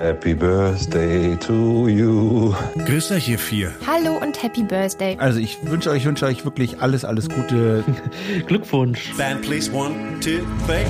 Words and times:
Happy 0.00 0.32
Birthday 0.32 1.36
to 1.36 1.86
you. 1.86 2.54
Grüß 2.86 3.12
euch, 3.12 3.28
ihr 3.28 3.38
vier. 3.38 3.70
Hallo 3.86 4.16
und 4.16 4.42
Happy 4.42 4.62
Birthday. 4.62 5.14
Also 5.18 5.40
ich 5.40 5.58
wünsche 5.62 5.90
euch, 5.90 6.06
wünsche 6.06 6.24
euch 6.24 6.42
wirklich 6.42 6.80
alles, 6.80 7.04
alles 7.04 7.28
Gute. 7.28 7.84
Glückwunsch. 8.46 9.12
Band, 9.18 9.42
please. 9.42 9.70
One, 9.70 10.18
two, 10.20 10.38
three. 10.66 10.86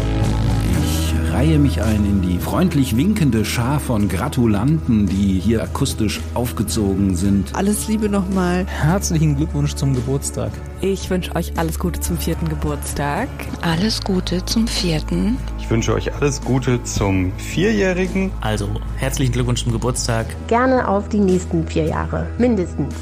Ich 1.30 1.36
reihe 1.36 1.60
mich 1.60 1.80
ein 1.80 2.04
in 2.04 2.22
die 2.22 2.40
freundlich 2.40 2.96
winkende 2.96 3.44
Schar 3.44 3.78
von 3.78 4.08
Gratulanten, 4.08 5.06
die 5.06 5.38
hier 5.38 5.62
akustisch 5.62 6.20
aufgezogen 6.34 7.14
sind. 7.14 7.54
Alles 7.54 7.86
Liebe 7.86 8.08
nochmal. 8.08 8.66
Herzlichen 8.66 9.36
Glückwunsch 9.36 9.76
zum 9.76 9.94
Geburtstag. 9.94 10.50
Ich 10.80 11.08
wünsche 11.08 11.36
euch 11.36 11.52
alles 11.56 11.78
Gute 11.78 12.00
zum 12.00 12.18
vierten 12.18 12.48
Geburtstag. 12.48 13.28
Alles 13.62 14.02
Gute 14.02 14.44
zum 14.44 14.66
vierten. 14.66 15.36
Ich 15.60 15.70
wünsche 15.70 15.94
euch 15.94 16.12
alles 16.12 16.40
Gute 16.40 16.82
zum 16.82 17.32
Vierjährigen. 17.38 18.32
Also, 18.40 18.68
herzlichen 18.96 19.30
Glückwunsch 19.30 19.62
zum 19.62 19.70
Geburtstag. 19.70 20.26
Gerne 20.48 20.88
auf 20.88 21.08
die 21.10 21.20
nächsten 21.20 21.64
vier 21.64 21.84
Jahre, 21.84 22.26
mindestens. 22.38 22.92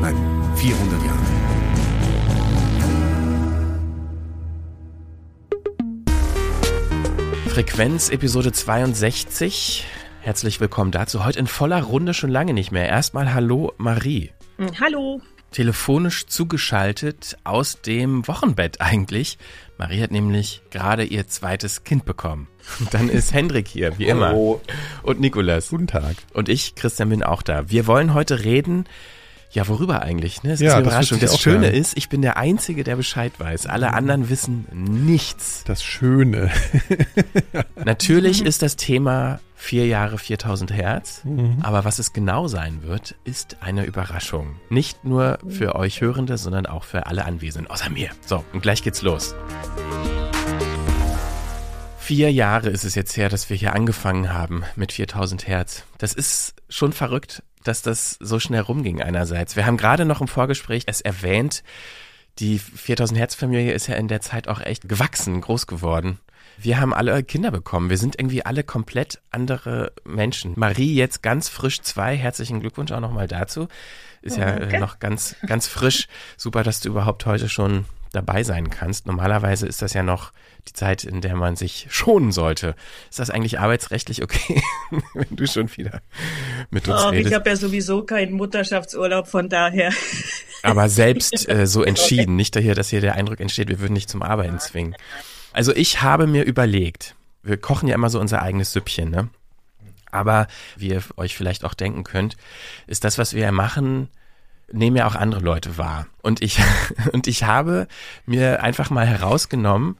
Nein, 0.00 0.14
400 0.54 0.92
Jahre. 1.04 1.41
Frequenz 7.52 8.08
Episode 8.08 8.50
62. 8.50 9.84
Herzlich 10.22 10.58
willkommen 10.58 10.90
dazu. 10.90 11.26
Heute 11.26 11.38
in 11.38 11.46
voller 11.46 11.82
Runde 11.82 12.14
schon 12.14 12.30
lange 12.30 12.54
nicht 12.54 12.72
mehr. 12.72 12.88
Erstmal 12.88 13.34
Hallo 13.34 13.74
Marie. 13.76 14.30
Hallo. 14.80 15.20
Telefonisch 15.50 16.24
zugeschaltet 16.24 17.36
aus 17.44 17.82
dem 17.82 18.26
Wochenbett 18.26 18.80
eigentlich. 18.80 19.36
Marie 19.76 20.00
hat 20.00 20.12
nämlich 20.12 20.62
gerade 20.70 21.04
ihr 21.04 21.28
zweites 21.28 21.84
Kind 21.84 22.06
bekommen. 22.06 22.48
Und 22.80 22.94
dann 22.94 23.10
ist 23.10 23.34
Hendrik 23.34 23.68
hier, 23.68 23.98
wie 23.98 24.06
immer. 24.06 24.28
Hallo. 24.28 24.62
Und 25.02 25.20
Nikolas. 25.20 25.68
Guten 25.68 25.88
Tag. 25.88 26.16
Und 26.32 26.48
ich, 26.48 26.74
Christian, 26.74 27.10
bin 27.10 27.22
auch 27.22 27.42
da. 27.42 27.68
Wir 27.68 27.86
wollen 27.86 28.14
heute 28.14 28.44
reden. 28.44 28.86
Ja, 29.52 29.68
worüber 29.68 30.00
eigentlich? 30.00 30.42
Ne? 30.42 30.52
Es 30.52 30.60
Ja, 30.60 30.68
ist 30.68 30.74
eine 30.76 30.84
das 30.84 30.92
Überraschung. 30.92 31.20
Das 31.20 31.30
auch 31.32 31.38
Schöne 31.38 31.60
gerne. 31.60 31.76
ist, 31.76 31.94
ich 31.98 32.08
bin 32.08 32.22
der 32.22 32.38
Einzige, 32.38 32.84
der 32.84 32.96
Bescheid 32.96 33.32
weiß. 33.38 33.66
Alle 33.66 33.92
anderen 33.92 34.30
wissen 34.30 34.66
nichts. 34.72 35.62
Das 35.66 35.84
Schöne. 35.84 36.50
Natürlich 37.84 38.42
ist 38.44 38.62
das 38.62 38.76
Thema 38.76 39.40
vier 39.54 39.86
Jahre 39.86 40.16
4000 40.18 40.72
Hertz, 40.72 41.22
aber 41.60 41.84
was 41.84 41.98
es 41.98 42.12
genau 42.14 42.48
sein 42.48 42.82
wird, 42.82 43.14
ist 43.24 43.58
eine 43.60 43.84
Überraschung. 43.84 44.56
Nicht 44.70 45.04
nur 45.04 45.38
für 45.46 45.76
euch 45.76 46.00
Hörende, 46.00 46.38
sondern 46.38 46.64
auch 46.66 46.84
für 46.84 47.06
alle 47.06 47.26
Anwesenden, 47.26 47.70
außer 47.70 47.90
mir. 47.90 48.08
So, 48.26 48.42
und 48.54 48.62
gleich 48.62 48.82
geht's 48.82 49.02
los. 49.02 49.34
Vier 51.98 52.32
Jahre 52.32 52.70
ist 52.70 52.84
es 52.84 52.94
jetzt 52.96 53.16
her, 53.16 53.28
dass 53.28 53.48
wir 53.50 53.56
hier 53.56 53.74
angefangen 53.74 54.32
haben 54.32 54.64
mit 54.74 54.92
4000 54.92 55.46
Hertz. 55.46 55.84
Das 55.98 56.12
ist 56.14 56.54
schon 56.68 56.92
verrückt, 56.92 57.42
dass 57.64 57.82
das 57.82 58.16
so 58.20 58.38
schnell 58.38 58.60
rumging 58.60 59.02
einerseits. 59.02 59.56
Wir 59.56 59.66
haben 59.66 59.76
gerade 59.76 60.04
noch 60.04 60.20
im 60.20 60.28
Vorgespräch 60.28 60.84
es 60.86 61.00
erwähnt, 61.00 61.62
die 62.38 62.58
4000 62.58 63.18
Hertz 63.18 63.34
Familie 63.34 63.72
ist 63.72 63.86
ja 63.86 63.96
in 63.96 64.08
der 64.08 64.20
Zeit 64.20 64.48
auch 64.48 64.60
echt 64.60 64.88
gewachsen, 64.88 65.40
groß 65.40 65.66
geworden. 65.66 66.18
Wir 66.58 66.80
haben 66.80 66.94
alle 66.94 67.22
Kinder 67.22 67.50
bekommen. 67.50 67.90
Wir 67.90 67.98
sind 67.98 68.18
irgendwie 68.18 68.44
alle 68.44 68.62
komplett 68.62 69.20
andere 69.30 69.92
Menschen. 70.04 70.52
Marie 70.56 70.94
jetzt 70.94 71.22
ganz 71.22 71.48
frisch 71.48 71.80
zwei. 71.82 72.16
Herzlichen 72.16 72.60
Glückwunsch 72.60 72.92
auch 72.92 73.00
nochmal 73.00 73.26
dazu. 73.26 73.68
Ist 74.20 74.36
ja 74.36 74.78
noch 74.78 74.98
ganz, 74.98 75.34
ganz 75.46 75.66
frisch. 75.66 76.06
Super, 76.36 76.62
dass 76.62 76.80
du 76.80 76.90
überhaupt 76.90 77.26
heute 77.26 77.48
schon 77.48 77.86
dabei 78.12 78.44
sein 78.44 78.70
kannst. 78.70 79.06
Normalerweise 79.06 79.66
ist 79.66 79.82
das 79.82 79.94
ja 79.94 80.02
noch 80.02 80.32
die 80.68 80.72
Zeit, 80.72 81.04
in 81.04 81.20
der 81.20 81.34
man 81.34 81.56
sich 81.56 81.86
schonen 81.90 82.30
sollte. 82.30 82.74
Ist 83.10 83.18
das 83.18 83.30
eigentlich 83.30 83.58
arbeitsrechtlich 83.58 84.22
okay, 84.22 84.62
wenn 85.14 85.36
du 85.36 85.46
schon 85.46 85.74
wieder 85.76 86.02
mit 86.70 86.88
uns 86.88 87.00
Ach, 87.00 87.12
ich 87.12 87.18
redest? 87.18 87.34
habe 87.34 87.50
ja 87.50 87.56
sowieso 87.56 88.04
keinen 88.04 88.32
Mutterschaftsurlaub, 88.32 89.26
von 89.26 89.48
daher. 89.48 89.92
aber 90.62 90.88
selbst 90.88 91.48
äh, 91.48 91.66
so 91.66 91.82
entschieden. 91.84 92.36
Nicht 92.36 92.54
daher, 92.54 92.74
dass 92.74 92.90
hier 92.90 93.00
der 93.00 93.14
Eindruck 93.14 93.40
entsteht, 93.40 93.68
wir 93.68 93.80
würden 93.80 93.94
nicht 93.94 94.08
zum 94.10 94.22
Arbeiten 94.22 94.58
zwingen. 94.60 94.94
Also 95.52 95.74
ich 95.74 96.02
habe 96.02 96.26
mir 96.26 96.44
überlegt, 96.44 97.14
wir 97.42 97.56
kochen 97.56 97.88
ja 97.88 97.94
immer 97.94 98.10
so 98.10 98.20
unser 98.20 98.42
eigenes 98.42 98.72
Süppchen, 98.72 99.10
ne? 99.10 99.28
Aber 100.10 100.46
wie 100.76 100.88
ihr 100.88 101.02
euch 101.16 101.34
vielleicht 101.34 101.64
auch 101.64 101.72
denken 101.72 102.04
könnt, 102.04 102.36
ist 102.86 103.02
das, 103.04 103.16
was 103.16 103.32
wir 103.32 103.42
ja 103.42 103.52
machen, 103.52 104.08
nehmen 104.72 104.96
ja 104.96 105.06
auch 105.06 105.14
andere 105.14 105.40
Leute 105.40 105.78
wahr. 105.78 106.06
Und 106.22 106.42
ich, 106.42 106.58
und 107.12 107.26
ich 107.26 107.44
habe 107.44 107.86
mir 108.26 108.62
einfach 108.62 108.90
mal 108.90 109.06
herausgenommen, 109.06 109.96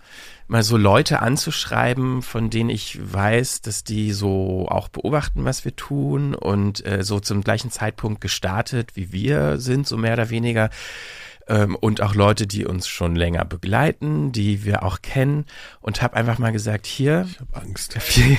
mal 0.48 0.62
so 0.62 0.76
Leute 0.76 1.20
anzuschreiben, 1.20 2.20
von 2.22 2.50
denen 2.50 2.68
ich 2.70 2.98
weiß, 3.12 3.62
dass 3.62 3.84
die 3.84 4.12
so 4.12 4.66
auch 4.68 4.88
beobachten, 4.88 5.44
was 5.44 5.64
wir 5.64 5.74
tun 5.76 6.34
und 6.34 6.84
äh, 6.86 7.04
so 7.04 7.20
zum 7.20 7.42
gleichen 7.42 7.70
Zeitpunkt 7.70 8.20
gestartet, 8.20 8.90
wie 8.94 9.12
wir 9.12 9.58
sind, 9.58 9.86
so 9.86 9.96
mehr 9.96 10.12
oder 10.14 10.30
weniger. 10.30 10.68
Ähm, 11.48 11.74
und 11.74 12.02
auch 12.02 12.14
Leute, 12.14 12.46
die 12.46 12.66
uns 12.66 12.86
schon 12.86 13.16
länger 13.16 13.44
begleiten, 13.44 14.30
die 14.30 14.64
wir 14.64 14.82
auch 14.84 15.00
kennen 15.02 15.46
und 15.80 16.02
habe 16.02 16.16
einfach 16.16 16.38
mal 16.38 16.52
gesagt, 16.52 16.86
hier, 16.86 17.26
Ich 17.30 17.40
habe 17.40 17.56
Angst. 17.66 17.94
vier- 18.00 18.36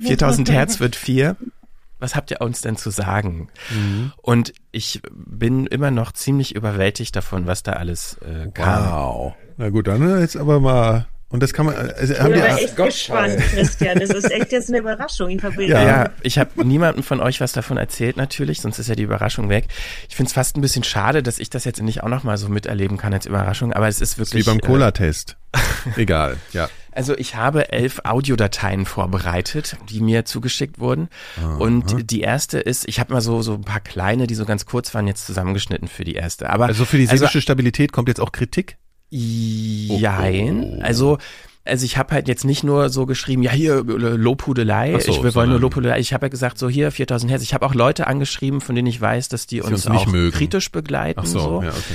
4000 0.00 0.50
Hertz 0.50 0.80
wird 0.80 0.94
vier. 0.96 1.36
Was 2.04 2.14
habt 2.14 2.30
ihr 2.30 2.42
uns 2.42 2.60
denn 2.60 2.76
zu 2.76 2.90
sagen? 2.90 3.48
Mhm. 3.70 4.12
Und 4.20 4.52
ich 4.72 5.00
bin 5.10 5.66
immer 5.66 5.90
noch 5.90 6.12
ziemlich 6.12 6.54
überwältigt 6.54 7.16
davon, 7.16 7.46
was 7.46 7.62
da 7.62 7.72
alles 7.72 8.18
äh, 8.18 8.50
kam. 8.50 8.90
Wow. 8.90 9.34
Na 9.56 9.70
gut, 9.70 9.86
dann 9.86 10.20
jetzt 10.20 10.36
aber 10.36 10.60
mal. 10.60 11.06
Und 11.34 11.42
das 11.42 11.52
kann 11.52 11.66
man. 11.66 11.74
Also, 11.74 12.14
Ich 12.14 12.20
haben 12.20 12.30
bin 12.30 12.40
die, 12.40 12.48
aber 12.48 12.62
echt 12.62 12.76
gespannt, 12.76 13.38
Christian. 13.52 13.98
Das 13.98 14.10
ist 14.10 14.30
echt 14.30 14.52
jetzt 14.52 14.68
eine 14.68 14.78
Überraschung. 14.78 15.30
Ich 15.30 15.42
Ja. 15.42 15.82
Ja, 15.82 16.10
ich 16.22 16.38
habe 16.38 16.64
niemandem 16.64 17.02
von 17.02 17.20
euch 17.20 17.40
was 17.40 17.50
davon 17.50 17.76
erzählt 17.76 18.16
natürlich, 18.16 18.60
sonst 18.60 18.78
ist 18.78 18.86
ja 18.86 18.94
die 18.94 19.02
Überraschung 19.02 19.48
weg. 19.48 19.66
Ich 20.08 20.14
finde 20.14 20.28
es 20.28 20.32
fast 20.32 20.56
ein 20.56 20.60
bisschen 20.60 20.84
schade, 20.84 21.24
dass 21.24 21.40
ich 21.40 21.50
das 21.50 21.64
jetzt 21.64 21.82
nicht 21.82 22.04
auch 22.04 22.08
noch 22.08 22.22
mal 22.22 22.38
so 22.38 22.48
miterleben 22.48 22.98
kann 22.98 23.12
als 23.12 23.26
Überraschung, 23.26 23.72
aber 23.72 23.88
es 23.88 24.00
ist 24.00 24.16
das 24.20 24.28
ist 24.28 24.32
wie 24.32 24.36
wirklich 24.36 24.46
beim 24.46 24.58
äh, 24.58 24.60
Cola-Test. 24.60 25.36
Egal, 25.96 26.36
ja. 26.52 26.68
Also 26.92 27.18
ich 27.18 27.34
habe 27.34 27.72
elf 27.72 28.02
Audiodateien 28.04 28.86
vorbereitet, 28.86 29.76
die 29.90 29.98
mir 29.98 30.24
zugeschickt 30.24 30.78
wurden. 30.78 31.08
Und 31.58 32.12
die 32.12 32.20
erste 32.20 32.60
ist, 32.60 32.86
ich 32.88 33.00
habe 33.00 33.12
mal 33.12 33.20
so 33.20 33.42
so 33.42 33.54
ein 33.54 33.64
paar 33.64 33.80
kleine, 33.80 34.28
die 34.28 34.36
so 34.36 34.44
ganz 34.44 34.66
kurz 34.66 34.94
waren, 34.94 35.08
jetzt 35.08 35.26
zusammengeschnitten 35.26 35.88
für 35.88 36.04
die 36.04 36.14
erste. 36.14 36.48
Aber 36.50 36.66
Also 36.66 36.84
für 36.84 36.98
die 36.98 37.06
seelische 37.06 37.40
Stabilität 37.40 37.90
kommt 37.90 38.06
jetzt 38.06 38.20
auch 38.20 38.30
Kritik. 38.30 38.76
Jein. 39.14 40.80
Also, 40.82 41.18
also 41.64 41.84
ich 41.84 41.96
habe 41.96 42.14
halt 42.14 42.28
jetzt 42.28 42.44
nicht 42.44 42.64
nur 42.64 42.90
so 42.90 43.06
geschrieben, 43.06 43.42
ja 43.42 43.52
hier 43.52 43.76
äh, 43.76 43.80
Lobhudelei, 43.80 44.98
so, 44.98 45.12
ich 45.12 45.22
wir 45.22 45.34
wollen 45.34 45.50
nur 45.50 45.60
Lobhudelei. 45.60 45.98
Ich 45.98 46.12
habe 46.12 46.26
ja 46.26 46.28
gesagt, 46.30 46.58
so 46.58 46.68
hier 46.68 46.90
4000 46.90 47.30
Hertz. 47.30 47.42
Ich 47.42 47.54
habe 47.54 47.64
auch 47.64 47.74
Leute 47.74 48.06
angeschrieben, 48.06 48.60
von 48.60 48.74
denen 48.74 48.88
ich 48.88 49.00
weiß, 49.00 49.28
dass 49.28 49.46
die 49.46 49.62
uns, 49.62 49.72
uns 49.72 49.88
nicht 49.88 50.06
auch 50.08 50.12
mögen. 50.12 50.36
kritisch 50.36 50.70
begleiten. 50.70 51.20
Ach 51.22 51.26
so, 51.26 51.38
so. 51.38 51.62
ja, 51.62 51.70
okay. 51.70 51.94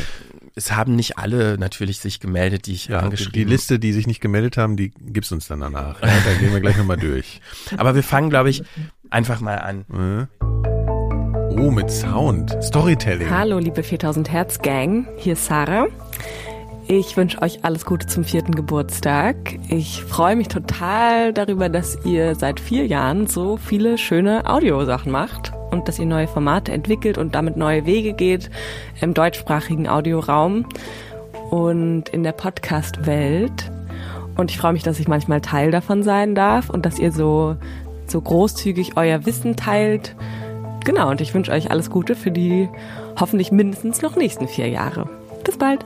Es 0.55 0.71
haben 0.71 0.95
nicht 0.95 1.17
alle 1.17 1.57
natürlich 1.57 1.99
sich 1.99 2.19
gemeldet, 2.19 2.65
die 2.65 2.73
ich 2.73 2.87
Ja, 2.87 2.99
angeschrieben 2.99 3.33
die 3.33 3.43
Liste, 3.43 3.79
die 3.79 3.93
sich 3.93 4.07
nicht 4.07 4.19
gemeldet 4.19 4.57
haben, 4.57 4.75
die 4.75 4.91
gibt's 4.99 5.31
uns 5.31 5.47
dann 5.47 5.59
danach. 5.59 6.01
Ja, 6.01 6.07
da 6.07 6.33
gehen 6.39 6.51
wir 6.51 6.59
gleich 6.59 6.77
nochmal 6.77 6.97
durch. 6.97 7.39
Aber 7.77 7.95
wir 7.95 8.03
fangen, 8.03 8.29
glaube 8.29 8.49
ich, 8.49 8.63
einfach 9.09 9.39
mal 9.39 9.55
an. 9.55 10.27
Äh. 10.41 10.45
Oh, 11.61 11.71
mit 11.71 11.91
Sound. 11.91 12.57
Storytelling. 12.63 13.29
Hallo, 13.29 13.59
liebe 13.59 13.83
4000 13.83 14.31
Hertz 14.31 14.59
Gang. 14.61 15.07
Hier 15.17 15.33
ist 15.33 15.45
Sarah. 15.45 15.87
Ich 16.91 17.15
wünsche 17.15 17.39
euch 17.43 17.63
alles 17.63 17.85
Gute 17.85 18.07
zum 18.07 18.23
vierten 18.23 18.55
Geburtstag. 18.55 19.35
Ich 19.69 20.01
freue 20.01 20.35
mich 20.35 20.47
total 20.47 21.33
darüber, 21.33 21.69
dass 21.69 22.03
ihr 22.03 22.33
seit 22.33 22.59
vier 22.59 22.87
Jahren 22.87 23.27
so 23.27 23.57
viele 23.57 23.99
schöne 23.99 24.49
Audiosachen 24.49 25.11
macht 25.11 25.51
und 25.69 25.87
dass 25.87 25.99
ihr 25.99 26.07
neue 26.07 26.27
Formate 26.27 26.71
entwickelt 26.71 27.19
und 27.19 27.35
damit 27.35 27.57
neue 27.57 27.85
Wege 27.85 28.13
geht 28.13 28.49
im 29.01 29.13
deutschsprachigen 29.13 29.87
Audioraum 29.87 30.65
und 31.51 32.09
in 32.09 32.23
der 32.23 32.31
Podcast-Welt. 32.31 33.71
Und 34.35 34.49
ich 34.49 34.57
freue 34.57 34.73
mich, 34.73 34.81
dass 34.81 34.99
ich 34.99 35.07
manchmal 35.07 35.41
Teil 35.41 35.69
davon 35.69 36.01
sein 36.01 36.33
darf 36.33 36.71
und 36.71 36.87
dass 36.87 36.97
ihr 36.97 37.11
so, 37.11 37.55
so 38.07 38.19
großzügig 38.19 38.97
euer 38.97 39.27
Wissen 39.27 39.55
teilt. 39.55 40.15
Genau, 40.85 41.11
und 41.11 41.21
ich 41.21 41.35
wünsche 41.35 41.51
euch 41.51 41.69
alles 41.69 41.91
Gute 41.91 42.15
für 42.15 42.31
die 42.31 42.67
hoffentlich 43.19 43.51
mindestens 43.51 44.01
noch 44.01 44.15
nächsten 44.15 44.47
vier 44.47 44.69
Jahre. 44.69 45.07
Bis 45.43 45.55
bald. 45.55 45.85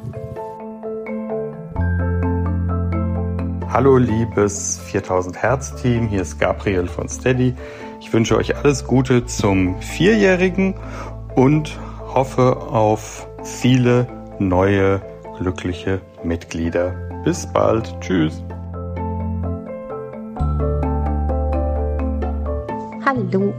Hallo 3.73 3.97
liebes 3.97 4.79
4000 4.85 5.41
Hertz 5.41 5.73
Team, 5.73 6.07
hier 6.07 6.21
ist 6.21 6.39
Gabriel 6.39 6.87
von 6.87 7.09
Steady. 7.09 7.55
Ich 7.99 8.13
wünsche 8.13 8.37
euch 8.37 8.55
alles 8.55 8.85
Gute 8.85 9.25
zum 9.25 9.81
Vierjährigen 9.81 10.75
und 11.33 11.79
hoffe 12.13 12.55
auf 12.55 13.27
viele 13.43 14.05
neue 14.37 15.01
glückliche 15.39 16.01
Mitglieder. 16.23 16.91
Bis 17.23 17.51
bald, 17.51 17.91
tschüss. 17.99 18.43
Hallo, 23.03 23.55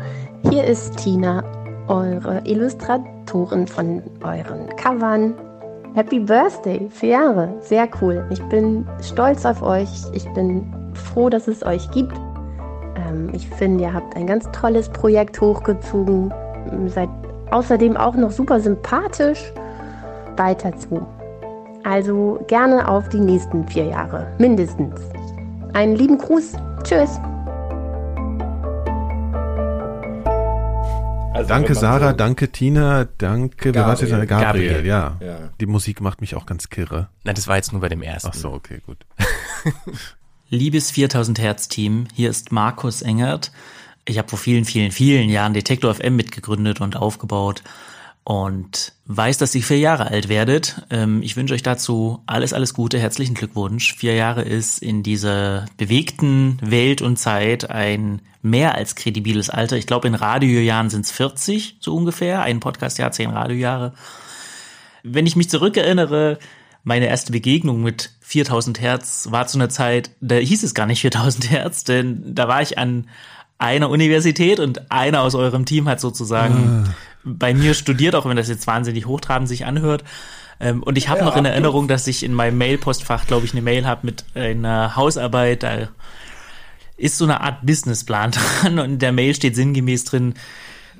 hier 0.48 0.62
ist 0.62 0.96
Tina, 0.96 1.42
eure 1.88 2.40
Illustratorin 2.44 3.66
von 3.66 4.00
euren 4.22 4.68
Covern. 4.76 5.34
Happy 5.94 6.18
Birthday, 6.18 6.88
vier 6.90 7.08
Jahre, 7.10 7.54
sehr 7.60 7.88
cool. 8.00 8.26
Ich 8.30 8.42
bin 8.48 8.84
stolz 9.00 9.46
auf 9.46 9.62
euch. 9.62 9.88
Ich 10.12 10.28
bin 10.32 10.66
froh, 10.92 11.28
dass 11.28 11.46
es 11.46 11.64
euch 11.64 11.88
gibt. 11.92 12.12
Ähm, 12.96 13.30
ich 13.32 13.48
finde, 13.48 13.84
ihr 13.84 13.94
habt 13.94 14.16
ein 14.16 14.26
ganz 14.26 14.50
tolles 14.50 14.88
Projekt 14.88 15.40
hochgezogen. 15.40 16.34
Seid 16.88 17.08
außerdem 17.52 17.96
auch 17.96 18.16
noch 18.16 18.32
super 18.32 18.58
sympathisch. 18.58 19.52
Weiter 20.36 20.72
so. 20.76 21.06
Also 21.84 22.40
gerne 22.48 22.88
auf 22.88 23.08
die 23.10 23.20
nächsten 23.20 23.64
vier 23.68 23.84
Jahre, 23.84 24.26
mindestens. 24.38 25.00
Einen 25.74 25.94
lieben 25.94 26.18
Gruß. 26.18 26.54
Tschüss. 26.82 27.20
Also 31.34 31.48
danke 31.48 31.74
Sarah, 31.74 32.10
so 32.10 32.16
danke 32.16 32.52
Tina, 32.52 33.08
danke, 33.18 33.74
wer 33.74 33.86
war 33.86 34.00
jetzt? 34.00 34.08
Gabriel, 34.08 34.26
Gabriel. 34.26 34.86
Ja. 34.86 35.16
ja. 35.20 35.50
Die 35.60 35.66
Musik 35.66 36.00
macht 36.00 36.20
mich 36.20 36.36
auch 36.36 36.46
ganz 36.46 36.70
kirre. 36.70 37.08
Nein, 37.24 37.34
das 37.34 37.48
war 37.48 37.56
jetzt 37.56 37.72
nur 37.72 37.80
bei 37.80 37.88
dem 37.88 38.02
ersten. 38.02 38.28
Ach 38.30 38.34
so, 38.34 38.52
okay, 38.52 38.80
gut. 38.86 39.04
Liebes 40.48 40.92
4000 40.92 41.40
Hertz 41.40 41.66
Team, 41.66 42.06
hier 42.14 42.30
ist 42.30 42.52
Markus 42.52 43.02
Engert. 43.02 43.50
Ich 44.04 44.18
habe 44.18 44.28
vor 44.28 44.38
vielen, 44.38 44.64
vielen, 44.64 44.92
vielen 44.92 45.28
Jahren 45.28 45.54
Detektor 45.54 45.92
FM 45.92 46.14
mitgegründet 46.14 46.80
und 46.80 46.96
aufgebaut 46.96 47.64
und 48.24 48.92
weiß, 49.04 49.36
dass 49.36 49.54
ihr 49.54 49.62
vier 49.62 49.78
Jahre 49.78 50.06
alt 50.06 50.30
werdet. 50.30 50.82
Ähm, 50.90 51.22
ich 51.22 51.36
wünsche 51.36 51.52
euch 51.52 51.62
dazu 51.62 52.22
alles, 52.26 52.54
alles 52.54 52.72
Gute, 52.72 52.98
herzlichen 52.98 53.34
Glückwunsch. 53.34 53.94
Vier 53.96 54.14
Jahre 54.14 54.42
ist 54.42 54.78
in 54.82 55.02
dieser 55.02 55.66
bewegten 55.76 56.58
Welt 56.62 57.02
und 57.02 57.18
Zeit 57.18 57.68
ein 57.70 58.22
mehr 58.40 58.74
als 58.74 58.94
kredibiles 58.94 59.50
Alter. 59.50 59.76
Ich 59.76 59.86
glaube, 59.86 60.08
in 60.08 60.14
Radiojahren 60.14 60.88
sind 60.88 61.04
es 61.04 61.12
40, 61.12 61.76
so 61.80 61.94
ungefähr. 61.94 62.42
Ein 62.42 62.60
Podcastjahr, 62.60 63.12
zehn 63.12 63.30
Radiojahre. 63.30 63.92
Wenn 65.02 65.26
ich 65.26 65.36
mich 65.36 65.50
zurückerinnere, 65.50 66.38
meine 66.82 67.06
erste 67.06 67.30
Begegnung 67.30 67.82
mit 67.82 68.10
4000 68.20 68.80
Hertz 68.80 69.28
war 69.30 69.46
zu 69.46 69.58
einer 69.58 69.68
Zeit, 69.68 70.10
da 70.22 70.36
hieß 70.36 70.62
es 70.62 70.72
gar 70.72 70.86
nicht 70.86 71.02
4000 71.02 71.50
Hertz, 71.50 71.84
denn 71.84 72.34
da 72.34 72.48
war 72.48 72.62
ich 72.62 72.78
an 72.78 73.06
einer 73.58 73.90
Universität 73.90 74.60
und 74.60 74.90
einer 74.90 75.20
aus 75.20 75.34
eurem 75.34 75.66
Team 75.66 75.88
hat 75.88 76.00
sozusagen 76.00 76.86
ah 76.86 76.94
bei 77.24 77.54
mir 77.54 77.74
studiert, 77.74 78.14
auch 78.14 78.26
wenn 78.26 78.36
das 78.36 78.48
jetzt 78.48 78.66
wahnsinnig 78.66 79.06
hochtrabend 79.06 79.48
sich 79.48 79.66
anhört. 79.66 80.04
Ähm, 80.60 80.82
und 80.82 80.98
ich 80.98 81.08
habe 81.08 81.20
ja, 81.20 81.24
noch 81.26 81.36
in 81.36 81.44
Erinnerung, 81.44 81.88
dass 81.88 82.06
ich 82.06 82.22
in 82.22 82.34
meinem 82.34 82.58
Mail-Postfach, 82.58 83.26
glaube 83.26 83.46
ich, 83.46 83.52
eine 83.52 83.62
Mail 83.62 83.86
habe 83.86 84.06
mit 84.06 84.24
einer 84.34 84.96
Hausarbeit. 84.96 85.62
Da 85.62 85.88
ist 86.96 87.18
so 87.18 87.24
eine 87.24 87.40
Art 87.40 87.66
Businessplan 87.66 88.30
dran 88.62 88.78
und 88.78 88.90
in 88.92 88.98
der 88.98 89.12
Mail 89.12 89.34
steht 89.34 89.56
sinngemäß 89.56 90.04
drin, 90.04 90.34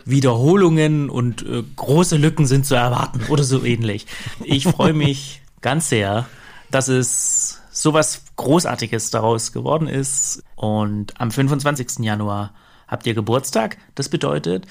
Wiederholungen 0.05 1.09
und 1.09 1.43
äh, 1.47 1.63
große 1.77 2.17
Lücken 2.17 2.47
sind 2.47 2.67
zu 2.67 2.75
erwarten 2.75 3.23
oder 3.29 3.45
so 3.45 3.65
ähnlich. 3.65 4.07
Ich 4.43 4.65
freue 4.65 4.93
mich 4.93 5.41
ganz 5.61 5.89
sehr, 5.89 6.27
dass 6.71 6.89
es 6.89 7.63
sowas 7.71 8.23
Großartiges 8.37 9.11
daraus 9.11 9.53
geworden 9.53 9.89
ist. 9.89 10.43
Und 10.57 11.19
am 11.21 11.31
25. 11.31 12.01
Januar 12.01 12.55
habt 12.87 13.07
ihr 13.07 13.15
Geburtstag. 13.15 13.79
Das 13.95 14.09
bedeutet, 14.09 14.67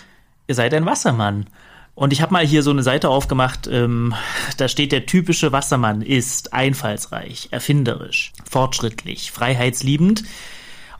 ihr 0.48 0.56
seid 0.56 0.74
ein 0.74 0.86
Wassermann. 0.86 1.48
Und 1.96 2.12
ich 2.12 2.22
habe 2.22 2.34
mal 2.34 2.46
hier 2.46 2.64
so 2.64 2.72
eine 2.72 2.82
Seite 2.82 3.10
aufgemacht, 3.10 3.68
ähm, 3.68 4.16
da 4.58 4.68
steht, 4.68 4.92
der 4.92 5.06
typische 5.06 5.52
Wassermann 5.52 6.02
ist 6.02 6.52
einfallsreich, 6.52 7.50
erfinderisch, 7.52 8.34
fortschrittlich, 8.50 9.32
freiheitsliebend, 9.32 10.24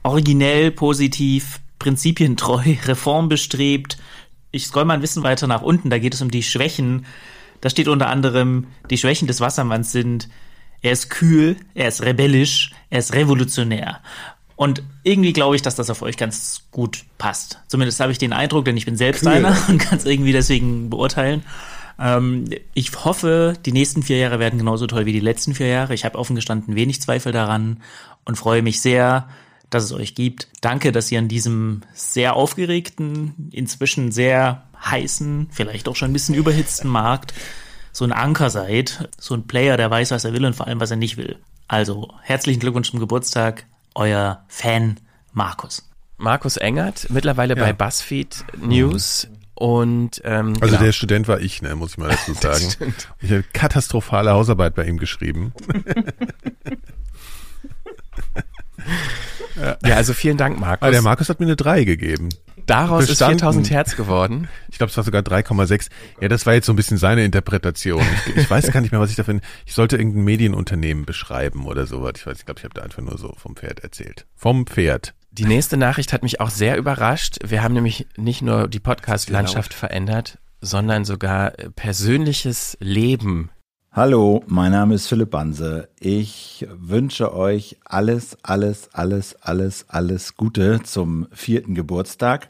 originell, 0.04 0.70
positiv, 0.70 1.62
prinzipientreu, 1.80 2.62
reformbestrebt. 2.86 3.98
Ich 4.52 4.68
scroll 4.68 4.86
mal 4.86 4.94
ein 4.94 5.02
bisschen 5.02 5.24
weiter 5.24 5.48
nach 5.48 5.64
unten, 5.64 5.90
da 5.90 5.98
geht 5.98 6.14
es 6.14 6.22
um 6.22 6.30
die 6.30 6.44
Schwächen. 6.44 7.08
Da 7.60 7.70
steht 7.72 7.88
unter 7.88 8.10
anderem, 8.10 8.68
die 8.92 8.98
Schwächen 8.98 9.28
des 9.28 9.42
Wassermanns 9.42 9.92
sind, 9.92 10.30
er 10.84 10.92
ist 10.92 11.10
kühl, 11.10 11.56
er 11.74 11.88
ist 11.88 12.04
rebellisch, 12.04 12.72
er 12.90 13.00
ist 13.00 13.14
revolutionär. 13.14 14.02
Und 14.56 14.84
irgendwie 15.04 15.34
glaube 15.34 15.56
ich, 15.56 15.62
dass 15.62 15.76
das 15.76 15.90
auf 15.90 16.02
euch 16.02 16.18
ganz 16.18 16.64
gut 16.72 17.06
passt. 17.18 17.60
Zumindest 17.68 18.00
habe 18.00 18.12
ich 18.12 18.18
den 18.18 18.34
Eindruck, 18.34 18.66
denn 18.66 18.78
ich 18.78 18.86
bin 18.86 18.98
selbst 18.98 19.24
cool. 19.24 19.32
einer 19.32 19.58
und 19.68 19.80
kann 19.80 19.98
es 19.98 20.06
irgendwie 20.06 20.32
deswegen 20.32 20.90
beurteilen. 20.90 21.44
Ähm, 22.00 22.46
ich 22.74 22.92
hoffe, 23.04 23.54
die 23.66 23.72
nächsten 23.72 24.04
vier 24.04 24.18
Jahre 24.18 24.40
werden 24.40 24.60
genauso 24.60 24.88
toll 24.88 25.06
wie 25.06 25.14
die 25.14 25.20
letzten 25.20 25.56
vier 25.56 25.68
Jahre. 25.68 25.94
Ich 25.94 26.06
habe 26.06 26.18
offen 26.18 26.36
gestanden 26.36 26.76
wenig 26.76 27.02
Zweifel 27.02 27.32
daran 27.32 27.82
und 28.26 28.38
freue 28.38 28.62
mich 28.62 28.82
sehr, 28.82 29.28
dass 29.70 29.84
es 29.84 29.92
euch 29.92 30.16
gibt. 30.16 30.48
Danke, 30.62 30.92
dass 30.92 31.12
ihr 31.12 31.20
an 31.20 31.28
diesem 31.28 31.82
sehr 31.94 32.36
aufgeregten, 32.36 33.50
inzwischen 33.52 34.12
sehr 34.12 34.64
heißen, 34.86 35.48
vielleicht 35.52 35.88
auch 35.88 35.96
schon 35.96 36.12
ein 36.12 36.14
bisschen 36.14 36.36
überhitzten 36.36 36.90
Markt 36.90 37.34
so 37.94 38.04
ein 38.04 38.12
Anker 38.12 38.50
seid, 38.50 39.08
so 39.20 39.36
ein 39.36 39.46
Player, 39.48 39.78
der 39.78 39.90
weiß, 39.90 40.12
was 40.12 40.26
er 40.26 40.34
will 40.34 40.46
und 40.46 40.56
vor 40.56 40.68
allem, 40.68 40.80
was 40.80 40.92
er 40.92 40.98
nicht 40.98 41.16
will. 41.16 41.38
Also 41.68 42.12
herzlichen 42.24 42.60
Glückwunsch 42.60 42.90
zum 42.90 43.00
Geburtstag 43.00 43.66
euer 43.96 44.44
Fan 44.48 45.00
Markus. 45.34 45.90
Markus 46.18 46.58
Engert, 46.58 47.08
mittlerweile 47.10 47.56
ja. 47.56 47.64
bei 47.64 47.74
BuzzFeed 47.74 48.46
News. 48.62 49.28
Und 49.56 50.22
ähm, 50.24 50.56
also 50.60 50.76
genau. 50.76 50.86
der 50.86 50.92
Student 50.92 51.28
war 51.28 51.40
ich, 51.40 51.62
ne, 51.62 51.76
muss 51.76 51.92
ich 51.92 51.98
mal 51.98 52.10
dazu 52.10 52.34
sagen. 52.42 52.96
ich 53.22 53.32
habe 53.32 53.44
katastrophale 53.54 54.32
Hausarbeit 54.32 54.74
bei 54.76 54.86
ihm 54.86 54.98
geschrieben. 54.98 55.54
ja. 59.86 59.96
also 59.96 60.14
vielen 60.14 60.38
Dank, 60.38 60.60
Markus. 60.60 60.88
Ah, 60.88 60.92
der 60.92 61.02
Markus 61.02 61.30
hat 61.30 61.40
mir 61.40 61.46
eine 61.46 61.56
3 61.56 61.84
gegeben. 61.84 62.30
Daraus 62.66 63.08
Bestanden. 63.08 63.36
ist 63.36 63.42
4000 63.42 63.72
Hertz 63.72 63.96
geworden. 63.96 64.48
Ich 64.70 64.78
glaube, 64.78 64.92
es 64.92 64.98
war 64.98 65.04
sogar 65.04 65.22
3,6. 65.22 65.90
Ja, 66.22 66.28
das 66.28 66.46
war 66.46 66.54
jetzt 66.54 66.66
so 66.66 66.74
ein 66.74 66.76
bisschen 66.76 66.98
seine 66.98 67.24
Interpretation. 67.24 68.02
Ich, 68.28 68.38
ich 68.38 68.50
weiß 68.50 68.72
gar 68.72 68.82
nicht 68.82 68.92
mehr, 68.92 69.02
was 69.02 69.10
ich 69.10 69.16
dafür. 69.16 69.40
Ich 69.66 69.74
sollte 69.74 69.98
irgendein 69.98 70.24
Medienunternehmen 70.24 71.06
beschreiben 71.06 71.66
oder 71.66 71.86
sowas. 71.86 72.14
Ich 72.18 72.26
weiß, 72.26 72.40
ich 72.40 72.46
glaube, 72.46 72.60
ich 72.60 72.64
habe 72.64 72.74
da 72.74 72.82
einfach 72.82 73.02
nur 73.02 73.18
so 73.18 73.34
vom 73.38 73.56
Pferd 73.56 73.80
erzählt. 73.80 74.26
Vom 74.36 74.66
Pferd. 74.66 75.14
Die 75.32 75.46
nächste 75.46 75.78
Nachricht 75.78 76.14
hat 76.14 76.22
mich 76.22 76.40
auch 76.40 76.52
sehr 76.52 76.78
überrascht. 76.78 77.38
Wir 77.44 77.64
haben 77.64 77.74
nämlich 77.74 78.08
nicht 78.18 78.42
nur 78.42 78.68
die 78.68 78.80
Podcast-Landschaft 78.80 79.74
verändert, 79.74 80.38
sondern 80.62 81.06
sogar 81.06 81.52
persönliches 81.76 82.78
Leben 82.80 83.50
Hallo, 83.96 84.44
mein 84.48 84.72
Name 84.72 84.96
ist 84.96 85.06
Philipp 85.06 85.30
Banse. 85.30 85.88
Ich 86.00 86.66
wünsche 86.72 87.32
euch 87.32 87.78
alles, 87.86 88.36
alles, 88.42 88.90
alles, 88.92 89.38
alles, 89.40 89.86
alles 89.88 90.36
Gute 90.36 90.82
zum 90.82 91.28
vierten 91.32 91.76
Geburtstag. 91.76 92.50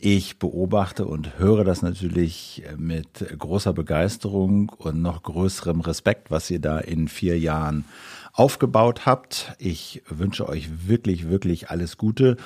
Ich 0.00 0.38
beobachte 0.38 1.04
und 1.04 1.36
höre 1.40 1.64
das 1.64 1.82
natürlich 1.82 2.62
mit 2.76 3.26
großer 3.36 3.72
Begeisterung 3.72 4.68
und 4.68 5.02
noch 5.02 5.24
größerem 5.24 5.80
Respekt, 5.80 6.30
was 6.30 6.48
ihr 6.48 6.60
da 6.60 6.78
in 6.78 7.08
vier 7.08 7.36
Jahren 7.40 7.84
aufgebaut 8.32 9.04
habt. 9.04 9.56
Ich 9.58 10.04
wünsche 10.08 10.48
euch 10.48 10.86
wirklich, 10.86 11.28
wirklich 11.28 11.70
alles 11.70 11.96
Gute. 11.96 12.36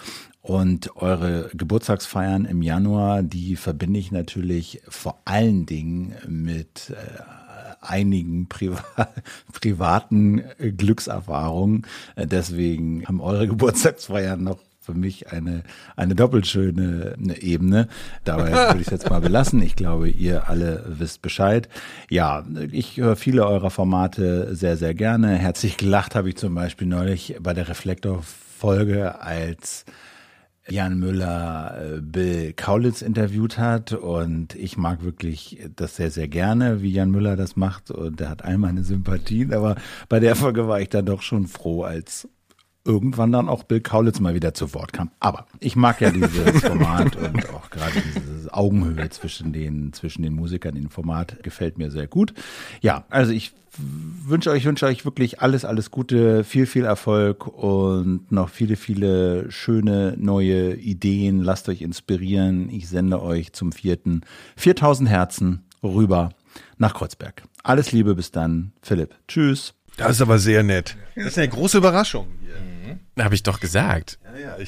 Und 0.41 0.97
eure 0.97 1.51
Geburtstagsfeiern 1.53 2.47
im 2.47 2.63
Januar, 2.63 3.23
die 3.23 3.57
verbinde 3.57 4.01
ich 4.01 4.11
natürlich 4.11 4.81
vor 4.89 5.21
allen 5.27 5.67
Dingen 5.67 6.15
mit 6.27 6.91
äh, 6.91 7.42
einigen 7.83 8.49
Priva 8.49 8.83
privaten 9.53 10.43
Glückserfahrungen. 10.59 11.87
Äh, 12.17 12.27
deswegen 12.27 13.07
haben 13.07 13.21
eure 13.21 13.47
Geburtstagsfeiern 13.53 14.43
noch 14.43 14.59
für 14.83 14.95
mich 14.95 15.31
eine, 15.31 15.63
eine 15.95 16.15
doppelt 16.17 16.47
schöne 16.47 17.15
Ebene. 17.41 17.89
Dabei 18.25 18.53
würde 18.69 18.81
ich 18.81 18.89
es 18.89 18.93
jetzt 18.93 19.09
mal 19.09 19.21
belassen. 19.21 19.63
Ich 19.63 19.77
glaube, 19.77 20.09
ihr 20.09 20.49
alle 20.49 20.85
wisst 20.89 21.23
Bescheid. 21.23 21.69
Ja, 22.11 22.45
ich 22.71 22.97
höre 22.97 23.17
viele 23.17 23.47
eurer 23.47 23.71
Formate 23.71 24.55
sehr, 24.57 24.77
sehr 24.77 24.95
gerne. 24.95 25.37
Herzlich 25.37 25.77
gelacht 25.77 26.17
habe 26.17 26.31
ich 26.31 26.37
zum 26.37 26.55
Beispiel 26.55 26.89
neulich 26.89 27.37
bei 27.41 27.55
der 27.55 27.69
Reflektor-Folge, 27.69 29.21
als 29.21 29.85
Jan 30.69 30.99
Müller 30.99 31.97
äh, 31.97 32.01
Bill 32.01 32.53
Kaulitz 32.53 33.03
interviewt 33.03 33.59
hat 33.59 33.93
und 33.93 34.55
ich 34.55 34.77
mag 34.77 35.03
wirklich 35.03 35.69
das 35.75 35.97
sehr, 35.97 36.11
sehr 36.11 36.29
gerne, 36.29 36.83
wie 36.83 36.93
Jan 36.93 37.11
Müller 37.11 37.37
das 37.37 37.57
macht 37.57 37.91
und 37.91 38.21
er 38.21 38.31
hat 38.31 38.45
all 38.45 38.59
meine 38.59 38.85
Sympathien, 38.85 39.53
aber 39.53 39.77
bei 40.09 40.21
der 40.21 40.37
Folge 40.37 40.69
war 40.69 40.81
ich 40.81 40.89
dann 40.89 41.07
doch 41.07 41.23
schon 41.23 41.47
froh, 41.47 41.83
als 41.83 42.29
irgendwann 42.85 43.33
dann 43.33 43.49
auch 43.49 43.63
Bill 43.65 43.81
Kaulitz 43.81 44.21
mal 44.21 44.35
wieder 44.35 44.55
zu 44.55 44.75
Wort 44.75 44.93
kam. 44.93 45.11
Aber 45.21 45.47
ich 45.61 45.77
mag 45.77 46.01
ja 46.01 46.11
dieses 46.11 46.61
Format 46.63 47.17
und 47.17 47.49
auch 47.51 47.71
gerade 47.71 48.03
diese 48.15 48.53
Augenhöhe 48.53 49.09
zwischen 49.11 49.53
den, 49.53 49.93
zwischen 49.93 50.23
den 50.23 50.35
Musikern 50.35 50.77
in 50.77 50.85
dem 50.85 50.91
Format 50.91 51.43
gefällt 51.43 51.79
mir 51.79 51.91
sehr 51.91 52.07
gut. 52.07 52.35
Ja, 52.81 53.05
also 53.09 53.33
ich 53.33 53.53
wünsche 53.79 54.51
euch, 54.51 54.65
wünsche 54.65 54.87
euch 54.87 55.05
wirklich 55.05 55.41
alles, 55.41 55.65
alles 55.65 55.91
Gute, 55.91 56.45
viel, 56.45 56.67
viel 56.67 56.85
Erfolg 56.85 57.47
und 57.47 58.31
noch 58.31 58.49
viele, 58.49 58.77
viele 58.77 59.51
schöne 59.51 60.15
neue 60.19 60.75
Ideen. 60.75 61.43
Lasst 61.43 61.69
euch 61.69 61.83
inspirieren. 61.83 62.69
Ich 62.69 62.89
sende 62.89 63.23
euch 63.23 63.53
zum 63.53 63.73
vierten 63.73 64.23
4000 64.57 65.09
Herzen 65.09 65.65
rüber 65.83 66.31
nach 66.79 66.95
Kreuzberg. 66.95 67.43
Alles 67.63 67.93
Liebe 67.93 68.15
bis 68.15 68.31
dann. 68.31 68.73
Philipp. 68.83 69.15
Tschüss. 69.29 69.75
Das 69.97 70.13
ist 70.13 70.23
aber 70.23 70.39
sehr 70.39 70.63
nett. 70.63 70.97
Das 71.15 71.27
ist 71.27 71.39
eine 71.39 71.49
große 71.49 71.79
Überraschung. 71.79 72.27
Habe 73.19 73.35
ich 73.35 73.43
doch 73.43 73.61
gesagt. 73.61 74.19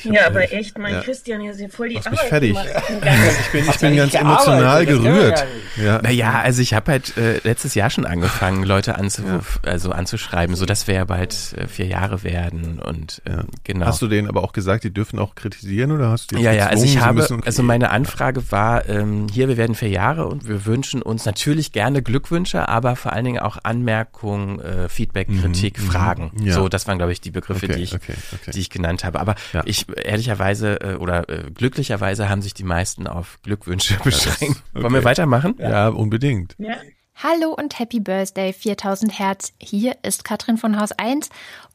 Ja, 0.04 0.26
aber 0.26 0.52
echt, 0.52 0.78
mein 0.78 1.00
Christian, 1.02 1.40
hier 1.40 1.52
ist 1.52 1.60
ja 1.60 1.68
voll 1.68 1.88
die 1.88 1.94
Machst 1.96 2.10
mich 2.10 2.18
Arbeit 2.20 2.28
fertig. 2.30 2.50
gemacht. 2.52 2.68
Ich 3.44 3.50
bin, 3.52 3.68
ich 3.70 3.78
bin 3.78 3.96
ganz 3.96 4.14
emotional 4.14 4.86
gerührt. 4.86 5.46
Ja. 5.76 6.00
Naja, 6.02 6.40
also 6.42 6.60
ich 6.62 6.74
habe 6.74 6.90
halt 6.92 7.16
äh, 7.16 7.38
letztes 7.44 7.74
Jahr 7.74 7.90
schon 7.90 8.04
angefangen, 8.06 8.62
Leute 8.64 8.96
anzu 8.96 9.22
also 9.62 9.90
anzuschreiben, 9.92 10.56
so 10.56 10.66
dass 10.66 10.86
wir 10.86 10.94
ja 10.94 11.04
bald 11.04 11.54
äh, 11.56 11.66
vier 11.68 11.86
Jahre 11.86 12.22
werden 12.22 12.78
und 12.80 13.22
äh, 13.24 13.42
genau. 13.64 13.86
Hast 13.86 14.02
du 14.02 14.08
denen 14.08 14.28
aber 14.28 14.42
auch 14.42 14.52
gesagt, 14.52 14.84
die 14.84 14.92
dürfen 14.92 15.18
auch 15.18 15.34
kritisieren 15.34 15.92
oder 15.92 16.10
hast 16.10 16.30
du 16.32 16.36
die 16.36 16.42
ja, 16.42 16.52
ja, 16.52 16.66
also 16.66 16.84
ich 16.84 16.98
habe, 16.98 17.14
müssen- 17.20 17.42
also 17.44 17.62
meine 17.62 17.90
Anfrage 17.90 18.50
war, 18.50 18.88
ähm, 18.88 19.26
hier, 19.32 19.48
wir 19.48 19.56
werden 19.56 19.74
vier 19.74 19.88
Jahre 19.90 20.26
und 20.26 20.48
wir 20.48 20.66
wünschen 20.66 21.02
uns 21.02 21.24
natürlich 21.24 21.72
gerne 21.72 22.02
Glückwünsche, 22.02 22.68
aber 22.68 22.96
vor 22.96 23.12
allen 23.12 23.24
Dingen 23.24 23.38
auch 23.40 23.58
Anmerkungen, 23.62 24.60
äh, 24.60 24.88
Feedback, 24.88 25.28
Mhm, 25.28 25.40
Kritik, 25.40 25.78
mhm, 25.80 25.86
Fragen. 25.86 26.32
ja. 26.40 26.52
So, 26.54 26.68
das 26.68 26.86
waren, 26.86 26.98
glaube 26.98 27.12
ich, 27.12 27.20
die 27.20 27.30
Begriffe, 27.30 27.66
Okay, 27.66 27.76
die, 27.76 27.82
ich, 27.82 27.94
okay, 27.94 28.14
okay. 28.32 28.50
die 28.52 28.60
ich 28.60 28.70
genannt 28.70 29.04
habe. 29.04 29.20
Aber 29.20 29.34
ich, 29.64 29.86
ehrlicherweise 29.96 30.80
äh, 30.80 30.94
oder 30.96 31.28
äh, 31.28 31.50
glücklicherweise 31.50 32.28
haben 32.28 32.42
sich 32.42 32.54
die 32.54 32.64
meisten 32.64 33.06
auf 33.06 33.38
Glückwünsche 33.42 33.96
beschränkt. 34.04 34.62
Wollen 34.72 34.94
wir 34.94 35.04
weitermachen? 35.04 35.56
Ja, 35.58 35.88
unbedingt. 35.88 36.54
Ja. 36.58 36.76
Hallo 37.22 37.54
und 37.54 37.78
Happy 37.78 38.00
Birthday 38.00 38.52
4000 38.52 39.18
Hertz. 39.18 39.52
Hier 39.58 39.96
ist 40.02 40.24
Katrin 40.24 40.58
von 40.58 40.80
Haus 40.80 40.90
1 40.90 41.28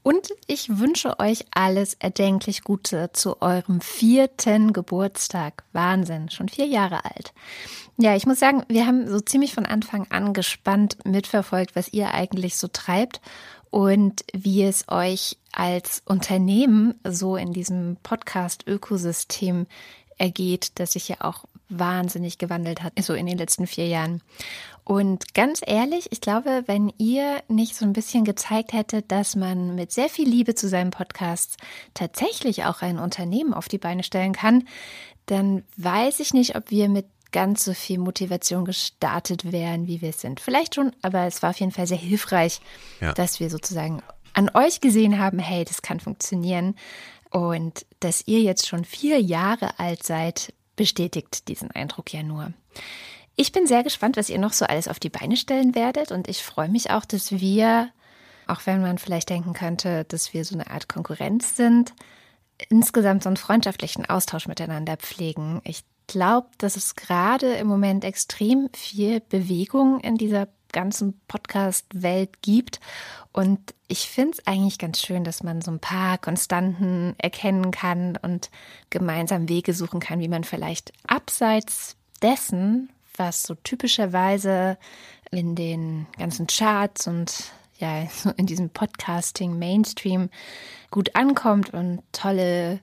und 0.04 0.30
ich 0.48 0.80
wünsche 0.80 1.18
euch 1.18 1.46
alles 1.52 1.94
erdenklich 1.94 2.64
Gute 2.64 3.12
zu 3.14 3.42
eurem 3.42 3.80
vierten 3.80 4.74
Geburtstag. 4.74 5.64
Wahnsinn, 5.72 6.30
schon 6.30 6.50
vier 6.50 6.66
Jahre 6.66 7.06
alt. 7.06 7.34
Ja, 7.98 8.16
ich 8.18 8.26
muss 8.26 8.40
sagen, 8.40 8.64
wir 8.68 8.86
haben 8.86 9.08
so 9.08 9.22
ziemlich 9.22 9.54
von 9.54 9.66
Anfang 9.66 10.08
an 10.10 10.34
gespannt 10.34 10.98
mitverfolgt, 11.06 11.76
was 11.76 11.94
ihr 11.94 12.14
eigentlich 12.14 12.58
so 12.58 12.68
treibt 12.68 13.22
und 13.72 14.26
wie 14.34 14.64
es 14.64 14.90
euch 14.90 15.38
als 15.52 16.02
Unternehmen 16.06 16.96
so 17.08 17.36
in 17.36 17.54
diesem 17.54 17.98
Podcast-Ökosystem 18.04 19.68
ergeht, 20.18 20.72
das 20.76 20.94
sich 20.94 21.08
ja 21.08 21.18
auch 21.22 21.46
wahnsinnig 21.70 22.38
gewandelt 22.40 22.82
hat, 22.84 22.94
so 23.02 23.14
in 23.14 23.26
den 23.28 23.38
letzten 23.38 23.68
vier 23.68 23.88
Jahren. 23.88 24.22
Und 24.84 25.36
ganz 25.36 25.62
ehrlich, 25.66 26.12
ich 26.12 26.20
glaube, 26.20 26.64
wenn 26.66 26.92
ihr 26.98 27.44
nicht 27.48 27.76
so 27.76 27.86
ein 27.86 27.94
bisschen 27.94 28.26
gezeigt 28.26 28.74
hättet, 28.74 29.12
dass 29.12 29.36
man 29.36 29.76
mit 29.76 29.92
sehr 29.92 30.10
viel 30.10 30.28
Liebe 30.28 30.56
zu 30.56 30.68
seinem 30.68 30.90
Podcast 30.90 31.58
tatsächlich 31.94 32.66
auch 32.66 32.82
ein 32.82 32.98
Unternehmen 32.98 33.54
auf 33.54 33.68
die 33.68 33.78
Beine 33.78 34.04
stellen 34.04 34.34
kann, 34.34 34.68
dann 35.28 35.64
weiß 35.78 36.20
ich 36.22 36.34
nicht, 36.34 36.56
ob 36.56 36.72
wir 36.72 36.90
mit 36.90 37.06
ganz 37.32 37.64
so 37.64 37.76
viel 37.76 38.00
Motivation 38.00 38.66
gestartet 38.66 39.52
wären, 39.52 39.86
wie 39.86 40.02
wir 40.02 40.10
es 40.10 40.22
sind. 40.22 40.40
Vielleicht 40.40 40.74
schon, 40.74 40.92
aber 41.04 41.28
es 41.28 41.44
war 41.44 41.52
auf 41.52 41.60
jeden 41.60 41.72
Fall 41.72 41.86
sehr 41.86 41.98
hilfreich, 41.98 42.60
Ja. 43.00 43.14
dass 43.14 43.40
wir 43.40 43.52
sozusagen 43.52 44.02
an 44.34 44.50
euch 44.54 44.82
gesehen 44.82 45.20
haben, 45.20 45.40
hey, 45.40 45.66
das 45.66 45.82
kann 45.82 46.00
funktionieren. 46.00 46.76
Und 47.32 47.86
dass 48.00 48.28
ihr 48.28 48.42
jetzt 48.42 48.68
schon 48.68 48.86
vier 48.86 49.22
Jahre 49.22 49.80
alt 49.80 50.04
seid, 50.04 50.54
bestätigt 50.76 51.48
diesen 51.48 51.72
Eindruck 51.72 52.14
ja 52.14 52.24
nur. 52.24 52.54
Ich 53.36 53.52
bin 53.52 53.68
sehr 53.68 53.84
gespannt, 53.84 54.18
was 54.18 54.30
ihr 54.30 54.40
noch 54.40 54.54
so 54.54 54.66
alles 54.66 54.88
auf 54.88 55.00
die 55.00 55.10
Beine 55.10 55.38
stellen 55.38 55.76
werdet. 55.76 56.12
Und 56.12 56.28
ich 56.28 56.44
freue 56.44 56.70
mich 56.70 56.92
auch, 56.92 57.06
dass 57.06 57.32
wir, 57.32 57.90
auch 58.48 58.62
wenn 58.66 58.82
man 58.82 58.98
vielleicht 58.98 59.30
denken 59.30 59.54
könnte, 59.54 60.06
dass 60.06 60.34
wir 60.34 60.44
so 60.44 60.56
eine 60.56 60.70
Art 60.70 60.90
Konkurrenz 60.90 61.56
sind, 61.56 61.94
insgesamt 62.70 63.24
so 63.24 63.30
einen 63.30 63.38
freundschaftlichen 63.38 64.06
Austausch 64.06 64.48
miteinander 64.48 64.98
pflegen. 64.98 65.62
Ich 65.64 65.84
glaube, 66.08 66.50
dass 66.58 66.76
es 66.76 66.96
gerade 66.96 67.54
im 67.54 67.68
Moment 67.68 68.04
extrem 68.04 68.70
viel 68.74 69.22
Bewegung 69.22 70.00
in 70.02 70.18
dieser 70.18 70.48
ganzen 70.74 71.20
Podcast-Welt 71.28 72.42
gibt. 72.42 72.80
Und 73.32 73.74
ich 73.88 74.10
finde 74.10 74.38
es 74.38 74.48
eigentlich 74.48 74.78
ganz 74.78 75.02
schön, 75.02 75.24
dass 75.24 75.44
man 75.44 75.62
so 75.62 75.72
ein 75.72 75.80
paar 75.80 76.18
Konstanten 76.18 77.16
erkennen 77.18 77.72
kann 77.72 78.18
und 78.22 78.50
gemeinsam 78.90 79.50
Wege 79.50 79.74
suchen 79.74 80.00
kann, 80.00 80.20
wie 80.20 80.28
man 80.28 80.44
vielleicht 80.44 80.94
abseits 81.08 81.96
dessen, 82.22 82.90
was 83.16 83.44
so 83.44 83.56
typischerweise 83.56 84.78
in 85.32 85.56
den 85.56 86.08
ganzen 86.18 86.48
Charts 86.48 87.08
und 87.08 87.52
ja, 87.78 88.08
in 88.38 88.46
diesem 88.46 88.70
Podcasting 88.70 89.58
Mainstream 89.58 90.30
gut 90.92 91.16
ankommt 91.16 91.74
und 91.74 92.02
tolle 92.12 92.80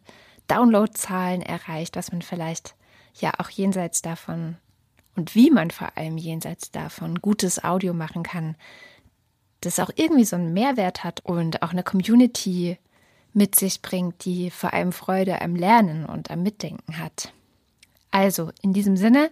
Downloadzahlen 0.49 1.43
erreicht, 1.43 1.97
was 1.97 2.12
man 2.12 2.23
vielleicht 2.23 2.75
ja 3.14 3.33
auch 3.38 3.50
jenseits 3.50 4.02
davon 4.02 4.57
und 5.17 5.35
wie 5.35 5.51
man 5.51 5.71
vor 5.71 5.97
allem 5.97 6.19
jenseits 6.19 6.71
davon 6.71 7.21
gutes 7.21 7.65
Audio 7.65 7.95
machen 7.95 8.23
kann, 8.23 8.57
das 9.61 9.81
auch 9.81 9.91
irgendwie 9.95 10.25
so 10.25 10.37
einen 10.37 10.53
Mehrwert 10.53 11.03
hat 11.05 11.21
und 11.25 11.63
auch 11.63 11.71
eine 11.71 11.83
Community 11.83 12.79
mit 13.33 13.55
sich 13.55 13.83
bringt, 13.83 14.25
die 14.25 14.51
vor 14.51 14.73
allem 14.73 14.93
Freude 14.93 15.41
am 15.41 15.57
Lernen 15.57 16.05
und 16.07 16.31
am 16.31 16.43
Mitdenken 16.43 16.99
hat. 16.99 17.33
Also 18.11 18.51
in 18.63 18.73
diesem 18.73 18.97
Sinne, 18.97 19.31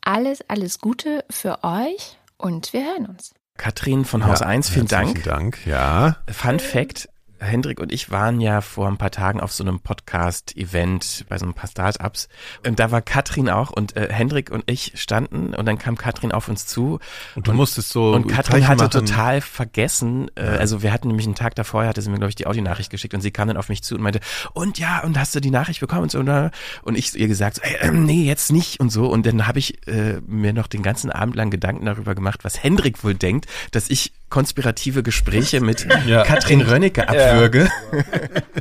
alles, 0.00 0.42
alles 0.48 0.78
Gute 0.78 1.24
für 1.30 1.62
euch 1.64 2.18
und 2.38 2.72
wir 2.72 2.84
hören 2.84 3.06
uns. 3.06 3.34
Katrin 3.58 4.04
von 4.04 4.24
Haus 4.26 4.40
Ja, 4.40 4.46
1, 4.46 4.70
vielen 4.70 4.86
Dank. 4.86 5.08
herzlichen 5.08 5.28
Dank, 5.28 5.66
ja. 5.66 6.16
Fun 6.30 6.58
Fact, 6.58 7.08
Hendrik 7.42 7.80
und 7.80 7.92
ich 7.92 8.10
waren 8.10 8.40
ja 8.40 8.60
vor 8.60 8.88
ein 8.88 8.96
paar 8.96 9.10
Tagen 9.10 9.40
auf 9.40 9.52
so 9.52 9.64
einem 9.64 9.80
Podcast-Event 9.80 11.26
bei 11.28 11.38
so 11.38 11.46
ein 11.46 11.54
paar 11.54 11.68
Startups. 11.68 12.28
Und 12.66 12.78
da 12.78 12.90
war 12.90 13.02
Katrin 13.02 13.50
auch 13.50 13.70
und 13.70 13.96
äh, 13.96 14.08
Hendrik 14.12 14.50
und 14.50 14.64
ich 14.66 14.92
standen 14.94 15.54
und 15.54 15.66
dann 15.66 15.78
kam 15.78 15.96
Katrin 15.96 16.32
auf 16.32 16.48
uns 16.48 16.66
zu. 16.66 17.00
Und 17.34 17.48
du 17.48 17.52
musstest 17.52 17.90
so 17.90 18.12
und 18.12 18.28
Katrin 18.28 18.66
hatte 18.66 18.84
machen. 18.84 19.06
total 19.06 19.40
vergessen, 19.40 20.30
äh, 20.34 20.42
also 20.42 20.82
wir 20.82 20.92
hatten 20.92 21.08
nämlich 21.08 21.26
einen 21.26 21.34
Tag 21.34 21.54
davor, 21.54 21.84
hatte 21.86 22.02
sie 22.02 22.10
mir 22.10 22.16
glaube 22.16 22.30
ich 22.30 22.36
die 22.36 22.46
Audionachricht 22.46 22.90
geschickt 22.90 23.14
und 23.14 23.20
sie 23.20 23.30
kam 23.30 23.48
dann 23.48 23.56
auf 23.56 23.68
mich 23.68 23.82
zu 23.82 23.94
und 23.94 24.02
meinte, 24.02 24.20
und 24.52 24.78
ja, 24.78 25.02
und 25.02 25.18
hast 25.18 25.34
du 25.34 25.40
die 25.40 25.50
Nachricht 25.50 25.80
bekommen 25.80 26.02
und 26.02 26.10
so 26.10 26.20
und, 26.20 26.28
äh, 26.28 26.50
und 26.82 26.96
ich 26.96 27.14
ihr 27.14 27.28
gesagt, 27.28 27.56
so, 27.56 27.62
ey, 27.62 27.76
ähm, 27.80 28.04
nee, 28.04 28.24
jetzt 28.24 28.52
nicht 28.52 28.80
und 28.80 28.90
so. 28.90 29.06
Und 29.06 29.26
dann 29.26 29.46
habe 29.46 29.58
ich 29.58 29.86
äh, 29.86 30.20
mir 30.26 30.52
noch 30.52 30.66
den 30.66 30.82
ganzen 30.82 31.10
Abend 31.10 31.36
lang 31.36 31.50
Gedanken 31.50 31.86
darüber 31.86 32.14
gemacht, 32.14 32.44
was 32.44 32.62
Hendrik 32.62 33.02
wohl 33.04 33.14
denkt, 33.14 33.46
dass 33.70 33.90
ich 33.90 34.12
konspirative 34.32 35.02
Gespräche 35.04 35.60
mit 35.60 35.86
Ja. 36.06 36.22
Katrin 36.26 36.60
Rönnecke 36.62 37.08
abwürge. 37.08 37.70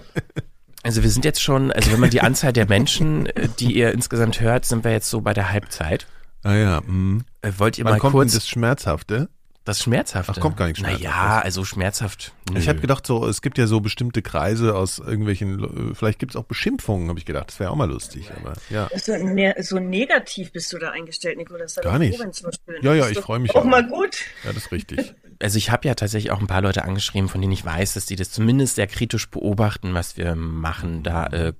Also 0.84 1.04
wir 1.04 1.12
sind 1.12 1.26
jetzt 1.26 1.44
schon, 1.44 1.72
also 1.72 1.92
wenn 1.92 2.00
man 2.00 2.10
die 2.10 2.22
Anzahl 2.22 2.54
der 2.54 2.68
Menschen, 2.68 3.28
äh, 3.28 3.48
die 3.60 3.74
ihr 3.78 3.92
insgesamt 3.92 4.42
hört, 4.42 4.66
sind 4.66 4.84
wir 4.84 4.92
jetzt 4.92 5.12
so 5.12 5.22
bei 5.22 5.32
der 5.34 5.52
Halbzeit. 5.52 6.08
Ah 6.42 6.56
ja, 6.56 6.82
mh. 6.84 7.22
Äh, 7.44 7.52
Wollt 7.58 7.78
ihr 7.78 7.86
Wann 7.86 7.94
mal 7.94 8.00
kommt 8.00 8.14
kurz 8.14 8.32
denn 8.32 8.40
das 8.40 8.50
Schmerzhafte? 8.50 9.30
das 9.64 9.84
Schmerzhafte? 9.84 10.34
Ach, 10.36 10.40
kommt 10.40 10.58
gar 10.58 10.66
nicht 10.66 10.80
schmerzhaft. 10.80 11.04
Naja, 11.04 11.40
also 11.40 11.64
schmerzhaft. 11.66 12.34
Nö. 12.52 12.58
Ich 12.58 12.68
habe 12.68 12.80
gedacht, 12.80 13.06
so 13.06 13.28
es 13.28 13.44
gibt 13.44 13.60
ja 13.60 13.68
so 13.68 13.80
bestimmte 13.80 14.24
Kreise 14.24 14.74
aus 14.76 14.98
irgendwelchen, 14.98 15.92
äh, 15.92 15.94
vielleicht 15.94 16.18
gibt 16.18 16.32
es 16.32 16.36
auch 16.36 16.46
Beschimpfungen, 16.46 17.10
habe 17.10 17.20
ich 17.20 17.26
gedacht. 17.26 17.50
Das 17.50 17.60
wäre 17.60 17.70
auch 17.70 17.76
mal 17.76 17.88
lustig, 17.88 18.32
aber 18.42 18.54
ja. 18.72 18.90
So, 18.98 19.16
ne, 19.16 19.54
so 19.60 19.78
negativ 19.78 20.52
bist 20.52 20.74
du 20.74 20.80
da 20.80 20.90
eingestellt, 20.90 21.38
Nico. 21.38 21.56
Das 21.60 21.78
ist 21.78 21.84
Gar 21.84 22.00
nicht. 22.00 22.18
froh, 22.18 22.52
Ja, 22.82 22.96
ja, 22.96 23.08
ich 23.08 23.20
freue 23.20 23.38
mich 23.38 23.52
Auch 23.52 23.58
auch. 23.62 23.66
mal 23.66 23.86
gut. 23.88 24.18
Ja, 24.44 24.52
das 24.52 24.64
ist 24.64 24.72
richtig. 24.72 25.14
Also 25.42 25.58
ich 25.58 25.72
habe 25.72 25.88
ja 25.88 25.96
tatsächlich 25.96 26.32
auch 26.32 26.40
ein 26.40 26.48
paar 26.48 26.62
Leute 26.62 26.84
angeschrieben, 26.84 27.30
von 27.30 27.42
denen 27.42 27.54
ich 27.54 27.66
weiß, 27.66 27.94
dass 27.94 28.06
die 28.06 28.16
das 28.16 28.32
zumindest 28.32 28.76
sehr 28.76 28.88
kritisch 28.88 29.30
beobachten, 29.30 29.94
was 29.94 30.18
wir 30.18 30.36
machen. 30.36 31.04
Da 31.04 31.28
äh, 31.28 31.54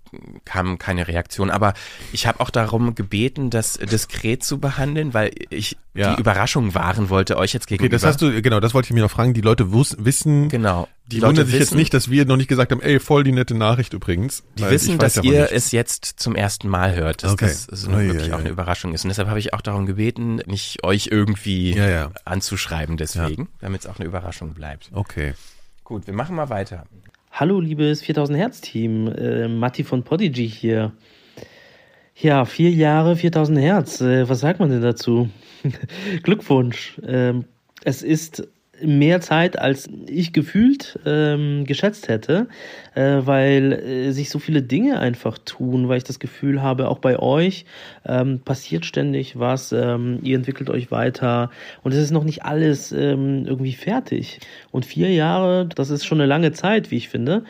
kam 0.46 0.78
keine 0.78 1.08
Reaktion. 1.08 1.50
Aber 1.50 1.74
ich 2.12 2.28
habe 2.28 2.40
auch 2.40 2.50
darum 2.50 2.96
gebeten, 2.96 3.50
das 3.50 3.74
diskret 3.74 4.44
zu 4.44 4.60
behandeln, 4.60 5.14
weil 5.14 5.32
ich 5.50 5.78
Ja. 5.94 6.14
die 6.16 6.22
Überraschung 6.22 6.74
wahren 6.76 7.10
wollte, 7.10 7.38
euch 7.38 7.54
jetzt 7.54 7.68
gegenüber. 7.68 7.96
Okay, 7.96 8.02
das 8.02 8.06
hast 8.06 8.22
du, 8.22 8.42
genau, 8.42 8.60
das 8.60 8.74
wollte 8.74 8.88
ich 8.88 8.94
mich 8.94 9.02
noch 9.04 9.12
fragen. 9.12 9.34
Die 9.34 9.42
Leute 9.42 9.72
wissen, 9.72 10.50
Genau. 10.50 10.88
Die, 11.08 11.18
Die 11.18 11.22
wundern 11.24 11.46
sich 11.46 11.56
jetzt 11.56 11.62
wissen- 11.72 11.78
nicht, 11.78 11.94
dass 11.94 12.10
wir 12.10 12.26
noch 12.26 12.38
nicht 12.38 12.48
gesagt 12.48 12.72
haben, 12.72 12.82
ey, 12.82 13.00
voll 13.00 13.24
die 13.26 13.32
nette 13.34 13.54
Nachricht 13.56 13.94
übrigens. 13.94 14.44
Die 14.58 14.64
wissen, 14.70 14.98
dass 14.98 15.18
ihr 15.18 15.42
nichts. 15.42 15.52
es 15.52 15.72
jetzt 15.74 16.06
zum 16.06 16.36
ersten 16.36 16.70
Mal 16.70 16.96
hört, 16.96 17.24
dass 17.24 17.34
Okay. 17.34 17.48
das 17.48 17.64
so 17.66 17.90
Oh, 17.90 17.94
ja, 17.94 18.00
wirklich 18.06 18.28
ja, 18.28 18.36
auch 18.36 18.40
eine 18.40 18.48
ja. 18.48 18.54
Überraschung 18.54 18.94
ist. 18.94 19.04
Und 19.04 19.10
deshalb 19.10 19.28
habe 19.28 19.40
ich 19.40 19.54
auch 19.54 19.62
darum 19.62 19.86
gebeten, 19.86 20.36
nicht 20.46 20.84
euch 20.84 21.08
irgendwie 21.12 21.74
Ja, 21.76 21.90
ja. 21.90 22.12
anzuschreiben 22.24 22.96
deswegen, 22.98 23.50
damit 23.60 23.82
es 23.82 23.88
auch 23.88 23.98
eine 24.00 24.08
Überraschung 24.08 24.54
bleibt. 24.54 24.90
Okay. 24.94 25.34
Gut, 25.84 26.08
wir 26.08 26.14
machen 26.14 26.36
mal 26.36 26.50
weiter. 26.50 26.86
Hallo, 27.32 27.60
liebes 27.60 28.02
4000 28.02 28.38
Hertz-Team. 28.38 29.08
Äh, 29.08 29.48
Matti 29.50 29.84
von 29.84 30.04
Podigy 30.04 30.48
hier. 30.50 30.94
Ja, 32.16 32.46
vier 32.46 32.70
Jahre, 32.72 33.16
4000 33.16 33.58
Hertz. 33.60 34.00
Äh, 34.02 34.30
was 34.30 34.40
sagt 34.42 34.60
man 34.60 34.70
denn 34.70 34.82
dazu? 34.82 35.30
Glückwunsch. 36.24 37.00
Ähm, 37.06 37.46
es 37.84 38.02
ist 38.04 38.48
mehr 38.84 39.22
Zeit, 39.22 39.58
als 39.58 39.90
ich 40.08 40.34
gefühlt 40.34 41.00
ähm, 41.06 41.66
geschätzt 41.66 42.08
hätte, 42.08 42.48
äh, 42.96 43.20
weil 43.24 43.74
äh, 43.74 44.12
sich 44.12 44.30
so 44.30 44.40
viele 44.40 44.62
Dinge 44.62 45.00
einfach 45.00 45.38
tun, 45.38 45.88
weil 45.88 45.98
ich 45.98 46.04
das 46.04 46.20
Gefühl 46.20 46.62
habe, 46.62 46.88
auch 46.90 47.00
bei 47.00 47.20
euch 47.20 47.66
ähm, 48.06 48.40
passiert 48.40 48.86
ständig 48.86 49.40
was, 49.40 49.72
ähm, 49.72 50.20
ihr 50.24 50.36
entwickelt 50.36 50.70
euch 50.70 50.92
weiter 50.92 51.50
und 51.84 51.94
es 51.94 52.00
ist 52.00 52.12
noch 52.12 52.24
nicht 52.24 52.44
alles 52.44 52.92
ähm, 52.92 53.46
irgendwie 53.46 53.74
fertig. 53.74 54.40
Und 54.72 54.86
vier 54.86 55.12
Jahre, 55.12 55.68
das 55.68 55.90
ist 55.90 56.06
schon 56.06 56.20
eine 56.20 56.28
lange 56.28 56.52
Zeit, 56.52 56.92
wie 56.92 56.98
ich 56.98 57.10
finde. 57.10 57.44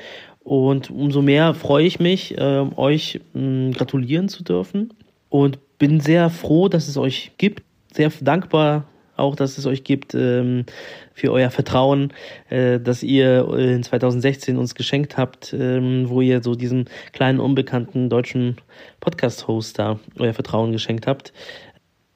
Und 0.44 0.90
umso 0.90 1.22
mehr 1.22 1.54
freue 1.54 1.86
ich 1.86 2.00
mich, 2.00 2.36
ähm, 2.38 2.72
euch 2.76 3.22
mh, 3.34 3.72
gratulieren 3.72 4.28
zu 4.28 4.44
dürfen 4.44 4.92
und 5.30 5.60
bin 5.78 6.00
sehr 6.00 6.30
froh, 6.30 6.68
dass 6.68 6.88
es 6.88 6.98
euch 6.98 7.32
gibt. 7.38 7.64
Sehr 7.94 8.12
dankbar 8.22 8.86
auch, 9.22 9.36
dass 9.36 9.58
es 9.58 9.66
euch 9.66 9.84
gibt, 9.84 10.14
ähm, 10.14 10.66
für 11.14 11.32
euer 11.32 11.50
Vertrauen, 11.50 12.12
äh, 12.50 12.80
dass 12.80 13.04
ihr 13.04 13.48
in 13.58 13.84
2016 13.84 14.58
uns 14.58 14.76
geschenkt 14.76 15.18
habt, 15.18 15.54
ähm, 15.58 16.10
wo 16.10 16.22
ihr 16.22 16.44
so 16.44 16.56
diesen 16.56 16.86
kleinen, 17.14 17.40
unbekannten 17.40 18.10
deutschen 18.10 18.58
Podcast-Host 19.00 19.80
da 19.80 20.00
euer 20.20 20.34
Vertrauen 20.34 20.72
geschenkt 20.72 21.08
habt. 21.08 21.32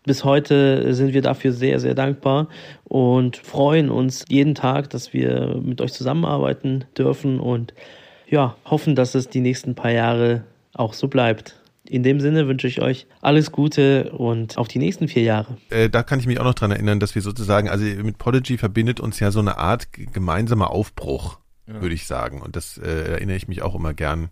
Bis 0.05 0.24
heute 0.24 0.93
sind 0.93 1.13
wir 1.13 1.24
dafür 1.24 1.51
sehr, 1.51 1.79
sehr 1.79 1.95
dankbar 1.95 2.47
und 2.83 3.38
freuen 3.38 3.89
uns 3.89 4.24
jeden 4.29 4.53
Tag, 4.53 4.91
dass 4.91 5.13
wir 5.13 5.59
mit 5.63 5.81
euch 5.81 5.93
zusammenarbeiten 5.93 6.85
dürfen 6.95 7.39
und 7.39 7.74
ja, 8.29 8.55
hoffen, 8.65 8.95
dass 8.95 9.15
es 9.15 9.29
die 9.29 9.39
nächsten 9.39 9.74
paar 9.74 9.91
Jahre 9.91 10.43
auch 10.74 10.93
so 10.93 11.07
bleibt. 11.07 11.55
In 11.89 12.04
dem 12.04 12.20
Sinne 12.20 12.48
wünsche 12.48 12.68
ich 12.68 12.82
euch 12.82 13.08
alles 13.22 13.51
Gute 13.51 14.12
und 14.12 14.58
auf 14.58 14.68
die 14.68 14.80
nächsten 14.80 15.08
vier 15.08 15.24
Jahre. 15.24 15.58
Äh, 15.70 15.89
da 15.89 16.04
kann 16.04 16.20
ich 16.20 16.27
mich 16.27 16.39
auch 16.39 16.44
noch 16.46 16.54
dran 16.54 16.72
erinnern, 16.72 17.00
dass 17.00 17.15
wir 17.15 17.22
sozusagen, 17.22 17.70
also 17.70 17.86
mit 17.86 18.18
Podigy 18.18 18.58
verbindet 18.58 19.00
uns 19.00 19.20
ja 19.20 19.32
so 19.32 19.39
eine 19.39 19.58
Art 19.58 19.88
gemeinsamer 19.92 20.72
Aufbruch, 20.72 21.39
ja. 21.68 21.82
würde 21.82 21.96
ich 21.96 22.08
sagen. 22.08 22.42
Und 22.42 22.56
das 22.56 22.77
äh, 22.77 23.13
erinnere 23.13 23.38
ich 23.38 23.48
mich 23.48 23.62
auch 23.62 23.75
immer 23.75 23.94
gern, 23.94 24.30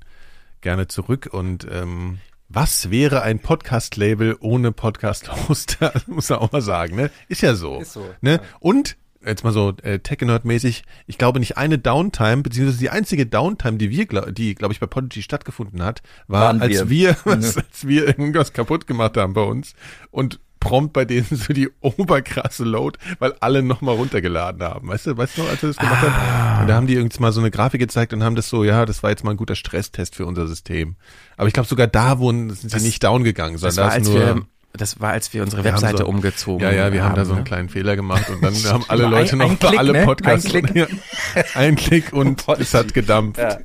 gerne 0.61 0.87
zurück. 0.87 1.29
Und 1.31 1.67
ähm, 1.71 2.19
was 2.49 2.91
wäre 2.91 3.21
ein 3.21 3.39
Podcast-Label 3.39 4.37
ohne 4.39 4.71
Podcast-Hoster? 4.71 5.93
Muss 6.07 6.29
man 6.29 6.39
auch 6.39 6.51
mal 6.51 6.61
sagen, 6.61 6.95
ne? 6.95 7.11
Ist 7.27 7.41
ja 7.41 7.55
so. 7.55 7.79
Ist 7.79 7.93
so. 7.93 8.05
Ne? 8.21 8.33
Ja. 8.33 8.41
Und 8.59 8.97
jetzt 9.25 9.43
mal 9.43 9.53
so 9.53 9.73
äh, 9.83 9.99
Tech-Nerd-mäßig, 9.99 10.83
ich 11.07 11.17
glaube 11.17 11.39
nicht 11.39 11.57
eine 11.57 11.77
Downtime, 11.77 12.43
beziehungsweise 12.43 12.79
die 12.79 12.89
einzige 12.89 13.25
Downtime, 13.25 13.77
die 13.77 13.89
wir, 13.89 14.05
die, 14.31 14.55
glaube 14.55 14.73
ich, 14.73 14.79
bei 14.79 14.87
Podigy 14.87 15.21
stattgefunden 15.21 15.83
hat, 15.83 16.01
war, 16.27 16.41
Waren 16.41 16.61
als 16.61 16.89
wir, 16.89 16.89
wir 16.89 17.17
was, 17.23 17.57
als 17.57 17.87
wir 17.87 18.07
irgendwas 18.07 18.53
kaputt 18.53 18.87
gemacht 18.87 19.17
haben 19.17 19.33
bei 19.33 19.43
uns 19.43 19.73
und 20.11 20.39
prompt 20.63 20.93
bei 20.93 21.03
denen 21.03 21.27
so 21.29 21.53
die 21.53 21.69
oberkrasse 21.81 22.63
Load, 22.63 22.97
weil 23.19 23.33
alle 23.41 23.61
nochmal 23.61 23.95
runtergeladen 23.95 24.63
haben. 24.63 24.87
Weißt 24.87 25.07
du, 25.07 25.17
weißt 25.17 25.37
du 25.37 25.43
noch, 25.43 25.49
als 25.49 25.61
wir 25.61 25.69
das 25.69 25.77
gemacht 25.77 26.03
ah. 26.03 26.11
haben? 26.11 26.61
Und 26.61 26.67
da 26.69 26.75
haben 26.75 26.87
die 26.87 26.93
irgendwie 26.93 27.21
mal 27.21 27.33
so 27.33 27.41
eine 27.41 27.51
Grafik 27.51 27.81
gezeigt 27.81 28.13
und 28.13 28.23
haben 28.23 28.35
das 28.35 28.49
so, 28.49 28.63
ja, 28.63 28.85
das 28.85 29.03
war 29.03 29.09
jetzt 29.09 29.23
mal 29.23 29.31
ein 29.31 29.37
guter 29.37 29.55
Stresstest 29.55 30.15
für 30.15 30.25
unser 30.25 30.47
System. 30.47 30.95
Aber 31.35 31.47
ich 31.47 31.53
glaube 31.53 31.67
sogar 31.67 31.87
da 31.87 32.19
wurden, 32.19 32.49
sind 32.49 32.69
sie 32.69 32.75
das, 32.77 32.83
nicht 32.83 33.03
down 33.03 33.23
gegangen, 33.23 33.57
sondern 33.57 33.89
da 33.89 33.95
ist 33.95 34.05
nur, 34.05 34.19
wir, 34.19 34.45
das 34.73 34.99
war, 34.99 35.11
als 35.11 35.33
wir 35.33 35.43
unsere 35.43 35.63
wir 35.63 35.71
Webseite 35.71 35.99
so, 35.99 36.07
umgezogen 36.07 36.65
haben. 36.65 36.75
Ja, 36.75 36.85
ja, 36.85 36.93
wir 36.93 37.03
haben, 37.03 37.11
haben 37.11 37.15
da 37.15 37.25
so 37.25 37.33
einen 37.33 37.41
ne? 37.41 37.47
kleinen 37.47 37.69
Fehler 37.69 37.95
gemacht 37.95 38.29
und 38.29 38.43
dann 38.43 38.53
haben 38.73 38.83
alle 38.87 39.05
Leute 39.05 39.33
ein, 39.33 39.37
noch 39.37 39.51
ein 39.51 39.59
Klick, 39.59 39.79
alle 39.79 39.93
ne? 39.93 40.05
Podcasts. 40.05 40.53
Ein 40.53 40.63
Klick, 40.63 40.87
ein 41.55 41.75
Klick 41.75 42.13
und 42.13 42.47
es 42.59 42.73
hat 42.73 42.93
gedampft. 42.93 43.39
Ja. 43.39 43.59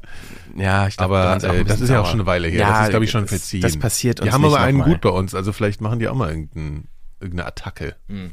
Ja, 0.56 0.88
ich 0.88 0.96
glaube, 0.96 1.18
aber 1.18 1.54
äh, 1.54 1.64
das 1.64 1.80
ist 1.80 1.88
ja 1.88 2.00
auch 2.00 2.06
schon 2.06 2.20
eine 2.20 2.26
Weile 2.26 2.48
her. 2.48 2.60
Ja, 2.60 2.70
das 2.70 2.82
ist, 2.84 2.90
glaube 2.90 3.04
ich, 3.04 3.10
schon 3.12 3.28
verziehen. 3.28 3.60
Das 3.60 3.76
passiert 3.76 4.18
uns 4.18 4.28
Die 4.28 4.32
haben 4.32 4.44
aber 4.44 4.58
einen 4.58 4.80
gut 4.80 5.00
bei 5.00 5.10
uns. 5.10 5.34
Also 5.34 5.52
vielleicht 5.52 5.80
machen 5.80 6.00
die 6.00 6.08
auch 6.08 6.16
mal 6.16 6.30
irgendein, 6.30 6.88
irgendeine 7.20 7.46
Attacke. 7.46 7.94
Hm. 8.08 8.32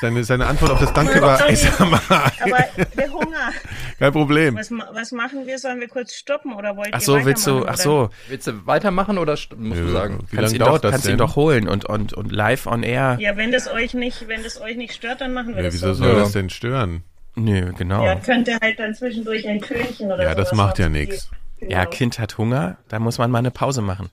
Seine, 0.00 0.24
seine 0.24 0.46
Antwort 0.46 0.70
auf 0.70 0.80
das 0.80 0.92
Danke 0.94 1.20
war, 1.20 1.46
ey, 1.46 1.56
sag 1.56 1.78
mal. 1.80 2.00
Aber 2.08 2.64
der 2.96 3.12
Hunger. 3.12 3.50
Kein 3.98 4.12
Problem. 4.12 4.56
Was, 4.56 4.70
was 4.70 5.12
machen 5.12 5.46
wir? 5.46 5.58
Sollen 5.58 5.80
wir 5.80 5.88
kurz 5.88 6.14
stoppen 6.14 6.54
oder 6.54 6.76
wollt 6.76 6.88
ach 6.92 7.00
so, 7.02 7.18
ihr 7.18 7.24
willst 7.26 7.46
du, 7.46 7.66
ach 7.66 7.76
so. 7.76 8.08
Willst 8.28 8.46
du 8.46 8.66
weitermachen 8.66 9.18
oder 9.18 9.32
musst 9.32 9.80
ja, 9.80 9.86
du 9.86 9.90
sagen? 9.90 10.26
Wie 10.30 10.36
lange 10.36 10.58
dauert 10.58 10.76
doch, 10.76 10.80
das 10.80 10.90
Kannst 10.92 11.06
denn? 11.06 11.16
ihn 11.16 11.18
doch 11.18 11.36
holen 11.36 11.68
und, 11.68 11.84
und, 11.84 12.14
und 12.14 12.32
live 12.32 12.66
on 12.66 12.82
air. 12.82 13.18
Ja, 13.20 13.36
wenn 13.36 13.52
das 13.52 13.68
euch 13.68 13.92
nicht, 13.92 14.26
wenn 14.26 14.42
das 14.42 14.58
euch 14.60 14.76
nicht 14.76 14.94
stört, 14.94 15.20
dann 15.20 15.34
machen 15.34 15.54
wir 15.54 15.56
ja, 15.56 15.62
das 15.64 15.74
wieso 15.74 15.92
so. 15.92 16.04
soll 16.04 16.14
das 16.14 16.32
denn 16.32 16.48
stören? 16.48 17.02
Nö, 17.34 17.72
genau. 17.76 18.04
Ja, 18.04 18.16
könnte 18.16 18.58
halt 18.60 18.78
dann 18.78 18.94
zwischendurch 18.94 19.46
ein 19.46 19.60
Tönchen 19.60 20.06
oder 20.06 20.16
so. 20.16 20.22
Ja, 20.22 20.34
das 20.34 20.52
macht 20.52 20.78
ja 20.78 20.88
nichts. 20.88 21.30
Genau. 21.58 21.72
Ja, 21.72 21.84
Kind 21.84 22.18
hat 22.18 22.38
Hunger, 22.38 22.78
da 22.88 22.98
muss 22.98 23.18
man 23.18 23.30
mal 23.30 23.38
eine 23.38 23.50
Pause 23.50 23.82
machen. 23.82 24.08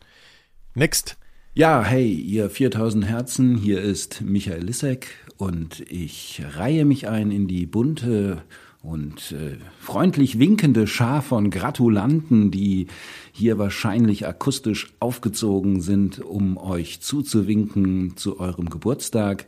Next. 0.76 1.18
Ja, 1.58 1.84
hey, 1.84 2.14
ihr 2.14 2.52
4000 2.52 3.04
Herzen, 3.06 3.58
hier 3.58 3.82
ist 3.82 4.22
Michael 4.22 4.62
Lissek 4.62 5.08
und 5.38 5.80
ich 5.90 6.44
reihe 6.56 6.86
mich 6.86 7.08
ein 7.08 7.32
in 7.32 7.48
die 7.48 7.66
bunte 7.66 8.44
und 8.84 9.32
äh, 9.32 9.58
freundlich 9.80 10.38
winkende 10.38 10.86
Schar 10.86 11.24
von 11.24 11.50
Gratulanten, 11.50 12.52
die 12.52 12.86
hier 13.32 13.58
wahrscheinlich 13.58 14.28
akustisch 14.28 14.94
aufgezogen 15.00 15.82
sind, 15.82 16.20
um 16.20 16.58
euch 16.58 17.02
zuzuwinken 17.02 18.16
zu 18.18 18.40
eurem 18.40 18.70
Geburtstag. 18.70 19.48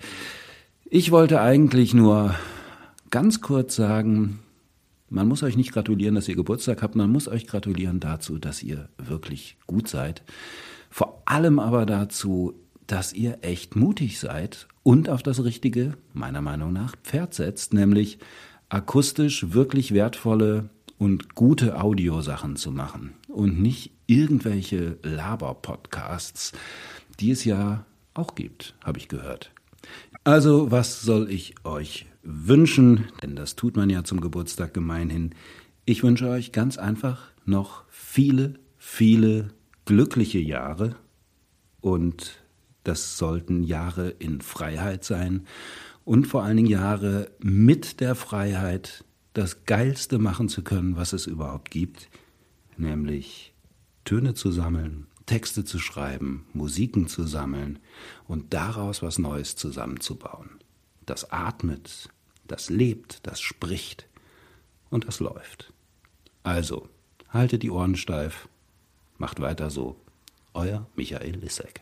Ich 0.85 1.11
wollte 1.11 1.41
eigentlich 1.41 1.93
nur 1.93 2.33
ganz 3.11 3.39
kurz 3.39 3.75
sagen, 3.75 4.39
man 5.09 5.27
muss 5.27 5.43
euch 5.43 5.57
nicht 5.57 5.73
gratulieren, 5.73 6.15
dass 6.15 6.27
ihr 6.27 6.35
Geburtstag 6.35 6.81
habt, 6.81 6.95
man 6.95 7.11
muss 7.11 7.27
euch 7.27 7.45
gratulieren 7.45 7.99
dazu, 7.99 8.39
dass 8.39 8.63
ihr 8.63 8.89
wirklich 8.97 9.57
gut 9.67 9.87
seid. 9.87 10.23
Vor 10.89 11.22
allem 11.25 11.60
aber 11.60 11.86
dazu, 11.86 12.53
dass 12.88 13.13
ihr 13.13 13.39
echt 13.41 13.75
mutig 13.75 14.19
seid 14.19 14.68
und 14.83 15.09
auf 15.09 15.22
das 15.22 15.44
richtige, 15.44 15.94
meiner 16.13 16.42
Meinung 16.42 16.74
nach, 16.74 16.96
Pferd 17.03 17.33
setzt, 17.33 17.74
nämlich 17.74 18.18
akustisch 18.70 19.53
wirklich 19.53 19.94
wertvolle 19.94 20.70
und 20.98 21.35
gute 21.35 21.79
Audiosachen 21.81 22.55
zu 22.55 22.72
machen 22.72 23.13
und 23.27 23.61
nicht 23.61 23.92
irgendwelche 24.07 24.98
Laber-Podcasts, 25.03 26.51
die 27.20 27.31
es 27.31 27.46
ja 27.46 27.85
auch 28.13 28.35
gibt, 28.35 28.75
habe 28.83 29.00
ich 29.00 29.07
gehört. 29.07 29.51
Also, 30.24 30.72
was 30.72 31.01
soll 31.01 31.31
ich 31.31 31.55
euch 31.63 32.05
wünschen? 32.24 33.05
Denn 33.22 33.35
das 33.35 33.55
tut 33.55 33.77
man 33.77 33.90
ja 33.90 34.03
zum 34.03 34.20
Geburtstag 34.20 34.74
gemeinhin. 34.74 35.33
Ich 35.85 36.03
wünsche 36.03 36.29
euch 36.29 36.51
ganz 36.51 36.77
einfach 36.77 37.31
noch 37.46 37.83
viele, 37.90 38.55
viele 38.77 39.50
glückliche 39.89 40.37
Jahre 40.37 40.95
und 41.81 42.43
das 42.83 43.17
sollten 43.17 43.63
Jahre 43.63 44.11
in 44.11 44.39
Freiheit 44.39 45.03
sein 45.03 45.47
und 46.05 46.27
vor 46.27 46.43
allen 46.43 46.57
Dingen 46.57 46.69
Jahre 46.69 47.31
mit 47.39 47.99
der 47.99 48.13
Freiheit, 48.13 49.03
das 49.33 49.65
Geilste 49.65 50.19
machen 50.19 50.47
zu 50.47 50.61
können, 50.61 50.95
was 50.95 51.11
es 51.11 51.25
überhaupt 51.25 51.71
gibt, 51.71 52.07
nämlich 52.77 53.55
Töne 54.05 54.35
zu 54.35 54.51
sammeln, 54.51 55.07
Texte 55.25 55.65
zu 55.65 55.79
schreiben, 55.79 56.45
Musiken 56.53 57.07
zu 57.07 57.23
sammeln 57.23 57.79
und 58.27 58.53
daraus 58.53 59.01
was 59.01 59.17
Neues 59.17 59.55
zusammenzubauen. 59.55 60.51
Das 61.07 61.31
atmet, 61.31 62.09
das 62.45 62.69
lebt, 62.69 63.25
das 63.25 63.41
spricht 63.41 64.07
und 64.91 65.07
das 65.07 65.19
läuft. 65.19 65.73
Also, 66.43 66.89
haltet 67.29 67.63
die 67.63 67.71
Ohren 67.71 67.95
steif 67.95 68.47
Macht 69.20 69.40
weiter 69.40 69.70
so. 69.70 70.01
Euer 70.53 70.88
Michael 70.96 71.36
Lissek. 71.36 71.82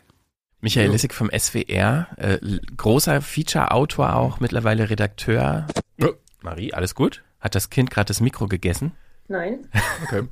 Michael 0.60 0.90
Lissek 0.90 1.14
vom 1.14 1.30
SWR, 1.30 2.08
äh, 2.16 2.38
großer 2.76 3.22
Feature-Autor 3.22 4.16
auch, 4.16 4.40
mittlerweile 4.40 4.90
Redakteur. 4.90 5.68
Ja. 5.96 6.08
Marie, 6.42 6.74
alles 6.74 6.96
gut? 6.96 7.22
Hat 7.40 7.54
das 7.54 7.70
Kind 7.70 7.90
gerade 7.90 8.08
das 8.08 8.20
Mikro 8.20 8.46
gegessen? 8.46 8.92
Nein. 9.28 9.68
Okay. 10.04 10.26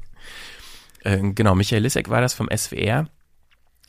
äh, 1.05 1.33
genau, 1.33 1.55
Michael 1.55 1.83
Lissek 1.83 2.09
war 2.09 2.21
das 2.21 2.35
vom 2.35 2.49
SWR. 2.55 3.09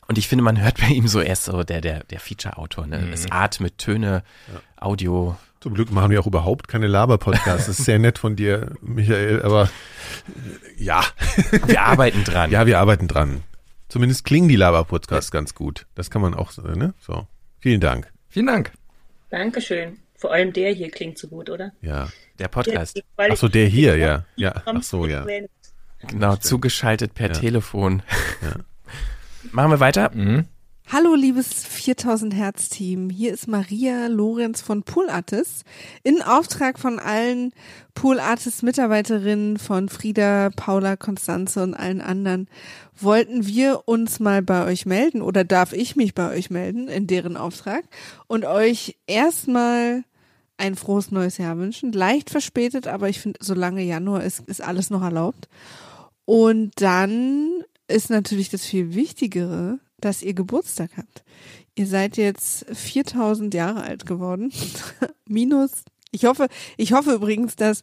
Und 0.06 0.16
ich 0.16 0.28
finde, 0.28 0.44
man 0.44 0.60
hört 0.60 0.78
bei 0.80 0.88
ihm 0.88 1.08
so 1.08 1.20
erst 1.20 1.44
so 1.44 1.64
der, 1.64 1.80
der, 1.80 2.04
der 2.04 2.20
Feature-Autor, 2.20 2.86
ne? 2.86 2.98
Mhm. 2.98 3.12
Es 3.12 3.30
atmet 3.30 3.78
Töne, 3.78 4.22
ja. 4.52 4.60
Audio. 4.76 5.36
Zum 5.60 5.74
Glück 5.74 5.90
machen 5.90 6.10
wir 6.10 6.20
auch 6.20 6.26
überhaupt 6.26 6.68
keine 6.68 6.86
Laber-Podcasts. 6.86 7.66
Das 7.66 7.78
ist 7.80 7.84
sehr 7.84 7.98
nett 7.98 8.18
von 8.18 8.36
dir, 8.36 8.72
Michael, 8.80 9.42
aber 9.42 9.68
ja. 10.76 11.02
Wir 11.66 11.82
arbeiten 11.82 12.22
dran. 12.22 12.50
Ja, 12.52 12.66
wir 12.66 12.78
arbeiten 12.78 13.08
dran. 13.08 13.42
Zumindest 13.88 14.24
klingen 14.24 14.48
die 14.48 14.56
Laber-Podcasts 14.56 15.30
ja. 15.32 15.38
ganz 15.38 15.54
gut. 15.54 15.86
Das 15.94 16.10
kann 16.10 16.22
man 16.22 16.34
auch, 16.34 16.56
ne? 16.58 16.94
So. 17.00 17.26
Vielen 17.58 17.80
Dank. 17.80 18.12
Vielen 18.28 18.46
Dank. 18.46 18.72
Dankeschön. 19.30 19.98
Vor 20.14 20.32
allem 20.32 20.52
der 20.52 20.72
hier 20.72 20.90
klingt 20.90 21.18
so 21.18 21.28
gut, 21.28 21.50
oder? 21.50 21.72
Ja. 21.80 22.08
Der 22.38 22.48
Podcast. 22.48 23.02
Ach 23.16 23.36
so, 23.36 23.48
der 23.48 23.66
hier, 23.66 23.96
ja. 23.96 24.24
Ja. 24.36 24.62
Ach 24.64 24.82
so, 24.82 25.06
ja. 25.06 25.26
Genau, 26.06 26.36
zugeschaltet 26.36 27.14
per 27.14 27.28
ja. 27.28 27.32
Telefon. 27.32 28.02
Ja. 28.42 28.54
Machen 29.50 29.70
wir 29.70 29.80
weiter. 29.80 30.10
Mhm. 30.14 30.44
Hallo 30.90 31.14
liebes 31.14 31.66
4000 31.66 32.34
Hertz 32.34 32.70
Team, 32.70 33.10
hier 33.10 33.34
ist 33.34 33.46
Maria 33.46 34.06
Lorenz 34.06 34.62
von 34.62 34.84
Pool 34.84 35.10
Artists 35.10 35.64
in 36.02 36.22
Auftrag 36.22 36.78
von 36.78 36.98
allen 36.98 37.52
Pool 37.92 38.18
Artists 38.18 38.62
Mitarbeiterinnen 38.62 39.58
von 39.58 39.90
Frieda, 39.90 40.48
Paula, 40.56 40.96
Konstanze 40.96 41.62
und 41.62 41.74
allen 41.74 42.00
anderen 42.00 42.48
wollten 42.98 43.46
wir 43.46 43.82
uns 43.84 44.18
mal 44.18 44.40
bei 44.40 44.64
euch 44.64 44.86
melden 44.86 45.20
oder 45.20 45.44
darf 45.44 45.74
ich 45.74 45.94
mich 45.94 46.14
bei 46.14 46.30
euch 46.30 46.48
melden 46.48 46.88
in 46.88 47.06
deren 47.06 47.36
Auftrag 47.36 47.84
und 48.26 48.46
euch 48.46 48.96
erstmal 49.06 50.04
ein 50.56 50.74
frohes 50.74 51.10
neues 51.10 51.36
Jahr 51.36 51.58
wünschen. 51.58 51.92
Leicht 51.92 52.30
verspätet, 52.30 52.86
aber 52.86 53.10
ich 53.10 53.20
finde, 53.20 53.40
solange 53.42 53.82
Januar 53.82 54.24
ist, 54.24 54.40
ist 54.48 54.62
alles 54.62 54.88
noch 54.88 55.02
erlaubt. 55.02 55.50
Und 56.24 56.72
dann 56.76 57.62
ist 57.88 58.08
natürlich 58.08 58.48
das 58.48 58.64
viel 58.64 58.94
Wichtigere, 58.94 59.80
dass 60.00 60.22
ihr 60.22 60.34
Geburtstag 60.34 60.90
habt. 60.96 61.24
Ihr 61.74 61.86
seid 61.86 62.16
jetzt 62.16 62.66
4000 62.72 63.54
Jahre 63.54 63.82
alt 63.82 64.06
geworden. 64.06 64.52
Minus. 65.28 65.84
Ich 66.10 66.24
hoffe, 66.24 66.48
ich 66.76 66.92
hoffe 66.92 67.12
übrigens, 67.12 67.56
dass 67.56 67.82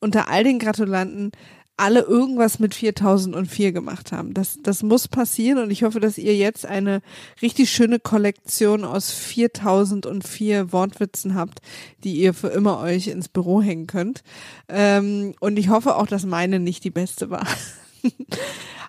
unter 0.00 0.28
all 0.28 0.44
den 0.44 0.58
Gratulanten 0.58 1.32
alle 1.76 2.02
irgendwas 2.02 2.60
mit 2.60 2.74
4004 2.74 3.72
gemacht 3.72 4.12
haben. 4.12 4.32
Das, 4.32 4.58
das 4.62 4.82
muss 4.82 5.08
passieren 5.08 5.58
und 5.58 5.70
ich 5.70 5.82
hoffe, 5.82 5.98
dass 5.98 6.18
ihr 6.18 6.36
jetzt 6.36 6.66
eine 6.66 7.02
richtig 7.42 7.70
schöne 7.70 7.98
Kollektion 7.98 8.84
aus 8.84 9.10
4004 9.10 10.72
Wortwitzen 10.72 11.34
habt, 11.34 11.60
die 12.04 12.14
ihr 12.14 12.32
für 12.32 12.48
immer 12.48 12.78
euch 12.78 13.08
ins 13.08 13.28
Büro 13.28 13.60
hängen 13.60 13.88
könnt. 13.88 14.22
Ähm, 14.68 15.34
und 15.40 15.58
ich 15.58 15.68
hoffe 15.68 15.96
auch, 15.96 16.06
dass 16.06 16.24
meine 16.24 16.60
nicht 16.60 16.84
die 16.84 16.90
beste 16.90 17.30
war. 17.30 17.46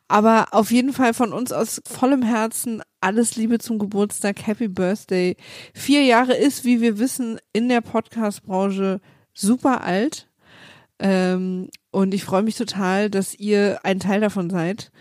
Aber 0.08 0.50
auf 0.52 0.72
jeden 0.72 0.94
Fall 0.94 1.14
von 1.14 1.34
uns 1.34 1.52
aus 1.52 1.82
vollem 1.86 2.22
Herzen 2.22 2.84
alles 3.02 3.36
Liebe 3.36 3.58
zum 3.60 3.80
Geburtstag, 3.80 4.46
Happy 4.46 4.68
Birthday. 4.68 5.36
Vier 5.74 6.04
Jahre 6.04 6.36
ist, 6.36 6.64
wie 6.64 6.80
wir 6.80 7.00
wissen, 7.00 7.40
in 7.54 7.70
der 7.70 7.82
Podcast-Branche 7.82 9.02
super 9.34 9.84
alt. 9.84 10.28
Ähm, 11.00 11.70
und 11.92 12.14
ich 12.14 12.24
freue 12.24 12.44
mich 12.44 12.56
total, 12.56 13.10
dass 13.10 13.36
ihr 13.36 13.80
ein 13.84 14.00
Teil 14.00 14.22
davon 14.22 14.50
seid 14.50 14.92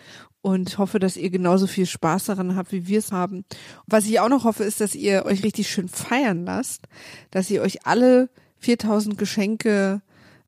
und 0.41 0.77
hoffe, 0.79 0.99
dass 0.99 1.17
ihr 1.17 1.31
genauso 1.31 1.67
viel 1.67 1.87
Spaß 1.87 2.27
daran 2.27 2.57
habt, 2.57 2.73
wie 2.73 2.87
wir 2.87 2.99
es 2.99 3.13
haben. 3.13 3.45
Was 3.87 4.07
ich 4.07 4.21
auch 4.21 4.29
noch 4.29 4.45
hoffe, 4.45 4.65
ist, 4.65 4.81
dass 4.81 4.95
ihr 4.95 5.25
euch 5.25 5.43
richtig 5.43 5.71
schön 5.71 5.89
feiern 5.89 6.45
lasst, 6.45 6.83
dass 7.31 7.51
ihr 7.51 7.63
euch 7.63 7.87
alle 7.87 8.29
4000 8.59 9.17
Geschenke 9.17 10.03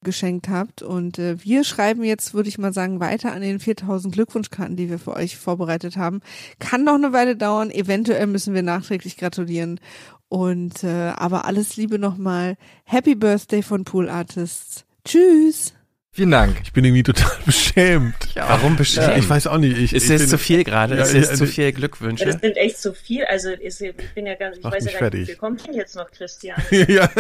geschenkt 0.07 0.49
habt. 0.49 0.81
Und 0.81 1.19
äh, 1.19 1.37
wir 1.45 1.65
schreiben 1.65 2.03
jetzt, 2.03 2.33
würde 2.33 2.49
ich 2.49 2.57
mal 2.57 2.73
sagen, 2.73 3.01
weiter 3.01 3.33
an 3.33 3.43
den 3.43 3.61
4000 3.61 4.15
Glückwunschkarten, 4.15 4.77
die 4.77 4.89
wir 4.89 4.99
für 4.99 5.13
euch 5.13 5.37
vorbereitet 5.37 5.99
haben. 5.99 6.23
Kann 6.59 6.85
noch 6.85 6.95
eine 6.95 7.13
Weile 7.13 7.37
dauern. 7.37 7.71
Eventuell 7.71 8.27
müssen 8.27 8.55
wir 8.55 8.63
nachträglich 8.63 9.19
gratulieren. 9.19 9.79
Und 10.29 10.83
äh, 10.83 11.13
aber 11.17 11.45
alles 11.45 11.77
Liebe 11.77 11.99
nochmal. 11.99 12.57
Happy 12.85 13.15
Birthday 13.15 13.63
von 13.63 13.85
Pool 13.85 14.09
Artists. 14.09 14.87
Tschüss. 15.05 15.75
Vielen 16.17 16.31
Dank. 16.31 16.57
Ich 16.65 16.73
bin 16.73 16.83
irgendwie 16.83 17.03
total 17.03 17.31
beschämt. 17.45 18.15
Warum 18.35 18.75
beschämt? 18.77 19.07
Ja, 19.09 19.17
ich 19.19 19.29
weiß 19.29 19.49
auch 19.49 19.59
nicht. 19.59 19.77
Ich, 19.77 19.93
ist 19.93 20.09
ich 20.09 20.19
bin- 20.19 20.27
zu 20.29 20.39
viel 20.39 20.65
gerade? 20.65 20.97
Ja, 20.97 21.03
ist 21.03 21.13
ja, 21.13 21.23
zu 21.35 21.45
ja, 21.45 21.51
viel 21.51 21.73
Glückwünsche? 21.73 22.25
Das 22.25 22.41
sind 22.41 22.57
echt 22.57 22.79
zu 22.81 22.95
viel. 22.95 23.23
Also 23.27 23.51
ist, 23.51 23.83
ich 23.83 23.95
bin 24.15 24.25
ja 24.25 24.35
ganz, 24.35 24.57
ich 24.57 24.63
Mach 24.65 24.73
weiß 24.73 24.87
ja 24.87 24.93
gar 24.93 24.93
nicht, 24.93 24.99
fertig. 24.99 25.29
wie 25.29 25.35
kommt 25.35 25.67
denn 25.67 25.75
jetzt 25.75 25.95
noch, 25.95 26.11
Christian? 26.11 26.57
ja, 26.89 27.11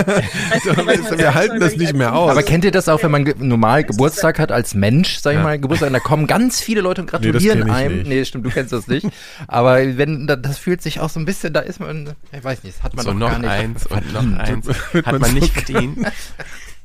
Also, 0.50 0.72
man 0.82 1.18
wir 1.18 1.35
halten 1.35 1.61
das 1.61 1.76
nicht 1.76 1.90
ich 1.90 1.94
mehr 1.94 2.14
aus. 2.14 2.30
Aber 2.30 2.42
kennt 2.42 2.64
ihr 2.64 2.70
das 2.70 2.88
auch, 2.88 3.02
wenn 3.02 3.11
man 3.11 3.30
normal 3.38 3.85
Geburtstag 3.85 4.38
hat 4.38 4.50
als 4.50 4.72
Mensch, 4.74 5.18
sag 5.18 5.32
ich 5.32 5.37
Ja. 5.37 5.42
mal, 5.44 5.59
Geburtstag, 5.59 5.92
da 5.92 6.00
kommen 6.00 6.26
ganz 6.26 6.62
viele 6.62 6.80
Leute 6.80 7.02
und 7.02 7.12
Nee, 7.12 7.18
gratulieren 7.30 7.66
ich 7.66 7.72
einem. 7.74 7.96
nicht. 7.98 8.06
Nee, 8.09 8.24
stimmt, 8.24 8.46
du 8.46 8.50
kennst 8.50 8.72
das 8.72 8.87
nicht. 8.87 9.06
Aber 9.46 9.76
wenn 9.98 10.26
da- 10.26 10.37
das 10.37 10.56
fühlt 10.56 10.80
sich 10.80 11.00
auch 11.00 11.11
so 11.11 11.20
ein 11.20 11.26
bisschen, 11.26 11.52
da 11.52 11.61
ist 11.61 11.80
man, 11.80 12.14
ich 12.32 12.42
weiß 12.42 12.64
nicht, 12.64 12.78
das 12.78 12.82
hat 12.82 12.94
man 12.96 13.04
so 13.04 13.12
noch 13.12 13.28
gar 13.30 13.40
nicht 13.40 13.50
eins 13.50 13.87
und 13.87 14.12
noch 14.14 14.38
eins. 14.38 14.66
Hat 15.04 15.18
man 15.20 15.35
nicht 15.35 15.52
verdient. 15.52 15.98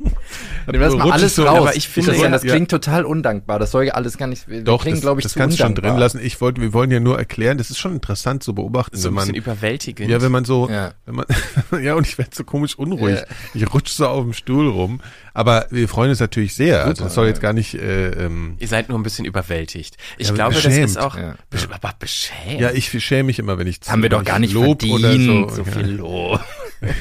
Nimm 0.72 0.82
das 0.82 0.94
mal 0.96 1.02
Rutscht 1.04 1.14
alles 1.14 1.36
so- 1.36 1.44
raus. 1.44 1.58
aber 1.60 1.76
ich 1.76 1.88
finde 1.88 2.12
das, 2.12 2.22
ja- 2.22 2.30
das 2.30 2.44
ja. 2.44 2.52
klingt 2.52 2.70
total 2.72 3.06
undankbar. 3.06 3.60
Das 3.60 3.72
soll 3.72 3.86
ja 3.86 3.94
alles 3.94 4.18
gar 4.18 4.28
nicht, 4.28 4.48
wir 4.48 4.64
Doch, 4.64 4.82
klingen, 4.82 4.98
das, 4.98 5.02
glaube 5.02 5.20
ich, 5.20 5.24
das 5.24 5.34
zu 5.34 5.40
kannst 5.40 5.60
du 5.60 5.64
schon 5.64 5.76
drin 5.76 5.98
lassen. 5.98 6.20
Ich 6.24 6.40
wollte, 6.42 6.62
wir 6.62 6.74
wollen 6.74 6.92
ja 6.92 7.00
nur 7.00 7.18
erklären, 7.18 7.58
das 7.58 7.70
ist 7.70 7.80
schon 7.80 7.94
interessant 7.94 8.44
zu 8.44 8.54
beobachten, 8.54 8.96
So 8.98 9.06
wenn 9.06 9.12
ein 9.12 9.16
man, 9.16 9.22
bisschen 9.28 9.36
überwältigend. 9.36 10.10
ja, 10.10 10.22
wenn 10.22 10.32
man 10.32 10.46
so, 10.46 10.70
Ja. 10.70 10.94
wenn 11.06 11.16
man, 11.16 11.26
ja, 11.84 11.96
und 11.96 12.08
ich 12.08 12.18
werde 12.18 12.32
so 12.34 12.44
komisch 12.44 12.76
unruhig. 12.76 13.20
Ja. 13.20 13.26
Ich 13.54 13.74
rutsche 13.74 13.94
so 13.94 14.08
auf 14.08 14.24
dem 14.24 14.34
Stuhl 14.34 14.68
rum. 14.70 15.02
Aber 15.34 15.66
wir 15.70 15.88
freuen 15.88 16.10
uns 16.10 16.20
natürlich 16.20 16.54
sehr. 16.56 16.80
also 16.82 16.96
Super, 16.96 17.04
das 17.06 17.14
soll 17.16 17.28
jetzt 17.28 17.38
ja. 17.38 17.42
gar 17.44 17.54
nicht, 17.54 17.74
äh, 17.76 18.10
ähm, 18.26 18.56
Ihr 18.60 18.68
seid 18.68 18.90
nur 18.90 19.00
ein 19.00 19.04
bisschen 19.04 19.24
überwältigt. 19.26 19.96
Ich 20.18 20.28
Ja, 20.28 20.34
glaube, 20.34 20.54
das 20.56 20.64
beschämt. 20.64 20.86
ist 20.90 20.98
auch, 21.00 21.18
Ja. 21.18 21.36
besch 21.50 21.68
aber 21.72 21.94
beschämt. 21.98 22.60
ja, 22.60 22.72
ich 22.72 22.90
schäme 23.04 23.24
mich 23.28 23.40
immer, 23.40 23.58
wenn 23.58 23.68
ich 23.68 23.80
haben 23.88 24.02
wir 24.02 24.10
doch 24.10 24.24
gar 24.26 24.36
ich 24.36 24.42
nicht 24.42 24.54
Lob 24.54 24.82
verdient, 24.82 25.30
oder 25.30 25.50
so. 25.50 25.56
so 25.56 25.62
ja. 25.64 25.72
viel 25.72 25.88
Lob. 25.92 26.40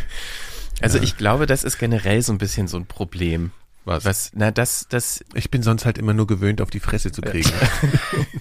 Also 0.81 0.99
ich 0.99 1.17
glaube, 1.17 1.47
das 1.47 1.65
ist 1.65 1.79
generell 1.79 2.23
so 2.23 2.33
ein 2.33 2.39
bisschen 2.39 2.69
so 2.69 2.77
ein 2.77 2.87
Problem. 2.87 3.53
Was? 3.85 4.05
Was, 4.05 4.31
na, 4.35 4.51
das, 4.51 4.87
das, 4.91 5.25
Ich 5.35 5.51
bin 5.51 5.63
sonst 5.63 5.87
halt 5.87 5.97
immer 5.97 6.13
nur 6.13 6.27
gewöhnt, 6.27 6.61
auf 6.61 6.71
die 6.71 6.81
Fresse 6.81 7.13
zu 7.13 7.23
kriegen. 7.23 7.51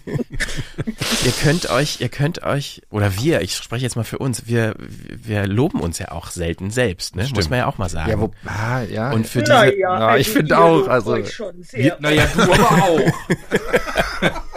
ihr 1.25 1.31
könnt 1.41 1.69
euch, 1.69 2.01
ihr 2.01 2.09
könnt 2.09 2.43
euch, 2.43 2.81
oder 2.89 3.15
wir, 3.15 3.41
ich 3.41 3.55
spreche 3.55 3.83
jetzt 3.83 3.95
mal 3.95 4.03
für 4.03 4.17
uns, 4.17 4.47
wir, 4.47 4.75
wir 4.77 5.47
loben 5.47 5.79
uns 5.79 5.97
ja 5.97 6.11
auch 6.11 6.29
selten 6.29 6.71
selbst, 6.71 7.15
ne? 7.15 7.25
Muss 7.33 7.49
man 7.49 7.59
ja 7.59 7.67
auch 7.67 7.77
mal 7.77 7.89
sagen. 7.89 8.11
Ja, 8.11 8.19
wo, 8.19 8.31
ah, 8.45 8.81
ja. 8.83 9.11
Und 9.11 9.27
für 9.27 9.39
diese, 9.39 9.53
Naja, 9.53 9.99
Na, 9.99 10.17
ich 10.17 10.29
finde 10.29 10.57
auch, 10.57 10.87
also- 10.87 11.17
naja, 11.99 12.27
du 12.35 12.41
aber 12.41 12.83
auch. 12.83 12.99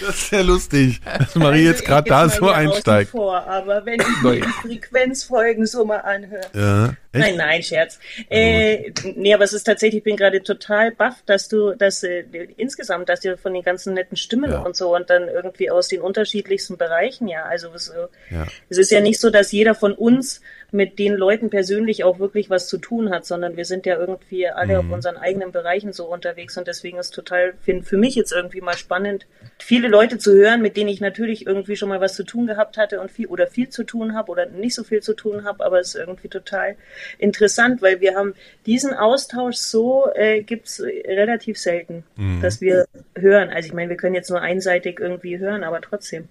Das 0.00 0.16
ist 0.16 0.30
ja 0.32 0.42
lustig, 0.42 1.00
dass 1.18 1.34
Marie 1.34 1.64
jetzt 1.64 1.80
Also 1.80 1.86
gerade 1.86 2.08
ich 2.08 2.10
da 2.10 2.28
so 2.28 2.48
einsteigt. 2.50 3.10
Vor, 3.10 3.46
aber 3.46 3.84
wenn 3.86 4.00
ich 4.00 4.22
mir 4.22 4.40
die 4.40 4.42
Frequenzfolgen 4.78 5.66
so 5.66 5.84
mal 5.84 5.98
anhöre. 5.98 6.42
Ja, 6.54 6.94
echt? 7.12 7.24
Nein, 7.24 7.36
nein, 7.36 7.62
Scherz. 7.62 7.98
Äh, 8.30 8.92
nee, 9.16 9.32
aber 9.34 9.44
es 9.44 9.52
ist 9.52 9.64
tatsächlich, 9.64 9.98
ich 9.98 10.04
bin 10.04 10.16
gerade 10.16 10.42
total 10.42 10.92
baff, 10.92 11.22
dass 11.26 11.48
du, 11.48 11.74
dass 11.74 12.02
äh, 12.02 12.24
insgesamt, 12.56 13.08
dass 13.08 13.20
dir 13.20 13.36
von 13.38 13.54
den 13.54 13.62
ganzen 13.62 13.94
netten 13.94 14.16
Stimmen 14.16 14.50
Ja. 14.50 14.60
und 14.62 14.76
so 14.76 14.94
und 14.94 15.08
dann 15.10 15.28
irgendwie 15.28 15.70
aus 15.70 15.88
den 15.88 16.00
unterschiedlichsten 16.00 16.76
Bereichen, 16.76 17.28
ja, 17.28 17.44
also 17.44 17.72
was, 17.72 17.88
äh, 17.88 18.06
Ja. 18.30 18.46
es 18.68 18.78
ist 18.78 18.90
ja 18.90 19.00
nicht 19.00 19.20
so, 19.20 19.30
dass 19.30 19.52
jeder 19.52 19.74
von 19.74 19.92
uns 19.92 20.40
mit 20.70 20.98
den 20.98 21.14
Leuten 21.14 21.48
persönlich 21.48 22.04
auch 22.04 22.18
wirklich 22.18 22.50
was 22.50 22.66
zu 22.68 22.76
tun 22.76 23.08
hat, 23.10 23.24
sondern 23.24 23.56
wir 23.56 23.64
sind 23.64 23.86
ja 23.86 23.96
irgendwie 23.98 24.46
alle 24.48 24.74
Mhm. 24.74 24.78
auf 24.80 24.90
unseren 24.96 25.16
eigenen 25.16 25.50
Bereichen 25.50 25.94
so 25.94 26.04
unterwegs 26.04 26.58
und 26.58 26.66
deswegen 26.68 26.98
ist 26.98 27.14
total 27.14 27.54
für, 27.64 27.82
für 27.82 27.96
mich 27.96 28.14
jetzt 28.16 28.32
irgendwie 28.32 28.60
mal 28.60 28.76
spannend, 28.76 29.26
viele 29.58 29.88
Leute 29.88 30.18
zu 30.18 30.34
hören, 30.34 30.60
mit 30.60 30.76
denen 30.76 30.90
ich 30.90 31.00
natürlich 31.00 31.46
irgendwie 31.46 31.76
schon 31.76 31.88
mal 31.88 32.02
was 32.02 32.14
zu 32.14 32.22
tun 32.22 32.46
gehabt 32.46 32.76
hatte 32.76 33.00
und 33.00 33.10
viel 33.10 33.26
oder 33.28 33.46
viel 33.46 33.70
zu 33.70 33.82
tun 33.84 34.14
habe 34.14 34.30
oder 34.30 34.44
nicht 34.46 34.74
so 34.74 34.84
viel 34.84 35.00
zu 35.00 35.14
tun 35.14 35.44
habe, 35.44 35.64
aber 35.64 35.80
es 35.80 35.88
ist 35.88 35.94
irgendwie 35.94 36.28
total 36.28 36.76
interessant, 37.18 37.82
weil 37.82 38.00
wir 38.00 38.14
haben 38.16 38.34
diesen 38.66 38.94
Austausch 38.94 39.56
so 39.56 40.06
äh, 40.14 40.42
gibt's 40.42 40.80
relativ 40.80 41.58
selten, 41.58 42.04
Mhm. 42.16 42.40
dass 42.40 42.60
wir 42.60 42.86
hören. 43.16 43.50
Also 43.50 43.66
ich 43.68 43.72
meine, 43.74 43.90
wir 43.90 43.96
können 43.96 44.14
jetzt 44.14 44.30
nur 44.30 44.40
einseitig 44.40 45.00
irgendwie 45.00 45.38
hören, 45.38 45.64
aber 45.64 45.80
trotzdem 45.80 46.28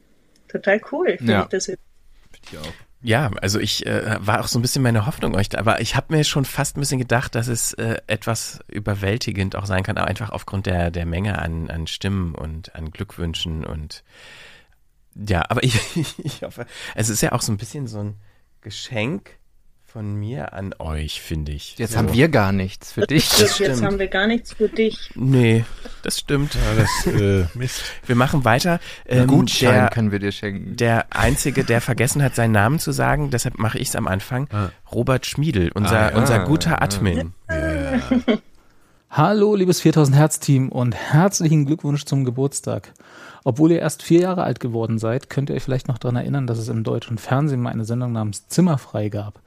total 0.47 0.82
cool. 0.91 1.17
Finde 1.17 1.32
Ja. 1.34 1.41
ich 1.43 1.49
das 1.49 1.67
jetzt. 1.67 1.82
Ja, 3.03 3.30
also 3.41 3.60
ich 3.60 3.86
äh, 3.86 4.17
war 4.19 4.41
auch 4.41 4.47
so 4.47 4.58
ein 4.58 4.62
bisschen 4.62 4.82
meine 4.82 5.06
Hoffnung 5.06 5.36
euch, 5.36 5.58
aber 5.58 5.82
ich 5.82 5.95
habe 5.95 6.15
mir 6.15 6.23
schon 6.23 6.45
fast 6.45 6.75
ein 6.77 6.80
bisschen 6.80 6.97
gedacht, 6.99 7.36
dass 7.36 7.47
es 7.47 7.73
äh, 7.73 7.97
etwas 8.08 8.60
überwältigend 8.67 9.56
auch 9.56 9.65
sein 9.65 9.84
kann, 9.84 9.97
aber 9.97 10.08
einfach 10.08 10.32
aufgrund 10.32 10.65
der 10.65 10.89
der 10.89 11.06
Menge 11.06 11.39
an 11.39 11.69
an 11.69 11.86
Stimmen 11.88 12.34
und 12.34 12.73
an 12.75 12.89
Glückwünschen 12.91 13.65
und 13.65 14.03
ja, 15.15 15.43
aber 15.49 15.63
ich, 15.63 15.75
ich 16.23 16.41
hoffe, 16.41 16.65
es 16.95 17.10
ist 17.10 17.21
ja 17.21 17.32
auch 17.34 17.41
so 17.41 17.51
ein 17.51 17.58
bisschen 17.58 17.88
so 17.88 17.99
ein 17.99 18.15
Geschenk 18.62 19.38
von 19.91 20.15
mir 20.15 20.54
an 20.54 20.73
euch, 20.80 21.21
finde 21.21 21.54
ich. 21.54 21.78
Jetzt 21.78 21.93
so. 21.93 21.97
haben 21.97 22.13
wir 22.13 22.28
gar 22.28 22.52
nichts 22.52 22.91
für 22.91 23.08
dich. 23.08 23.30
Das 23.39 23.58
jetzt 23.60 23.82
haben 23.82 23.97
wir 24.00 24.08
gar 24.08 24.28
nichts 24.28 24.54
für 24.54 24.67
dich. 24.67 25.10
Nee, 25.15 25.63
das 26.04 26.19
stimmt. 26.19 26.54
Ja, 26.56 26.62
das, 27.06 27.13
äh, 27.15 27.45
Mist. 27.58 27.82
Wir 28.06 28.15
machen 28.15 28.43
weiter. 28.43 28.80
Einen 29.10 29.21
Ähm, 29.21 29.28
Gutschein 29.28 29.73
der, 29.73 29.89
können 29.89 30.12
wir 30.12 30.19
dir 30.19 30.32
schenken. 30.34 30.76
der 30.76 31.06
Einzige, 31.15 31.63
der 31.63 31.80
vergessen 31.82 32.21
hat, 32.21 32.36
seinen 32.36 32.52
Namen 32.52 32.80
zu 32.80 32.91
sagen, 32.91 33.30
deshalb 33.32 33.58
mache 33.60 33.80
ich 33.80 33.88
es 33.89 33.95
am 33.95 34.08
Anfang. 34.08 34.47
Ah. 34.52 34.69
Robert 34.91 35.26
Schmiedel, 35.26 35.71
unser, 35.73 35.97
Ah, 36.08 36.12
ja. 36.12 36.17
unser 36.17 36.39
guter 36.45 36.82
Admin. 36.82 37.34
Hallo, 39.10 39.56
liebes 39.56 39.80
4000 39.82 40.17
Hertz 40.17 40.39
Team 40.39 40.69
und 40.69 40.93
herzlichen 40.95 41.65
Glückwunsch 41.65 42.04
zum 42.04 42.26
Geburtstag. 42.26 42.93
Obwohl 43.45 43.71
ihr 43.71 43.80
erst 43.80 44.04
vier 44.04 44.19
Jahre 44.21 44.43
alt 44.43 44.60
geworden 44.60 45.00
seid, 45.00 45.30
könnt 45.30 45.50
ihr 45.50 45.56
euch 45.56 45.63
vielleicht 45.63 45.88
noch 45.88 45.97
daran 45.97 46.17
erinnern, 46.17 46.45
dass 46.45 46.58
es 46.58 46.67
im 46.67 46.84
deutschen 46.84 47.17
Fernsehen 47.17 47.62
mal 47.62 47.69
eine 47.71 47.86
Sendung 47.86 48.12
namens 48.12 48.47
Zimmerfrei 48.50 49.08
gab. 49.08 49.39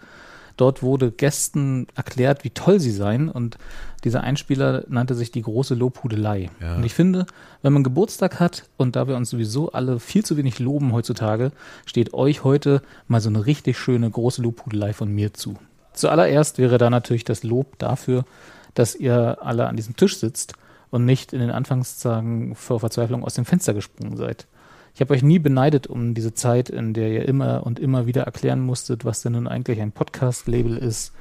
Dort 0.60 0.82
wurde 0.82 1.10
Gästen 1.10 1.86
erklärt, 1.94 2.44
wie 2.44 2.50
toll 2.50 2.80
sie 2.80 2.90
seien 2.90 3.30
und 3.30 3.56
dieser 4.04 4.22
Einspieler 4.22 4.84
nannte 4.88 5.14
sich 5.14 5.30
die 5.30 5.40
große 5.40 5.74
Lobhudelei. 5.74 6.50
Ja. 6.60 6.76
Und 6.76 6.84
ich 6.84 6.92
finde, 6.92 7.24
wenn 7.62 7.72
man 7.72 7.82
Geburtstag 7.82 8.40
hat 8.40 8.68
und 8.76 8.94
da 8.94 9.08
wir 9.08 9.16
uns 9.16 9.30
sowieso 9.30 9.72
alle 9.72 9.98
viel 10.00 10.22
zu 10.22 10.36
wenig 10.36 10.58
loben 10.58 10.92
heutzutage, 10.92 11.52
steht 11.86 12.12
euch 12.12 12.44
heute 12.44 12.82
mal 13.08 13.22
so 13.22 13.30
eine 13.30 13.46
richtig 13.46 13.78
schöne 13.78 14.10
große 14.10 14.42
Lobhudelei 14.42 14.92
von 14.92 15.10
mir 15.10 15.32
zu. 15.32 15.54
Zuallererst 15.94 16.58
wäre 16.58 16.76
da 16.76 16.90
natürlich 16.90 17.24
das 17.24 17.42
Lob 17.42 17.78
dafür, 17.78 18.26
dass 18.74 18.94
ihr 18.94 19.38
alle 19.40 19.66
an 19.66 19.76
diesem 19.76 19.96
Tisch 19.96 20.18
sitzt 20.18 20.52
und 20.90 21.06
nicht 21.06 21.32
in 21.32 21.40
den 21.40 21.50
Anfangstagen 21.50 22.54
vor 22.54 22.80
Verzweiflung 22.80 23.24
aus 23.24 23.32
dem 23.32 23.46
Fenster 23.46 23.72
gesprungen 23.72 24.18
seid. 24.18 24.46
Ich 24.94 25.00
habe 25.00 25.14
euch 25.14 25.22
nie 25.22 25.38
beneidet 25.38 25.86
um 25.86 26.14
diese 26.14 26.34
Zeit, 26.34 26.68
in 26.68 26.94
der 26.94 27.10
ihr 27.10 27.28
immer 27.28 27.64
und 27.66 27.78
immer 27.78 28.06
wieder 28.06 28.22
erklären 28.22 28.60
musstet, 28.60 29.04
was 29.04 29.22
denn 29.22 29.32
nun 29.32 29.46
eigentlich 29.46 29.80
ein 29.80 29.92
Podcast-Label 29.92 30.76
ist, 30.76 31.12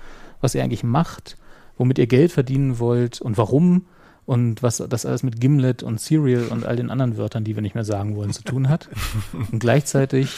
was 0.42 0.56
ihr 0.56 0.64
eigentlich 0.64 0.84
macht, 0.84 1.38
womit 1.78 1.98
ihr 2.00 2.08
Geld 2.08 2.32
verdienen 2.32 2.80
wollt 2.80 3.22
und 3.22 3.38
warum 3.38 3.86
und 4.26 4.62
was 4.62 4.78
das 4.78 5.06
alles 5.06 5.24
mit 5.24 5.42
Gimlet 5.42 5.82
und 5.82 6.00
Serial 6.00 6.48
und 6.50 6.66
all 6.66 6.76
den 6.76 6.92
anderen 6.92 7.18
Wörtern, 7.18 7.44
die 7.44 7.56
wir 7.56 7.64
nicht 7.64 7.74
mehr 7.74 7.84
sagen 7.84 8.16
wollen, 8.16 8.32
zu 8.32 8.44
tun 8.44 8.70
hat. 8.70 8.88
Und 9.52 9.60
gleichzeitig 9.60 10.30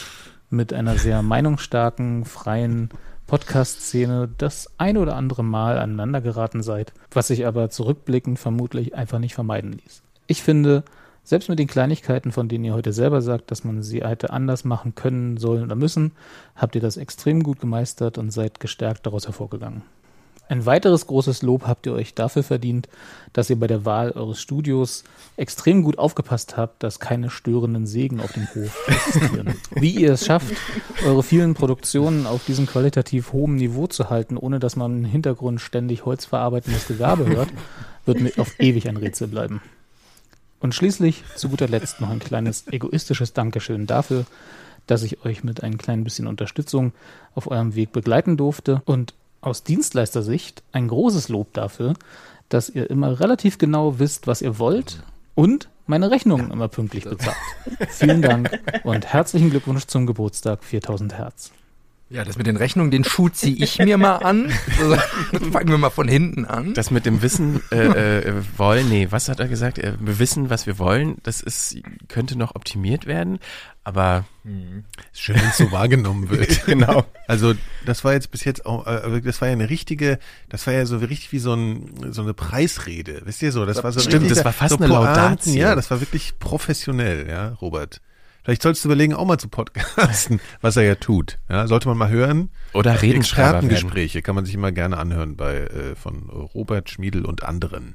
mit 0.48 0.72
einer 0.72 0.96
sehr 0.96 1.20
meinungsstarken, 1.20 2.24
freien 2.24 2.88
Podcast-Szene 3.26 4.30
das 4.38 4.70
ein 4.78 4.96
oder 4.96 5.16
andere 5.16 5.44
Mal 5.44 5.78
aneinander 5.78 6.22
geraten 6.22 6.62
seid, 6.62 6.94
was 7.10 7.26
sich 7.26 7.46
aber 7.46 7.68
zurückblickend 7.68 8.38
vermutlich 8.38 8.94
einfach 8.94 9.18
nicht 9.18 9.34
vermeiden 9.34 9.72
ließ. 9.72 10.02
Ich 10.26 10.42
finde, 10.42 10.84
selbst 11.24 11.48
mit 11.48 11.58
den 11.58 11.68
Kleinigkeiten, 11.68 12.32
von 12.32 12.48
denen 12.48 12.64
ihr 12.64 12.74
heute 12.74 12.92
selber 12.92 13.22
sagt, 13.22 13.50
dass 13.50 13.64
man 13.64 13.82
sie 13.82 14.02
hätte 14.02 14.30
anders 14.30 14.64
machen 14.64 14.94
können, 14.94 15.36
sollen 15.36 15.64
oder 15.64 15.76
müssen, 15.76 16.12
habt 16.56 16.74
ihr 16.74 16.80
das 16.80 16.96
extrem 16.96 17.42
gut 17.42 17.60
gemeistert 17.60 18.18
und 18.18 18.30
seid 18.30 18.60
gestärkt 18.60 19.06
daraus 19.06 19.26
hervorgegangen. 19.26 19.82
Ein 20.48 20.66
weiteres 20.66 21.06
großes 21.06 21.40
Lob 21.40 21.66
habt 21.66 21.86
ihr 21.86 21.94
euch 21.94 22.14
dafür 22.14 22.42
verdient, 22.42 22.86
dass 23.32 23.48
ihr 23.48 23.58
bei 23.58 23.68
der 23.68 23.86
Wahl 23.86 24.10
eures 24.10 24.38
Studios 24.38 25.02
extrem 25.38 25.82
gut 25.82 25.96
aufgepasst 25.96 26.58
habt, 26.58 26.82
dass 26.82 27.00
keine 27.00 27.30
störenden 27.30 27.86
Sägen 27.86 28.20
auf 28.20 28.32
dem 28.32 28.46
Hof 28.54 28.86
existieren. 28.86 29.54
Wie 29.74 29.92
ihr 29.92 30.12
es 30.12 30.26
schafft, 30.26 30.54
eure 31.06 31.22
vielen 31.22 31.54
Produktionen 31.54 32.26
auf 32.26 32.44
diesem 32.44 32.66
qualitativ 32.66 33.32
hohen 33.32 33.54
Niveau 33.56 33.86
zu 33.86 34.10
halten, 34.10 34.36
ohne 34.36 34.58
dass 34.58 34.76
man 34.76 34.98
im 34.98 35.04
Hintergrund 35.06 35.60
ständig 35.62 36.04
holzverarbeitendes 36.04 36.86
Gewerbe 36.86 37.24
hört, 37.26 37.48
wird 38.04 38.20
mir 38.20 38.32
auf 38.36 38.60
ewig 38.60 38.88
ein 38.88 38.98
Rätsel 38.98 39.28
bleiben. 39.28 39.62
Und 40.62 40.76
schließlich, 40.76 41.24
zu 41.34 41.48
guter 41.48 41.68
Letzt, 41.68 42.00
noch 42.00 42.08
ein 42.08 42.20
kleines 42.20 42.68
egoistisches 42.68 43.32
Dankeschön 43.32 43.88
dafür, 43.88 44.24
dass 44.86 45.02
ich 45.02 45.24
euch 45.24 45.42
mit 45.42 45.62
ein 45.64 45.76
klein 45.76 46.04
bisschen 46.04 46.28
Unterstützung 46.28 46.92
auf 47.34 47.50
eurem 47.50 47.74
Weg 47.74 47.90
begleiten 47.90 48.36
durfte 48.36 48.80
und 48.84 49.12
aus 49.40 49.64
Dienstleistersicht 49.64 50.62
ein 50.70 50.86
großes 50.86 51.28
Lob 51.28 51.52
dafür, 51.52 51.94
dass 52.48 52.68
ihr 52.68 52.88
immer 52.90 53.18
relativ 53.18 53.58
genau 53.58 53.98
wisst, 53.98 54.28
was 54.28 54.40
ihr 54.40 54.60
wollt 54.60 55.02
und 55.34 55.68
meine 55.86 56.12
Rechnungen 56.12 56.52
immer 56.52 56.68
pünktlich 56.68 57.04
bezahlt. 57.04 57.36
Vielen 57.88 58.22
Dank 58.22 58.60
und 58.84 59.06
herzlichen 59.06 59.50
Glückwunsch 59.50 59.86
zum 59.86 60.06
Geburtstag 60.06 60.62
4000 60.62 61.18
Hertz. 61.18 61.50
Ja, 62.12 62.26
das 62.26 62.36
mit 62.36 62.46
den 62.46 62.58
Rechnungen, 62.58 62.90
den 62.90 63.04
Schuh 63.04 63.30
ziehe 63.30 63.56
ich 63.56 63.78
mir 63.78 63.96
mal 63.96 64.16
an. 64.16 64.52
Also, 64.78 64.96
fangen 65.50 65.70
wir 65.70 65.78
mal 65.78 65.88
von 65.88 66.08
hinten 66.08 66.44
an. 66.44 66.74
Das 66.74 66.90
mit 66.90 67.06
dem 67.06 67.22
Wissen 67.22 67.62
äh, 67.72 68.18
äh, 68.18 68.34
wollen, 68.58 68.90
nee, 68.90 69.06
was 69.08 69.30
hat 69.30 69.40
er 69.40 69.48
gesagt? 69.48 69.78
Äh, 69.78 69.94
wir 69.98 70.18
wissen, 70.18 70.50
was 70.50 70.66
wir 70.66 70.78
wollen. 70.78 71.16
Das 71.22 71.40
ist 71.40 71.78
könnte 72.08 72.36
noch 72.36 72.54
optimiert 72.54 73.06
werden, 73.06 73.38
aber 73.82 74.26
mhm. 74.44 74.84
schön, 75.14 75.36
wenn 75.36 75.48
es 75.48 75.56
so 75.56 75.72
wahrgenommen 75.72 76.28
wird. 76.28 76.66
genau. 76.66 77.06
Also 77.28 77.54
das 77.86 78.04
war 78.04 78.12
jetzt 78.12 78.30
bis 78.30 78.44
jetzt 78.44 78.66
auch, 78.66 78.86
äh, 78.86 79.22
das 79.22 79.40
war 79.40 79.48
ja 79.48 79.52
eine 79.52 79.70
richtige, 79.70 80.18
das 80.50 80.66
war 80.66 80.74
ja 80.74 80.84
so 80.84 80.98
richtig 80.98 81.32
wie 81.32 81.38
so, 81.38 81.54
ein, 81.54 82.12
so 82.12 82.20
eine 82.20 82.34
Preisrede, 82.34 83.22
wisst 83.24 83.40
ihr 83.40 83.52
so? 83.52 83.64
Das 83.64 83.82
war 83.82 83.90
so 83.90 84.00
Stimmt, 84.00 84.24
richtig, 84.24 84.36
das 84.36 84.44
war 84.44 84.52
fast 84.52 84.76
so 84.76 84.76
eine 84.76 84.92
Laudatio. 84.92 85.54
Ja, 85.54 85.74
das 85.74 85.90
war 85.90 86.00
wirklich 86.00 86.38
professionell, 86.38 87.26
ja, 87.26 87.56
Robert. 87.62 88.02
Vielleicht 88.42 88.62
sollst 88.62 88.84
du 88.84 88.88
überlegen, 88.88 89.14
auch 89.14 89.24
mal 89.24 89.38
zu 89.38 89.48
podcasten, 89.48 90.40
was 90.60 90.76
er 90.76 90.82
ja 90.82 90.94
tut. 90.96 91.38
Ja, 91.48 91.68
sollte 91.68 91.88
man 91.88 91.96
mal 91.96 92.08
hören. 92.08 92.50
Oder 92.72 93.00
Redenschreiber 93.00 93.58
Expertengespräche 93.58 94.22
kann 94.22 94.34
man 94.34 94.44
sich 94.44 94.54
immer 94.54 94.72
gerne 94.72 94.98
anhören 94.98 95.36
bei 95.36 95.58
äh, 95.58 95.94
von 95.94 96.28
Robert 96.28 96.90
Schmiedel 96.90 97.24
und 97.24 97.44
anderen. 97.44 97.94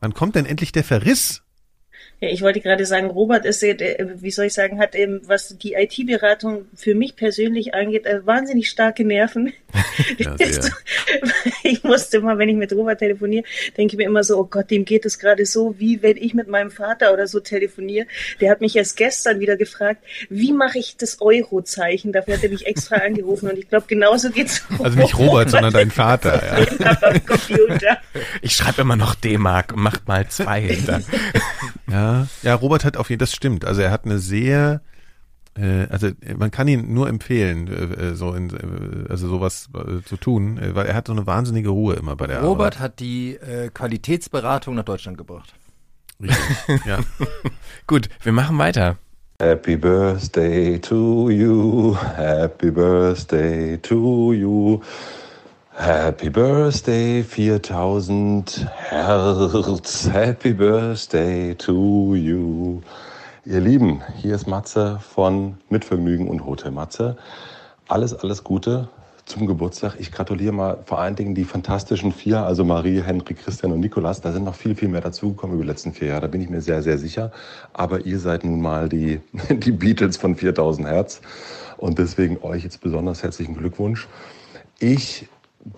Wann 0.00 0.12
kommt 0.12 0.34
denn 0.34 0.46
endlich 0.46 0.72
der 0.72 0.84
Verriss? 0.84 1.43
Ja, 2.24 2.30
ich 2.30 2.40
wollte 2.40 2.60
gerade 2.60 2.86
sagen, 2.86 3.10
Robert 3.10 3.44
ist, 3.44 3.62
äh, 3.62 4.06
wie 4.16 4.30
soll 4.30 4.46
ich 4.46 4.54
sagen, 4.54 4.78
hat 4.78 4.94
eben, 4.94 5.20
was 5.26 5.58
die 5.58 5.74
IT-Beratung 5.74 6.64
für 6.74 6.94
mich 6.94 7.16
persönlich 7.16 7.74
angeht, 7.74 8.06
äh, 8.06 8.26
wahnsinnig 8.26 8.70
starke 8.70 9.04
Nerven. 9.04 9.52
Ja, 10.18 10.36
ich 11.62 11.84
musste 11.84 12.18
immer, 12.18 12.38
wenn 12.38 12.48
ich 12.48 12.56
mit 12.56 12.72
Robert 12.72 12.98
telefoniere, 12.98 13.44
denke 13.76 13.94
ich 13.94 13.98
mir 13.98 14.06
immer 14.06 14.24
so, 14.24 14.38
oh 14.38 14.44
Gott, 14.44 14.70
dem 14.70 14.84
geht 14.84 15.04
es 15.04 15.18
gerade 15.18 15.46
so, 15.46 15.76
wie 15.78 16.02
wenn 16.02 16.16
ich 16.16 16.34
mit 16.34 16.48
meinem 16.48 16.70
Vater 16.70 17.12
oder 17.12 17.26
so 17.26 17.40
telefoniere. 17.40 18.06
Der 18.40 18.50
hat 18.50 18.60
mich 18.60 18.76
erst 18.76 18.96
gestern 18.96 19.40
wieder 19.40 19.56
gefragt, 19.56 20.02
wie 20.30 20.52
mache 20.52 20.78
ich 20.78 20.96
das 20.96 21.20
Euro-Zeichen? 21.20 22.12
Dafür 22.12 22.34
hat 22.34 22.44
er 22.44 22.50
mich 22.50 22.66
extra 22.66 22.96
angerufen 23.04 23.50
und 23.50 23.58
ich 23.58 23.68
glaube, 23.68 23.86
genauso 23.88 24.30
geht's. 24.30 24.64
Also 24.82 24.98
nicht 24.98 25.16
Robert, 25.18 25.50
sondern 25.50 25.72
dein 25.72 25.90
Vater. 25.90 26.42
Ja. 27.80 27.96
ich 28.42 28.54
schreibe 28.54 28.82
immer 28.82 28.96
noch 28.96 29.14
D-Mark 29.14 29.72
und 29.72 29.82
macht 29.82 30.06
mal 30.08 30.28
zwei 30.28 30.60
hinter. 30.60 31.00
Ja, 31.94 32.26
ja, 32.42 32.54
Robert 32.56 32.84
hat 32.84 32.96
auf 32.96 33.08
jeden 33.08 33.20
Fall, 33.20 33.26
das 33.26 33.32
stimmt. 33.34 33.64
Also 33.64 33.80
er 33.80 33.92
hat 33.92 34.04
eine 34.04 34.18
sehr, 34.18 34.80
äh, 35.56 35.86
also 35.88 36.08
man 36.36 36.50
kann 36.50 36.66
ihn 36.66 36.92
nur 36.92 37.08
empfehlen, 37.08 37.68
äh, 37.68 38.14
so 38.16 38.34
in, 38.34 38.50
äh, 38.50 39.08
also 39.10 39.28
sowas 39.28 39.68
äh, 39.74 40.02
zu 40.04 40.16
tun, 40.16 40.58
äh, 40.58 40.74
weil 40.74 40.86
er 40.86 40.94
hat 40.94 41.06
so 41.06 41.12
eine 41.12 41.24
wahnsinnige 41.26 41.68
Ruhe 41.68 41.94
immer 41.94 42.16
bei 42.16 42.26
der 42.26 42.40
Robert 42.42 42.74
Arbeit. 42.76 42.80
hat 42.80 43.00
die 43.00 43.36
äh, 43.36 43.68
Qualitätsberatung 43.72 44.74
nach 44.74 44.84
Deutschland 44.84 45.16
gebracht. 45.18 45.54
Richtig, 46.20 46.84
ja. 46.84 46.98
Gut, 47.86 48.08
wir 48.22 48.32
machen 48.32 48.58
weiter. 48.58 48.96
Happy 49.40 49.76
Birthday 49.76 50.80
to 50.80 51.30
you, 51.30 51.96
Happy 52.16 52.70
Birthday 52.70 53.78
to 53.78 54.32
you. 54.32 54.80
Happy 55.76 56.30
Birthday 56.30 57.24
4000 57.24 58.70
Herz, 58.76 60.08
Happy 60.08 60.52
Birthday 60.52 61.52
to 61.56 62.14
you. 62.14 62.80
Ihr 63.44 63.60
Lieben, 63.60 64.00
hier 64.16 64.36
ist 64.36 64.46
Matze 64.46 65.00
von 65.00 65.58
Mitvergnügen 65.70 66.28
und 66.28 66.46
Hotel 66.46 66.70
Matze. 66.70 67.16
Alles, 67.88 68.14
alles 68.14 68.44
Gute 68.44 68.88
zum 69.24 69.48
Geburtstag. 69.48 69.96
Ich 69.98 70.12
gratuliere 70.12 70.52
mal 70.52 70.78
vor 70.86 71.00
allen 71.00 71.16
Dingen 71.16 71.34
die 71.34 71.44
fantastischen 71.44 72.12
vier, 72.12 72.44
also 72.44 72.64
Marie, 72.64 73.02
Henrik, 73.02 73.42
Christian 73.42 73.72
und 73.72 73.80
Nikolas. 73.80 74.20
Da 74.20 74.30
sind 74.30 74.44
noch 74.44 74.54
viel, 74.54 74.76
viel 74.76 74.88
mehr 74.88 75.00
dazugekommen 75.00 75.56
über 75.56 75.64
die 75.64 75.70
letzten 75.70 75.92
vier 75.92 76.08
Jahre. 76.08 76.22
Da 76.22 76.26
bin 76.28 76.40
ich 76.40 76.48
mir 76.48 76.60
sehr, 76.60 76.82
sehr 76.82 76.98
sicher. 76.98 77.32
Aber 77.72 78.06
ihr 78.06 78.20
seid 78.20 78.44
nun 78.44 78.60
mal 78.60 78.88
die, 78.88 79.20
die 79.50 79.72
Beatles 79.72 80.18
von 80.18 80.36
4000 80.36 80.86
Hertz. 80.86 81.20
Und 81.78 81.98
deswegen 81.98 82.38
euch 82.42 82.62
jetzt 82.62 82.80
besonders 82.80 83.24
herzlichen 83.24 83.56
Glückwunsch. 83.56 84.06
Ich 84.78 85.28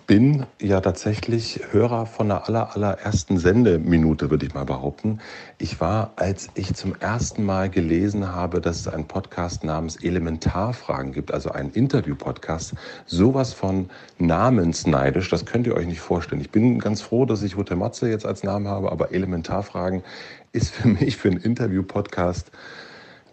bin 0.05 0.45
ja 0.61 0.81
tatsächlich 0.81 1.61
Hörer 1.71 2.05
von 2.05 2.27
der 2.27 2.47
aller, 2.47 2.75
allerersten 2.75 3.37
Sendeminute, 3.37 4.29
würde 4.29 4.45
ich 4.45 4.53
mal 4.53 4.65
behaupten. 4.65 5.19
Ich 5.57 5.79
war, 5.79 6.11
als 6.17 6.49
ich 6.55 6.73
zum 6.73 6.95
ersten 6.95 7.45
Mal 7.45 7.69
gelesen 7.69 8.33
habe, 8.33 8.59
dass 8.59 8.81
es 8.81 8.87
einen 8.87 9.07
Podcast 9.07 9.63
namens 9.63 9.95
Elementarfragen 10.03 11.13
gibt, 11.13 11.31
also 11.31 11.51
einen 11.51 11.71
Interview-Podcast, 11.71 12.73
sowas 13.05 13.53
von 13.53 13.89
namensneidisch, 14.17 15.29
das 15.29 15.45
könnt 15.45 15.67
ihr 15.67 15.75
euch 15.75 15.87
nicht 15.87 16.01
vorstellen. 16.01 16.41
Ich 16.41 16.51
bin 16.51 16.79
ganz 16.79 17.01
froh, 17.01 17.25
dass 17.25 17.41
ich 17.41 17.55
Hotel 17.55 17.77
Matze 17.77 18.09
jetzt 18.09 18.25
als 18.25 18.43
Namen 18.43 18.67
habe, 18.67 18.91
aber 18.91 19.13
Elementarfragen 19.13 20.03
ist 20.51 20.73
für 20.73 20.89
mich 20.89 21.15
für 21.15 21.29
einen 21.29 21.39
Interview-Podcast 21.39 22.51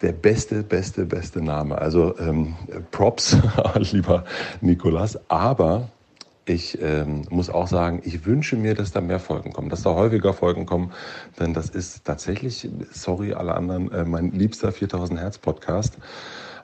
der 0.02 0.12
beste, 0.12 0.62
beste, 0.62 1.06
beste 1.06 1.40
Name. 1.40 1.78
Also 1.78 2.16
ähm, 2.18 2.54
Props, 2.90 3.36
lieber 3.78 4.24
Nikolas. 4.60 5.18
Aber 5.30 5.88
ich 6.46 6.80
ähm, 6.82 7.22
muss 7.30 7.50
auch 7.50 7.66
sagen, 7.66 8.02
ich 8.04 8.26
wünsche 8.26 8.56
mir, 8.56 8.74
dass 8.74 8.92
da 8.92 9.00
mehr 9.00 9.20
Folgen 9.20 9.52
kommen, 9.52 9.70
dass 9.70 9.82
da 9.82 9.94
häufiger 9.94 10.32
Folgen 10.32 10.66
kommen, 10.66 10.92
denn 11.38 11.54
das 11.54 11.70
ist 11.70 12.04
tatsächlich, 12.04 12.68
sorry 12.92 13.32
alle 13.32 13.54
anderen, 13.54 13.90
äh, 13.92 14.04
mein 14.04 14.32
liebster 14.32 14.72
4000 14.72 15.20
Hertz 15.20 15.38
Podcast. 15.38 15.96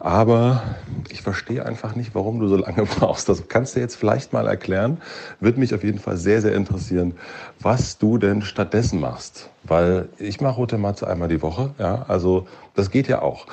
Aber 0.01 0.63
ich 1.11 1.21
verstehe 1.21 1.65
einfach 1.67 1.95
nicht, 1.95 2.15
warum 2.15 2.41
du 2.41 2.49
so 2.49 2.57
lange 2.57 2.85
brauchst. 2.99 3.29
Das 3.29 3.49
kannst 3.49 3.77
du 3.77 3.81
jetzt 3.81 3.97
vielleicht 3.97 4.33
mal 4.33 4.47
erklären. 4.47 4.99
Würde 5.41 5.61
mich 5.61 5.75
auf 5.75 5.85
jeden 5.85 5.99
Fall 5.99 6.17
sehr, 6.17 6.41
sehr 6.41 6.55
interessieren, 6.55 7.15
was 7.61 7.99
du 7.99 8.17
denn 8.17 8.41
stattdessen 8.41 8.99
machst. 8.99 9.51
Weil 9.63 10.09
ich 10.17 10.41
mache 10.41 10.57
Rote 10.57 10.79
Matze 10.79 11.07
einmal 11.07 11.29
die 11.29 11.43
Woche. 11.43 11.75
Ja, 11.79 12.07
also 12.09 12.47
das 12.75 12.91
geht 12.91 13.09
ja 13.09 13.21
auch. 13.21 13.47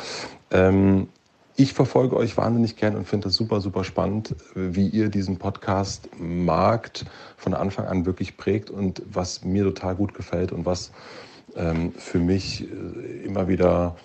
Ähm, 0.49 1.09
ich 1.57 1.73
verfolge 1.73 2.15
euch 2.15 2.37
wahnsinnig 2.37 2.75
gern 2.75 2.95
und 2.95 3.07
finde 3.07 3.25
das 3.27 3.35
super, 3.35 3.61
super 3.61 3.83
spannend, 3.83 4.35
wie 4.53 4.87
ihr 4.87 5.09
diesen 5.09 5.37
Podcast-Markt 5.37 7.05
von 7.35 7.55
Anfang 7.55 7.87
an 7.87 8.05
wirklich 8.05 8.37
prägt 8.37 8.69
und 8.69 9.01
was 9.11 9.43
mir 9.43 9.63
total 9.63 9.95
gut 9.95 10.13
gefällt 10.13 10.51
und 10.51 10.67
was 10.67 10.91
ähm, 11.55 11.93
für 11.97 12.19
mich 12.19 12.63
äh, 12.63 13.25
immer 13.25 13.47
wieder 13.47 13.95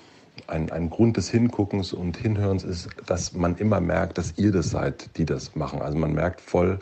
ein, 0.46 0.70
ein 0.70 0.88
Grund 0.88 1.18
des 1.18 1.30
Hinguckens 1.30 1.92
und 1.92 2.16
Hinhörens 2.16 2.64
ist, 2.64 2.88
dass 3.04 3.34
man 3.34 3.56
immer 3.56 3.80
merkt, 3.80 4.16
dass 4.16 4.38
ihr 4.38 4.50
das 4.50 4.70
seid, 4.70 5.18
die 5.18 5.26
das 5.26 5.54
machen. 5.54 5.82
Also 5.82 5.98
man 5.98 6.14
merkt 6.14 6.40
voll, 6.40 6.78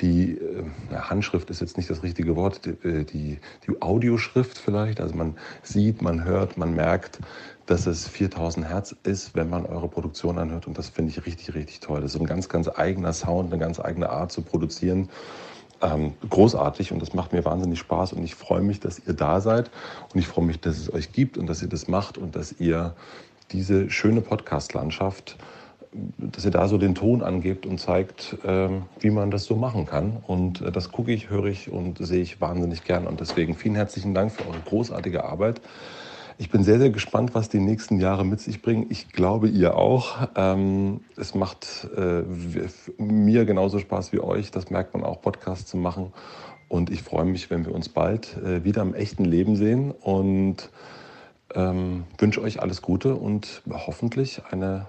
die 0.00 0.32
äh, 0.32 0.64
ja, 0.90 1.10
Handschrift 1.10 1.48
ist 1.50 1.60
jetzt 1.60 1.76
nicht 1.76 1.90
das 1.90 2.02
richtige 2.02 2.34
Wort, 2.34 2.64
die, 2.64 2.70
äh, 2.88 3.04
die, 3.04 3.38
die 3.66 3.80
Audioschrift 3.80 4.58
vielleicht. 4.58 5.00
Also 5.00 5.14
man 5.14 5.36
sieht, 5.62 6.02
man 6.02 6.24
hört, 6.24 6.56
man 6.56 6.74
merkt, 6.74 7.20
dass 7.68 7.86
es 7.86 8.08
4000 8.08 8.66
Hertz 8.66 8.96
ist, 9.02 9.34
wenn 9.36 9.50
man 9.50 9.66
eure 9.66 9.88
Produktion 9.88 10.38
anhört. 10.38 10.66
Und 10.66 10.78
das 10.78 10.88
finde 10.88 11.10
ich 11.10 11.26
richtig, 11.26 11.54
richtig 11.54 11.80
toll. 11.80 12.00
Das 12.00 12.14
ist 12.14 12.20
ein 12.20 12.26
ganz, 12.26 12.48
ganz 12.48 12.68
eigener 12.68 13.12
Sound, 13.12 13.52
eine 13.52 13.60
ganz 13.60 13.78
eigene 13.78 14.08
Art 14.08 14.32
zu 14.32 14.40
produzieren. 14.40 15.10
Ähm, 15.82 16.14
großartig 16.28 16.92
und 16.92 17.00
das 17.00 17.12
macht 17.12 17.32
mir 17.32 17.44
wahnsinnig 17.44 17.78
Spaß 17.78 18.14
und 18.14 18.24
ich 18.24 18.34
freue 18.34 18.62
mich, 18.62 18.80
dass 18.80 18.98
ihr 19.06 19.12
da 19.12 19.40
seid 19.40 19.70
und 20.12 20.18
ich 20.18 20.26
freue 20.26 20.44
mich, 20.44 20.60
dass 20.60 20.76
es 20.76 20.92
euch 20.92 21.12
gibt 21.12 21.38
und 21.38 21.46
dass 21.46 21.62
ihr 21.62 21.68
das 21.68 21.86
macht 21.86 22.18
und 22.18 22.34
dass 22.34 22.58
ihr 22.58 22.94
diese 23.52 23.88
schöne 23.88 24.20
Podcast-Landschaft, 24.20 25.36
dass 25.92 26.44
ihr 26.44 26.50
da 26.50 26.66
so 26.68 26.78
den 26.78 26.94
Ton 26.94 27.22
angebt 27.22 27.64
und 27.64 27.78
zeigt, 27.78 28.38
ähm, 28.44 28.86
wie 28.98 29.10
man 29.10 29.30
das 29.30 29.44
so 29.44 29.56
machen 29.56 29.84
kann. 29.84 30.16
Und 30.26 30.62
äh, 30.62 30.72
das 30.72 30.90
gucke 30.90 31.12
ich, 31.12 31.28
höre 31.28 31.44
ich 31.44 31.70
und 31.70 31.98
sehe 31.98 32.22
ich 32.22 32.40
wahnsinnig 32.40 32.82
gern. 32.84 33.06
Und 33.06 33.20
deswegen 33.20 33.54
vielen 33.54 33.74
herzlichen 33.74 34.14
Dank 34.14 34.32
für 34.32 34.48
eure 34.48 34.60
großartige 34.60 35.24
Arbeit. 35.24 35.60
Ich 36.40 36.50
bin 36.50 36.62
sehr, 36.62 36.78
sehr 36.78 36.90
gespannt, 36.90 37.34
was 37.34 37.48
die 37.48 37.58
nächsten 37.58 37.98
Jahre 37.98 38.24
mit 38.24 38.40
sich 38.40 38.62
bringen. 38.62 38.86
Ich 38.90 39.10
glaube, 39.10 39.48
ihr 39.48 39.74
auch. 39.74 40.28
Ähm, 40.36 41.00
es 41.16 41.34
macht 41.34 41.88
äh, 41.96 42.22
mir 42.96 43.44
genauso 43.44 43.80
Spaß 43.80 44.12
wie 44.12 44.20
euch. 44.20 44.52
Das 44.52 44.70
merkt 44.70 44.94
man 44.94 45.02
auch, 45.02 45.20
Podcasts 45.20 45.68
zu 45.68 45.76
machen. 45.76 46.12
Und 46.68 46.90
ich 46.90 47.02
freue 47.02 47.24
mich, 47.24 47.50
wenn 47.50 47.66
wir 47.66 47.74
uns 47.74 47.88
bald 47.88 48.36
äh, 48.36 48.62
wieder 48.62 48.82
im 48.82 48.94
echten 48.94 49.24
Leben 49.24 49.56
sehen. 49.56 49.90
Und 49.90 50.70
ähm, 51.56 52.04
wünsche 52.18 52.40
euch 52.40 52.62
alles 52.62 52.82
Gute 52.82 53.16
und 53.16 53.62
hoffentlich 53.68 54.40
eine 54.48 54.86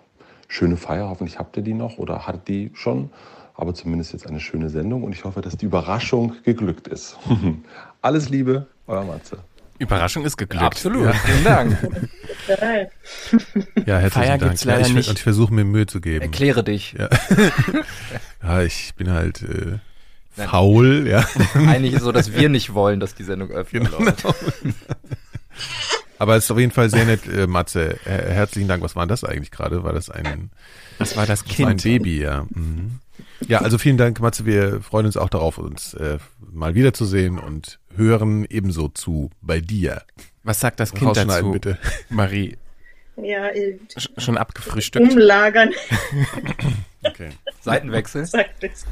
schöne 0.48 0.78
Feier. 0.78 1.10
Hoffentlich 1.10 1.40
habt 1.40 1.58
ihr 1.58 1.64
die 1.64 1.74
noch 1.74 1.98
oder 1.98 2.28
hattet 2.28 2.48
die 2.48 2.70
schon. 2.76 3.10
Aber 3.56 3.74
zumindest 3.74 4.14
jetzt 4.14 4.28
eine 4.28 4.40
schöne 4.40 4.70
Sendung 4.70 5.04
und 5.04 5.14
ich 5.14 5.26
hoffe, 5.26 5.42
dass 5.42 5.58
die 5.58 5.66
Überraschung 5.66 6.36
geglückt 6.44 6.88
ist. 6.88 7.18
Alles 8.04 8.30
Liebe, 8.30 8.68
euer 8.86 9.04
Matze. 9.04 9.40
Überraschung 9.80 10.26
ist 10.26 10.38
geglückt. 10.38 10.63
Absolut. 10.63 11.06
Ja. 11.06 11.13
Vielen 11.13 11.44
Dank. 11.44 11.78
Ja, 13.86 13.98
herzlichen 13.98 14.10
Feier 14.12 14.38
Dank. 14.38 14.62
Ja, 14.62 14.74
leider 14.74 14.88
ich, 14.88 14.94
nicht. 14.94 15.10
Und 15.10 15.18
ich 15.18 15.24
versuche 15.24 15.54
mir 15.54 15.63
Mühe 15.63 15.86
zu 15.86 16.02
geben. 16.02 16.22
Erkläre 16.22 16.63
dich. 16.63 16.94
Ja, 16.94 17.10
ja 18.44 18.62
ich 18.62 18.94
bin 18.96 19.12
halt 19.12 19.42
äh, 19.42 19.78
Nein. 20.36 20.50
faul. 20.50 21.08
Ja. 21.08 21.26
Eigentlich 21.54 21.94
ist 21.94 22.04
so, 22.04 22.12
dass 22.12 22.34
wir 22.34 22.50
nicht 22.50 22.74
wollen, 22.74 23.00
dass 23.00 23.15
die 23.15 23.24
Sendung 23.24 23.52
öffnet. 23.52 23.89
Genau. 23.98 24.36
Aber 26.18 26.36
es 26.36 26.44
ist 26.46 26.52
auf 26.52 26.60
jeden 26.60 26.72
Fall 26.72 26.89
sehr 26.89 27.06
nett, 27.06 27.28
äh, 27.28 27.48
Matze. 27.48 27.98
Her 28.04 28.26
herzlichen 28.30 28.68
Dank. 28.68 28.84
Was 28.84 28.96
war 28.96 29.08
das 29.08 29.24
eigentlich 29.24 29.52
gerade? 29.52 29.84
War 29.84 29.94
das 29.94 30.10
ein 30.10 30.50
Das 30.98 31.15
war 31.15 31.26
das 31.26 31.44
Das 31.46 31.60
war 31.60 31.68
ein 31.68 31.78
Kind. 31.78 32.04
Baby, 32.04 32.22
ja. 32.22 32.46
Mhm. 32.50 33.00
Ja, 33.48 33.60
also 33.60 33.78
vielen 33.78 33.98
Dank, 33.98 34.20
Matze. 34.20 34.46
Wir 34.46 34.82
freuen 34.82 35.06
uns 35.06 35.18
auch 35.18 35.30
darauf, 35.30 35.58
uns 35.58 35.94
äh, 35.94 36.18
mal 36.52 36.76
wiederzusehen 36.76 37.39
und 37.39 37.80
hören 38.00 38.46
ebenso 38.50 38.88
zu 38.88 39.30
bei 39.42 39.60
dir. 39.60 40.02
Was 40.44 40.60
sagt 40.60 40.80
das 40.80 40.92
Kind 40.94 41.16
dazu, 41.16 41.52
bitte. 41.52 41.78
Marie? 42.10 42.58
Ja, 43.22 43.50
äh, 43.50 43.78
Sch- 43.96 44.20
Schon 44.20 44.38
abgefrühstückt? 44.38 45.12
umlagern. 45.12 45.70
Okay. 47.02 47.30
Seitenwechsel. 47.62 48.26
sagt 48.26 48.62
es. 48.62 48.86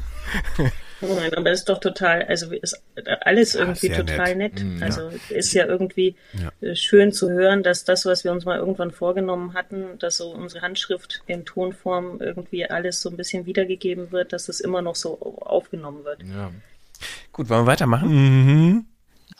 Nein, 1.02 1.34
aber 1.34 1.50
es 1.50 1.58
ist 1.60 1.68
doch 1.68 1.78
total, 1.78 2.22
also 2.22 2.50
ist 2.52 2.80
alles 3.20 3.52
Ja, 3.52 3.60
irgendwie 3.60 3.88
sehr 3.88 3.98
total 4.06 4.34
nett. 4.34 4.54
nett. 4.54 4.64
Mhm, 4.64 4.78
ja. 4.78 4.86
Also 4.86 5.10
ist 5.28 5.52
ja 5.52 5.66
irgendwie 5.66 6.16
Ja. 6.32 6.50
äh, 6.66 6.74
schön 6.74 7.12
zu 7.12 7.28
hören, 7.30 7.62
dass 7.62 7.84
das, 7.84 8.06
was 8.06 8.24
wir 8.24 8.32
uns 8.32 8.46
mal 8.46 8.58
irgendwann 8.58 8.92
vorgenommen 8.92 9.52
hatten, 9.52 9.98
dass 9.98 10.16
so 10.16 10.30
unsere 10.30 10.62
Handschrift 10.62 11.22
in 11.26 11.44
Tonform 11.44 12.18
irgendwie 12.20 12.64
alles 12.64 13.02
so 13.02 13.10
ein 13.10 13.16
bisschen 13.18 13.44
wiedergegeben 13.44 14.10
wird, 14.10 14.32
dass 14.32 14.46
das 14.46 14.60
immer 14.60 14.80
noch 14.80 14.94
so 14.96 15.18
aufgenommen 15.42 16.04
wird. 16.04 16.22
Ja. 16.22 16.50
Gut, 17.32 17.50
wollen 17.50 17.64
wir 17.64 17.66
weitermachen? 17.72 18.08
Mhm. 18.08 18.86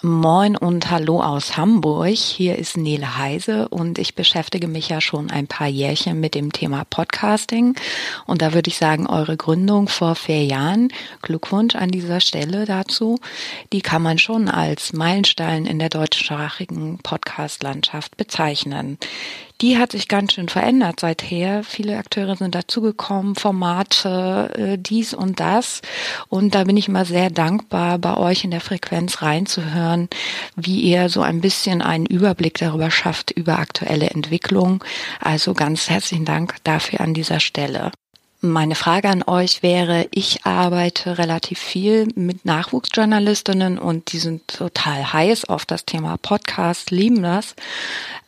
Moin 0.00 0.56
und 0.56 0.92
hallo 0.92 1.20
aus 1.20 1.56
Hamburg. 1.56 2.14
Hier 2.14 2.56
ist 2.56 2.76
Nele 2.76 3.18
Heise 3.18 3.68
und 3.68 3.98
ich 3.98 4.14
beschäftige 4.14 4.68
mich 4.68 4.90
ja 4.90 5.00
schon 5.00 5.28
ein 5.28 5.48
paar 5.48 5.66
Jährchen 5.66 6.20
mit 6.20 6.36
dem 6.36 6.52
Thema 6.52 6.84
Podcasting. 6.84 7.74
Und 8.24 8.40
da 8.40 8.54
würde 8.54 8.68
ich 8.68 8.78
sagen, 8.78 9.08
eure 9.08 9.36
Gründung 9.36 9.88
vor 9.88 10.14
vier 10.14 10.44
Jahren, 10.44 10.92
Glückwunsch 11.20 11.74
an 11.74 11.90
dieser 11.90 12.20
Stelle 12.20 12.64
dazu, 12.64 13.18
die 13.72 13.80
kann 13.80 14.02
man 14.02 14.18
schon 14.18 14.48
als 14.48 14.92
Meilenstein 14.92 15.66
in 15.66 15.80
der 15.80 15.88
deutschsprachigen 15.88 17.00
Podcast-Landschaft 17.02 18.16
bezeichnen. 18.16 18.98
Die 19.60 19.76
hat 19.76 19.90
sich 19.90 20.06
ganz 20.06 20.34
schön 20.34 20.48
verändert 20.48 21.00
seither. 21.00 21.64
Viele 21.64 21.98
Akteure 21.98 22.36
sind 22.36 22.54
dazugekommen, 22.54 23.34
Formate, 23.34 24.50
äh, 24.56 24.78
dies 24.78 25.14
und 25.14 25.40
das. 25.40 25.82
Und 26.28 26.54
da 26.54 26.62
bin 26.62 26.76
ich 26.76 26.86
immer 26.86 27.04
sehr 27.04 27.28
dankbar, 27.28 27.98
bei 27.98 28.16
euch 28.16 28.44
in 28.44 28.52
der 28.52 28.60
Frequenz 28.60 29.20
reinzuhören, 29.20 30.08
wie 30.54 30.80
ihr 30.82 31.08
so 31.08 31.22
ein 31.22 31.40
bisschen 31.40 31.82
einen 31.82 32.06
Überblick 32.06 32.58
darüber 32.58 32.92
schafft, 32.92 33.32
über 33.32 33.58
aktuelle 33.58 34.10
Entwicklung. 34.10 34.84
Also 35.20 35.54
ganz 35.54 35.90
herzlichen 35.90 36.24
Dank 36.24 36.56
dafür 36.62 37.00
an 37.00 37.12
dieser 37.12 37.40
Stelle. 37.40 37.90
Meine 38.40 38.76
Frage 38.76 39.08
an 39.08 39.24
euch 39.24 39.64
wäre, 39.64 40.06
ich 40.12 40.46
arbeite 40.46 41.18
relativ 41.18 41.58
viel 41.58 42.06
mit 42.14 42.44
Nachwuchsjournalistinnen 42.44 43.80
und 43.80 44.12
die 44.12 44.20
sind 44.20 44.46
total 44.46 45.12
heiß 45.12 45.46
auf 45.46 45.66
das 45.66 45.84
Thema 45.84 46.18
Podcast, 46.18 46.92
lieben 46.92 47.24
das. 47.24 47.56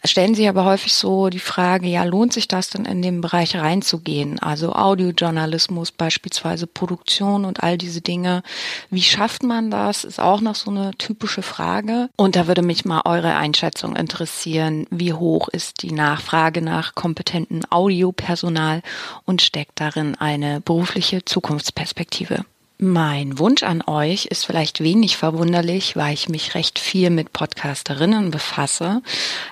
Stellen 0.03 0.35
sich 0.35 0.49
aber 0.49 0.65
häufig 0.65 0.95
so 0.95 1.29
die 1.29 1.39
Frage, 1.39 1.87
ja, 1.87 2.03
lohnt 2.03 2.33
sich 2.33 2.49
das 2.49 2.71
denn 2.71 2.87
in 2.87 3.03
den 3.03 3.21
Bereich 3.21 3.55
reinzugehen? 3.55 4.41
Also 4.41 4.73
Audiojournalismus 4.73 5.93
beispielsweise, 5.93 6.67
Produktion 6.67 7.45
und 7.45 7.63
all 7.63 7.79
diese 7.79 8.01
Dinge. 8.01 8.43
Wie 8.89 9.03
schafft 9.03 9.45
man 9.45 9.71
das? 9.71 10.03
Ist 10.03 10.19
auch 10.19 10.41
noch 10.41 10.57
so 10.57 10.71
eine 10.71 10.93
typische 10.99 11.43
Frage. 11.43 12.09
Und 12.17 12.35
da 12.35 12.49
würde 12.49 12.63
mich 12.63 12.85
mal 12.85 13.03
eure 13.05 13.37
Einschätzung 13.37 13.95
interessieren. 13.95 14.87
Wie 14.91 15.13
hoch 15.13 15.49
ist 15.49 15.83
die 15.83 15.93
Nachfrage 15.93 16.63
nach 16.63 16.95
kompetenten 16.97 17.63
Audiopersonal 17.71 18.83
und 19.27 19.43
steckt 19.43 19.81
darin 19.81 20.00
eine 20.19 20.61
berufliche 20.61 21.25
Zukunftsperspektive? 21.25 22.45
Mein 22.83 23.39
Wunsch 23.39 23.63
an 23.63 23.83
euch 23.83 24.25
ist 24.25 24.47
vielleicht 24.47 24.83
wenig 24.83 25.19
verwunderlich, 25.19 25.97
weil 25.97 26.15
ich 26.15 26.31
mich 26.31 26.55
recht 26.55 26.79
viel 26.79 27.11
mit 27.11 27.31
Podcasterinnen 27.35 28.31
befasse, 28.31 29.03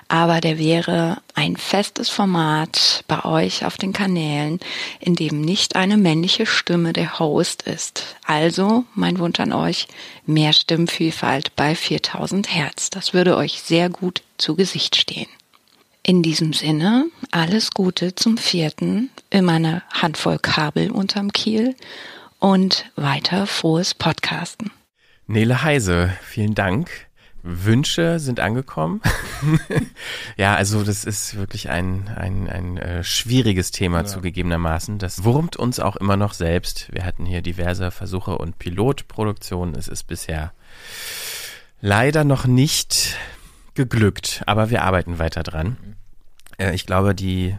aber 0.07 0.41
der 0.41 0.57
wäre 0.57 1.21
ein 1.35 1.55
festes 1.55 2.09
Format 2.09 3.03
bei 3.07 3.23
euch 3.25 3.65
auf 3.65 3.77
den 3.77 3.93
Kanälen, 3.93 4.59
in 4.99 5.13
dem 5.13 5.41
nicht 5.41 5.75
eine 5.75 5.97
männliche 5.97 6.47
Stimme 6.47 6.91
der 6.91 7.19
Host 7.19 7.61
ist. 7.61 8.15
Also 8.25 8.85
mein 8.95 9.19
Wunsch 9.19 9.39
an 9.39 9.53
euch, 9.53 9.87
mehr 10.25 10.51
Stimmvielfalt 10.51 11.55
bei 11.55 11.75
4000 11.75 12.51
Hertz. 12.51 12.89
Das 12.89 13.13
würde 13.13 13.37
euch 13.37 13.61
sehr 13.61 13.91
gut 13.91 14.23
zu 14.39 14.55
Gesicht 14.55 14.95
stehen. 14.95 15.29
In 16.03 16.23
diesem 16.23 16.53
Sinne, 16.53 17.05
alles 17.31 17.71
Gute 17.71 18.15
zum 18.15 18.37
vierten, 18.37 19.09
immer 19.29 19.53
eine 19.53 19.83
Handvoll 19.93 20.39
Kabel 20.39 20.91
unterm 20.91 21.31
Kiel 21.33 21.75
und 22.39 22.85
weiter 22.95 23.45
frohes 23.45 23.93
Podcasten. 23.93 24.71
Nele 25.27 25.61
Heise, 25.61 26.11
vielen 26.23 26.55
Dank. 26.55 26.89
Wünsche 27.43 28.19
sind 28.19 28.39
angekommen. 28.39 29.01
ja, 30.37 30.55
also 30.55 30.83
das 30.83 31.05
ist 31.05 31.35
wirklich 31.37 31.69
ein, 31.69 32.09
ein, 32.13 32.49
ein 32.49 32.77
äh, 32.77 33.03
schwieriges 33.03 33.71
Thema 33.71 33.99
Ja. 33.99 34.05
zugegebenermaßen. 34.05 34.97
Das 34.97 35.23
wurmt 35.23 35.55
uns 35.55 35.79
auch 35.79 35.95
immer 35.95 36.17
noch 36.17 36.33
selbst. 36.33 36.91
Wir 36.91 37.05
hatten 37.05 37.25
hier 37.25 37.41
diverse 37.41 37.91
Versuche 37.91 38.37
und 38.37 38.59
Pilotproduktionen. 38.59 39.75
Es 39.75 39.87
ist 39.87 40.03
bisher 40.03 40.51
leider 41.79 42.23
noch 42.25 42.45
nicht 42.45 43.15
geglückt, 43.79 44.43
aber 44.45 44.69
wir 44.69 44.83
arbeiten 44.83 45.19
weiter 45.19 45.41
dran. 45.41 45.77
Äh, 46.57 46.75
ich 46.75 46.85
glaube, 46.85 47.15
die 47.15 47.57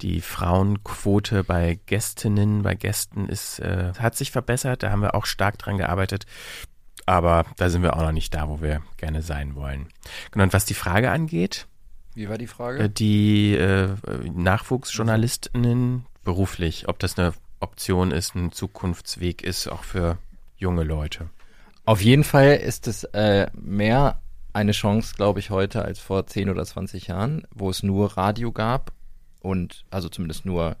die 0.00 0.20
Frauenquote 0.20 1.42
bei 1.42 1.80
Gästinnen, 1.86 2.62
bei 2.62 2.76
Gästen 2.76 3.28
ist, 3.28 3.58
äh, 3.58 3.92
hat 3.98 4.16
sich 4.16 4.30
verbessert. 4.30 4.84
Da 4.84 4.92
haben 4.92 5.02
wir 5.02 5.14
auch 5.16 5.26
stark 5.26 5.58
dran 5.58 5.76
gearbeitet. 5.76 6.24
Aber 7.04 7.44
da 7.56 7.68
sind 7.68 7.82
wir 7.82 7.96
auch 7.96 8.02
noch 8.02 8.12
nicht 8.12 8.32
da, 8.32 8.48
wo 8.48 8.62
wir 8.62 8.80
gerne 8.96 9.22
sein 9.22 9.56
wollen. 9.56 9.88
Genau, 10.30 10.44
und 10.44 10.52
was 10.52 10.64
die 10.64 10.74
Frage 10.74 11.10
angeht, 11.10 11.66
Wie 12.14 12.28
war 12.28 12.38
die 12.38 12.44
äh, 12.44 12.48
Frage? 12.48 12.88
die 12.88 13.56
äh, 13.56 13.88
Nachwuchsjournalistinnen 14.32 16.06
beruflich, 16.22 16.88
ob 16.88 17.00
das 17.00 17.18
eine 17.18 17.34
Option 17.58 18.12
ist, 18.12 18.36
ein 18.36 18.52
Zukunftsweg 18.52 19.42
ist, 19.42 19.66
auch 19.66 19.82
für 19.82 20.16
junge 20.56 20.84
Leute. 20.84 21.28
Auf 21.84 22.00
jeden 22.00 22.24
Fall 22.24 22.54
ist 22.54 22.86
es 22.86 23.02
äh, 23.04 23.48
mehr 23.52 24.20
eine 24.52 24.72
Chance, 24.72 25.14
glaube 25.16 25.40
ich, 25.40 25.50
heute 25.50 25.84
als 25.84 25.98
vor 25.98 26.26
10 26.26 26.50
oder 26.50 26.64
20 26.64 27.08
Jahren, 27.08 27.46
wo 27.54 27.70
es 27.70 27.82
nur 27.82 28.16
Radio 28.16 28.52
gab 28.52 28.92
und 29.40 29.84
also 29.90 30.08
zumindest 30.08 30.44
nur 30.44 30.76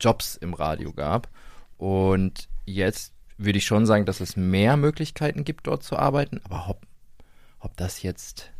Jobs 0.00 0.36
im 0.36 0.54
Radio 0.54 0.92
gab. 0.92 1.28
Und 1.76 2.48
jetzt 2.66 3.12
würde 3.38 3.58
ich 3.58 3.66
schon 3.66 3.86
sagen, 3.86 4.04
dass 4.04 4.20
es 4.20 4.36
mehr 4.36 4.76
Möglichkeiten 4.76 5.44
gibt, 5.44 5.66
dort 5.66 5.82
zu 5.82 5.96
arbeiten. 5.96 6.40
Aber 6.44 6.66
ob, 6.68 6.86
ob 7.60 7.76
das 7.76 8.02
jetzt 8.02 8.50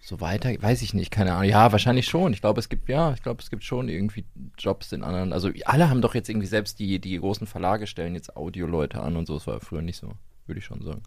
so 0.00 0.20
weiter, 0.20 0.50
weiß 0.60 0.82
ich 0.82 0.92
nicht, 0.92 1.10
keine 1.10 1.32
Ahnung. 1.32 1.48
Ja, 1.48 1.72
wahrscheinlich 1.72 2.06
schon. 2.06 2.32
Ich 2.34 2.40
glaube, 2.40 2.60
es 2.60 2.68
gibt, 2.68 2.88
ja, 2.88 3.14
ich 3.14 3.22
glaube, 3.22 3.42
es 3.42 3.50
gibt 3.50 3.64
schon 3.64 3.88
irgendwie 3.88 4.24
Jobs 4.58 4.92
in 4.92 5.02
anderen. 5.02 5.32
Also 5.32 5.50
alle 5.64 5.88
haben 5.88 6.02
doch 6.02 6.14
jetzt 6.14 6.28
irgendwie 6.28 6.46
selbst 6.46 6.78
die, 6.78 6.98
die 6.98 7.18
großen 7.18 7.46
Verlage 7.46 7.86
stellen 7.86 8.14
jetzt 8.14 8.36
Audioleute 8.36 9.00
an 9.00 9.16
und 9.16 9.26
so. 9.26 9.34
Das 9.34 9.46
war 9.46 9.60
früher 9.60 9.82
nicht 9.82 9.96
so, 9.96 10.12
würde 10.46 10.58
ich 10.58 10.64
schon 10.64 10.82
sagen. 10.82 11.02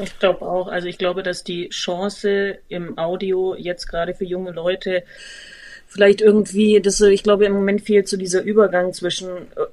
Ich 0.00 0.18
glaube 0.18 0.42
auch. 0.42 0.68
Also 0.68 0.88
ich 0.88 0.96
glaube, 0.98 1.22
dass 1.22 1.44
die 1.44 1.68
Chance 1.68 2.58
im 2.68 2.96
Audio 2.98 3.54
jetzt 3.54 3.86
gerade 3.86 4.14
für 4.14 4.24
junge 4.24 4.50
Leute 4.52 5.04
vielleicht 5.86 6.22
irgendwie, 6.22 6.80
das, 6.80 6.96
so- 6.98 7.06
ich 7.06 7.22
glaube, 7.22 7.44
im 7.44 7.52
Moment 7.52 7.82
fehlt 7.82 8.08
so 8.08 8.16
dieser 8.16 8.42
Übergang 8.42 8.92
zwischen 8.94 9.28
äh, 9.28 9.66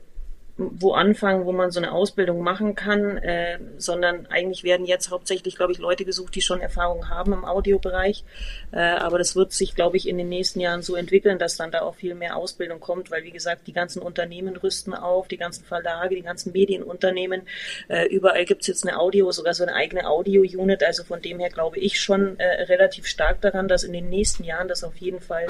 wo 0.59 0.91
anfangen, 0.91 1.45
wo 1.45 1.53
man 1.53 1.71
so 1.71 1.79
eine 1.79 1.93
Ausbildung 1.93 2.41
machen 2.41 2.75
kann, 2.75 3.17
äh, 3.17 3.59
sondern 3.77 4.27
eigentlich 4.27 4.63
werden 4.65 4.85
jetzt 4.85 5.09
hauptsächlich, 5.09 5.55
glaube 5.55 5.71
ich, 5.71 5.79
Leute 5.79 6.03
gesucht, 6.03 6.35
die 6.35 6.41
schon 6.41 6.59
Erfahrung 6.59 7.07
haben 7.07 7.31
im 7.31 7.45
Audiobereich. 7.45 8.25
Äh, 8.71 8.79
aber 8.79 9.17
das 9.17 9.37
wird 9.37 9.53
sich, 9.53 9.73
glaube 9.73 9.95
ich, 9.95 10.07
in 10.07 10.17
den 10.17 10.27
nächsten 10.27 10.59
Jahren 10.59 10.81
so 10.81 10.95
entwickeln, 10.95 11.39
dass 11.39 11.55
dann 11.55 11.71
da 11.71 11.81
auch 11.81 11.95
viel 11.95 12.13
mehr 12.13 12.35
Ausbildung 12.35 12.81
kommt, 12.81 13.09
weil, 13.09 13.23
wie 13.23 13.31
gesagt, 13.31 13.67
die 13.67 13.73
ganzen 13.73 14.01
Unternehmen 14.01 14.57
rüsten 14.57 14.93
auf, 14.93 15.29
die 15.29 15.37
ganzen 15.37 15.63
Verlage, 15.63 16.15
die 16.15 16.23
ganzen 16.23 16.51
Medienunternehmen. 16.51 17.43
Äh, 17.87 18.07
überall 18.07 18.43
gibt's 18.43 18.67
jetzt 18.67 18.85
eine 18.85 18.99
Audio, 18.99 19.31
sogar 19.31 19.53
so 19.53 19.63
eine 19.63 19.75
eigene 19.75 20.09
Audio-Unit. 20.09 20.83
Also 20.83 21.05
von 21.05 21.21
dem 21.21 21.39
her 21.39 21.49
glaube 21.49 21.79
ich 21.79 22.01
schon 22.01 22.37
äh, 22.37 22.63
relativ 22.63 23.05
stark 23.07 23.39
daran, 23.39 23.69
dass 23.69 23.83
in 23.83 23.93
den 23.93 24.09
nächsten 24.09 24.43
Jahren 24.43 24.67
das 24.67 24.83
auf 24.83 24.97
jeden 24.97 25.21
Fall 25.21 25.47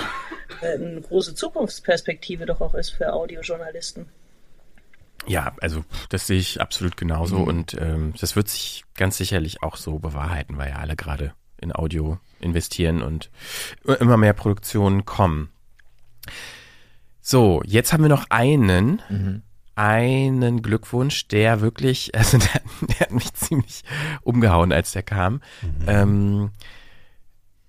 äh, 0.61 0.75
eine 0.75 1.01
große 1.01 1.33
Zukunftsperspektive 1.33 2.45
doch 2.45 2.61
auch 2.61 2.75
ist 2.75 2.91
für 2.91 3.13
Audiojournalisten. 3.13 4.05
Ja, 5.27 5.53
also 5.61 5.83
das 6.09 6.27
sehe 6.27 6.39
ich 6.39 6.61
absolut 6.61 6.97
genauso 6.97 7.39
Mhm. 7.39 7.43
und 7.47 7.73
ähm, 7.79 8.13
das 8.19 8.35
wird 8.35 8.47
sich 8.49 8.83
ganz 8.95 9.17
sicherlich 9.17 9.61
auch 9.61 9.75
so 9.77 9.99
bewahrheiten, 9.99 10.57
weil 10.57 10.69
ja 10.69 10.77
alle 10.77 10.95
gerade 10.95 11.33
in 11.61 11.73
Audio 11.75 12.17
investieren 12.39 13.01
und 13.03 13.29
immer 13.99 14.15
mehr 14.17 14.33
Produktionen 14.33 15.05
kommen. 15.05 15.49
So, 17.21 17.61
jetzt 17.65 17.93
haben 17.93 18.03
wir 18.03 18.09
noch 18.09 18.25
einen, 18.29 19.01
Mhm. 19.09 19.41
einen 19.75 20.61
Glückwunsch, 20.61 21.27
der 21.27 21.61
wirklich, 21.61 22.13
also 22.15 22.37
der, 22.37 22.61
der 22.87 22.99
hat 23.01 23.11
mich 23.11 23.33
ziemlich 23.33 23.83
umgehauen, 24.21 24.71
als 24.71 24.91
der 24.93 25.03
kam. 25.03 25.41
Ähm, 25.85 26.51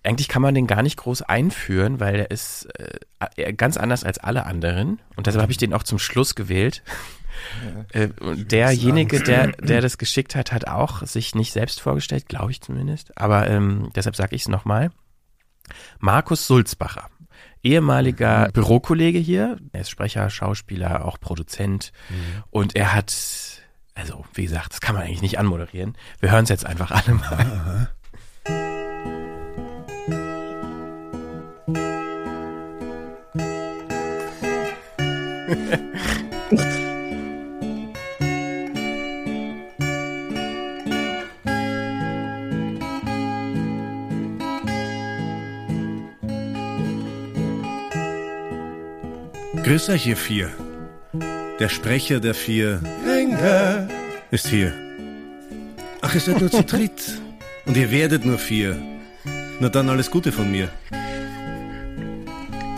eigentlich 0.03 0.29
kann 0.29 0.41
man 0.41 0.55
den 0.55 0.67
gar 0.67 0.83
nicht 0.83 0.97
groß 0.97 1.23
einführen, 1.23 2.01
weil 2.01 2.15
er 2.21 2.31
ist 2.31 2.69
äh, 3.37 3.53
ganz 3.53 3.77
anders 3.77 4.03
als 4.03 4.19
alle 4.19 4.47
anderen. 4.47 4.99
Und 5.17 5.27
deshalb 5.27 5.43
habe 5.43 5.53
ich 5.53 5.59
den 5.59 5.75
auch 5.75 5.83
zum 5.83 5.99
Schluss 5.99 6.35
gewählt. 6.35 6.83
Äh, 7.93 8.09
und 8.21 8.51
derjenige, 8.53 9.21
der, 9.21 9.49
der 9.61 9.81
das 9.81 9.99
geschickt 9.99 10.35
hat, 10.35 10.53
hat 10.53 10.67
auch 10.67 11.07
sich 11.07 11.35
nicht 11.35 11.53
selbst 11.53 11.81
vorgestellt, 11.81 12.29
glaube 12.29 12.51
ich 12.51 12.61
zumindest. 12.61 13.17
Aber 13.19 13.49
ähm, 13.49 13.91
deshalb 13.95 14.17
sage 14.17 14.37
ich 14.37 14.43
es 14.43 14.49
nochmal. 14.49 14.91
Markus 15.99 16.47
Sulzbacher, 16.47 17.09
ehemaliger 17.63 18.49
Bürokollege 18.53 19.19
hier. 19.19 19.59
Er 19.73 19.83
ist 19.83 19.91
Sprecher, 19.91 20.29
Schauspieler, 20.31 21.05
auch 21.05 21.19
Produzent. 21.21 21.93
Und 22.51 22.75
er 22.77 22.93
hat, 22.95 23.15
also 23.95 24.25
wie 24.35 24.45
gesagt, 24.45 24.73
das 24.73 24.81
kann 24.81 24.95
man 24.95 25.05
eigentlich 25.05 25.23
nicht 25.23 25.39
anmoderieren. 25.39 25.97
Wir 26.19 26.33
hören 26.33 26.45
es 26.45 26.51
jetzt 26.51 26.67
einfach 26.67 26.91
alle 26.91 27.15
mal. 27.15 27.91
Grüß 49.71 49.89
euch, 49.91 50.09
ihr 50.09 50.17
vier. 50.17 50.51
Der 51.61 51.69
Sprecher 51.69 52.19
der 52.19 52.35
vier 52.35 52.81
Ringe 53.07 53.89
ist 54.33 54.49
hier. 54.49 54.75
Ach, 56.01 56.13
ihr 56.13 56.21
seid 56.21 56.41
nur 56.41 56.51
zu 56.51 56.65
dritt. 56.65 57.21
Und 57.67 57.77
ihr 57.77 57.93
werdet 57.93 58.25
nur 58.25 58.39
vier. 58.39 58.77
Na 59.61 59.69
dann 59.69 59.89
alles 59.89 60.11
Gute 60.11 60.33
von 60.33 60.51
mir. 60.51 60.69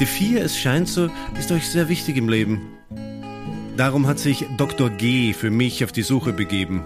Die 0.00 0.04
vier, 0.04 0.44
es 0.44 0.58
scheint 0.58 0.86
so, 0.86 1.08
ist 1.38 1.50
euch 1.50 1.66
sehr 1.66 1.88
wichtig 1.88 2.18
im 2.18 2.28
Leben. 2.28 2.60
Darum 3.78 4.06
hat 4.06 4.18
sich 4.18 4.44
Dr. 4.58 4.90
G 4.90 5.32
für 5.32 5.50
mich 5.50 5.82
auf 5.84 5.92
die 5.92 6.02
Suche 6.02 6.34
begeben. 6.34 6.84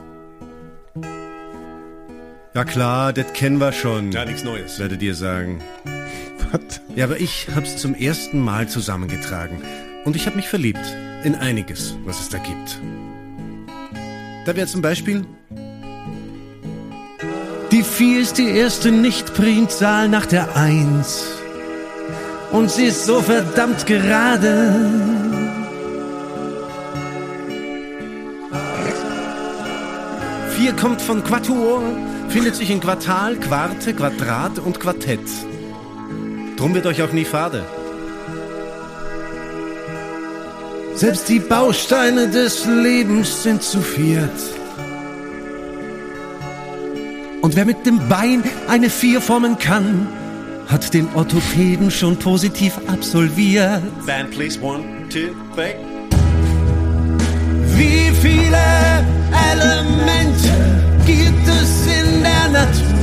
Ja 2.55 2.65
klar, 2.65 3.13
das 3.13 3.33
kennen 3.33 3.59
wir 3.59 3.73
schon. 3.73 4.13
Ja, 4.13 4.25
nichts 4.25 4.45
Neues. 4.45 4.79
Werdet 4.79 5.03
ihr 5.03 5.17
sagen. 5.17 5.61
Ja, 6.95 7.07
aber 7.07 7.19
ich 7.19 7.49
hab's 7.57 7.77
zum 7.77 7.97
ersten 7.97 8.39
Mal 8.39 8.69
zusammengetragen. 8.69 9.61
Und 10.07 10.15
ich 10.15 10.27
hab 10.27 10.37
mich 10.37 10.49
verliebt. 10.49 10.97
In 11.25 11.35
einiges, 11.35 11.97
was 12.05 12.21
es 12.21 12.29
da 12.29 12.39
gibt. 12.39 12.81
Da 14.47 14.55
wäre 14.55 14.69
zum 14.69 14.81
Beispiel. 14.81 15.27
Die 17.73 17.83
vier 17.83 18.21
ist 18.21 18.39
die 18.39 18.49
erste 18.49 18.93
Nicht-Primzahl 18.93 20.09
nach 20.09 20.25
der 20.25 20.55
Eins. 20.55 21.27
Und 22.53 22.71
sie 22.71 22.85
ist 22.85 23.05
so 23.05 23.21
verdammt 23.21 23.85
gerade. 23.87 24.79
Vier 30.57 30.73
kommt 30.75 31.03
von 31.03 31.25
Quatuor, 31.25 31.83
findet 32.29 32.55
sich 32.55 32.71
in 32.71 32.79
Quartal, 32.79 33.35
Quarte, 33.37 33.93
Quadrat 33.93 34.61
und 34.61 34.79
Quartett. 34.79 35.29
Drum 36.57 36.75
wird 36.75 36.87
euch 36.87 37.03
auch 37.03 37.13
nie 37.13 37.25
fade. 37.25 37.65
Selbst 40.97 41.29
die 41.29 41.41
Bausteine 41.41 42.27
des 42.27 42.65
Lebens 42.65 43.43
sind 43.43 43.63
zu 43.63 43.83
viert. 43.83 44.31
Und 47.43 47.55
wer 47.55 47.67
mit 47.67 47.85
dem 47.85 48.09
Bein 48.09 48.43
eine 48.67 48.89
Vier 48.89 49.21
formen 49.21 49.59
kann, 49.59 50.09
hat 50.69 50.95
den 50.95 51.07
Orthopäden 51.15 51.91
schon 51.91 52.17
positiv 52.17 52.79
absolviert. 52.87 53.83
Band, 54.07 54.31
please. 54.31 54.59
One, 54.63 54.83
two, 55.11 55.29
three. 55.55 55.75
Wie 57.77 58.11
viele 58.23 58.57
Elemente 59.53 60.49
gibt 61.05 61.47
es 61.47 61.87
in 61.87 62.23
der 62.23 62.49
Natur? 62.49 62.96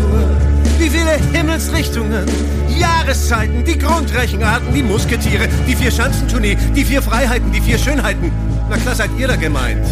Viele 1.14 1.38
Himmelsrichtungen, 1.38 2.26
Jahreszeiten, 2.70 3.64
die 3.64 3.78
Grundrechenarten, 3.78 4.74
die 4.74 4.82
Musketiere, 4.82 5.48
die 5.68 5.76
vier 5.76 5.92
Schanzentournee, 5.92 6.58
die 6.76 6.84
vier 6.84 7.04
Freiheiten, 7.04 7.52
die 7.52 7.62
vier 7.62 7.78
Schönheiten. 7.78 8.32
Na 8.70 8.78
klar 8.78 8.96
seid 8.96 9.12
ihr 9.18 9.28
da 9.28 9.36
gemeint. 9.36 9.86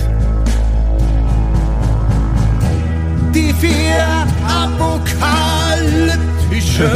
Die 3.35 3.53
vier 3.53 4.25
apokalyptischen 4.47 6.89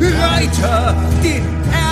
Reiter, 0.00 0.94
die 1.22 1.42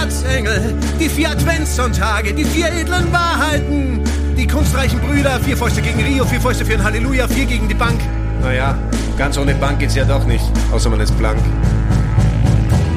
Erzengel, 0.00 0.74
die 0.98 1.08
vier 1.08 1.32
Adventssonntage, 1.32 2.32
die 2.32 2.44
vier 2.44 2.72
edlen 2.72 3.12
Wahrheiten, 3.12 4.00
die 4.36 4.46
kunstreichen 4.46 5.00
Brüder, 5.00 5.38
vier 5.40 5.56
Fäuste 5.56 5.82
gegen 5.82 6.00
Rio, 6.02 6.24
vier 6.24 6.40
Fäuste 6.40 6.64
für 6.64 6.74
ein 6.74 6.84
Halleluja, 6.84 7.28
vier 7.28 7.44
gegen 7.44 7.68
die 7.68 7.74
Bank. 7.74 8.00
Naja, 8.40 8.78
ganz 9.16 9.38
ohne 9.38 9.54
Bank 9.54 9.78
geht's 9.78 9.94
ja 9.94 10.04
doch 10.04 10.24
nicht, 10.26 10.44
außer 10.72 10.90
man 10.90 11.00
ist 11.00 11.16
blank. 11.18 11.40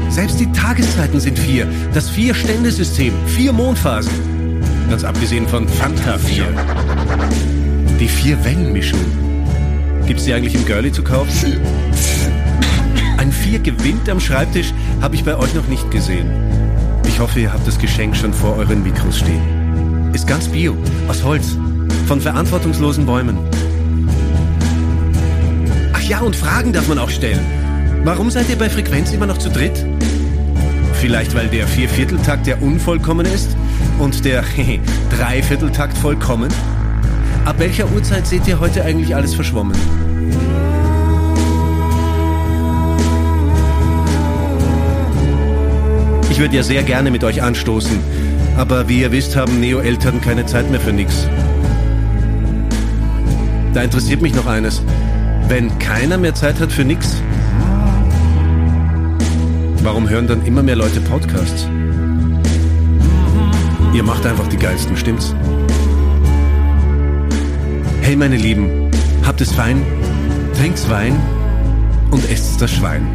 Selbst 0.09 0.39
die 0.39 0.51
Tageszeiten 0.51 1.19
sind 1.19 1.37
vier. 1.37 1.67
Das 1.93 2.09
Vier-Stände-System, 2.09 3.13
vier 3.27 3.53
Mondphasen. 3.53 4.13
Ganz 4.89 5.03
abgesehen 5.03 5.47
von 5.47 5.67
Fanta 5.67 6.17
4. 6.17 6.45
Die 7.99 8.07
Vier-Wellen-Mischung. 8.07 8.99
Gibt's 10.07 10.23
die 10.23 10.33
eigentlich 10.33 10.55
im 10.55 10.65
Girlie 10.65 10.91
zu 10.91 11.03
kaufen? 11.03 11.59
Ein 13.17 13.31
Vier 13.31 13.59
gewinnt 13.59 14.09
am 14.09 14.19
Schreibtisch 14.19 14.73
habe 15.01 15.15
ich 15.15 15.23
bei 15.23 15.35
euch 15.35 15.53
noch 15.53 15.67
nicht 15.67 15.89
gesehen. 15.91 16.31
Ich 17.07 17.19
hoffe, 17.19 17.41
ihr 17.41 17.51
habt 17.51 17.67
das 17.67 17.77
Geschenk 17.77 18.15
schon 18.15 18.33
vor 18.33 18.55
euren 18.57 18.83
Mikros 18.83 19.19
stehen. 19.19 20.13
Ist 20.13 20.25
ganz 20.25 20.47
bio, 20.47 20.77
aus 21.07 21.23
Holz, 21.23 21.57
von 22.07 22.21
verantwortungslosen 22.21 23.05
Bäumen. 23.05 23.37
Ja, 26.07 26.21
und 26.21 26.37
Fragen 26.37 26.71
darf 26.71 26.87
man 26.87 26.99
auch 26.99 27.09
stellen. 27.09 27.45
Warum 28.05 28.31
seid 28.31 28.49
ihr 28.49 28.55
bei 28.55 28.69
Frequenz 28.69 29.11
immer 29.11 29.25
noch 29.25 29.39
zu 29.39 29.49
dritt? 29.49 29.85
Vielleicht 31.01 31.35
weil 31.35 31.49
der 31.49 31.67
Viervierteltakt 31.67 32.47
der 32.47 32.61
unvollkommen 32.61 33.25
ist 33.25 33.57
und 33.99 34.23
der 34.23 34.41
Dreivierteltakt 35.17 35.97
vollkommen? 35.97 36.47
Ab 37.43 37.55
welcher 37.59 37.91
Uhrzeit 37.91 38.25
seht 38.25 38.47
ihr 38.47 38.57
heute 38.61 38.85
eigentlich 38.85 39.15
alles 39.17 39.33
verschwommen? 39.35 39.75
Ich 46.29 46.39
würde 46.39 46.55
ja 46.55 46.63
sehr 46.63 46.83
gerne 46.83 47.11
mit 47.11 47.25
euch 47.25 47.43
anstoßen, 47.43 47.99
aber 48.55 48.87
wie 48.87 49.01
ihr 49.01 49.11
wisst, 49.11 49.35
haben 49.35 49.59
Neo-Eltern 49.59 50.21
keine 50.21 50.45
Zeit 50.45 50.71
mehr 50.71 50.79
für 50.79 50.93
nix. 50.93 51.27
Da 53.73 53.81
interessiert 53.81 54.21
mich 54.21 54.33
noch 54.33 54.45
eines. 54.45 54.81
Wenn 55.49 55.79
keiner 55.79 56.17
mehr 56.17 56.35
Zeit 56.35 56.59
hat 56.59 56.73
für 56.73 56.83
nix, 56.83 57.21
warum 59.81 60.09
hören 60.09 60.27
dann 60.27 60.45
immer 60.45 60.61
mehr 60.61 60.75
Leute 60.75 60.99
Podcasts? 60.99 61.65
Ihr 63.93 64.03
macht 64.03 64.25
einfach 64.25 64.47
die 64.47 64.57
geilsten, 64.57 64.97
stimmt's? 64.97 65.33
Hey 68.01 68.17
meine 68.17 68.35
Lieben, 68.35 68.91
habt 69.25 69.39
es 69.39 69.53
fein, 69.53 69.85
trinkt's 70.57 70.89
Wein 70.89 71.17
und 72.11 72.29
esst 72.29 72.61
das 72.61 72.71
Schwein. 72.71 73.07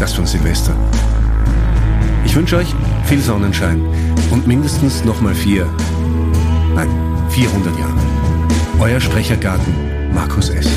Das 0.00 0.14
von 0.14 0.26
Silvester. 0.26 0.74
Ich 2.24 2.34
wünsche 2.34 2.56
euch 2.56 2.74
viel 3.04 3.20
Sonnenschein 3.20 3.80
und 4.32 4.48
mindestens 4.48 5.04
nochmal 5.04 5.34
vier, 5.34 5.66
nein, 6.74 6.88
400 7.30 7.78
Jahre. 7.78 8.00
Euer 8.80 9.00
Sprechergarten, 9.00 9.72
Markus 10.12 10.50
S. 10.50 10.68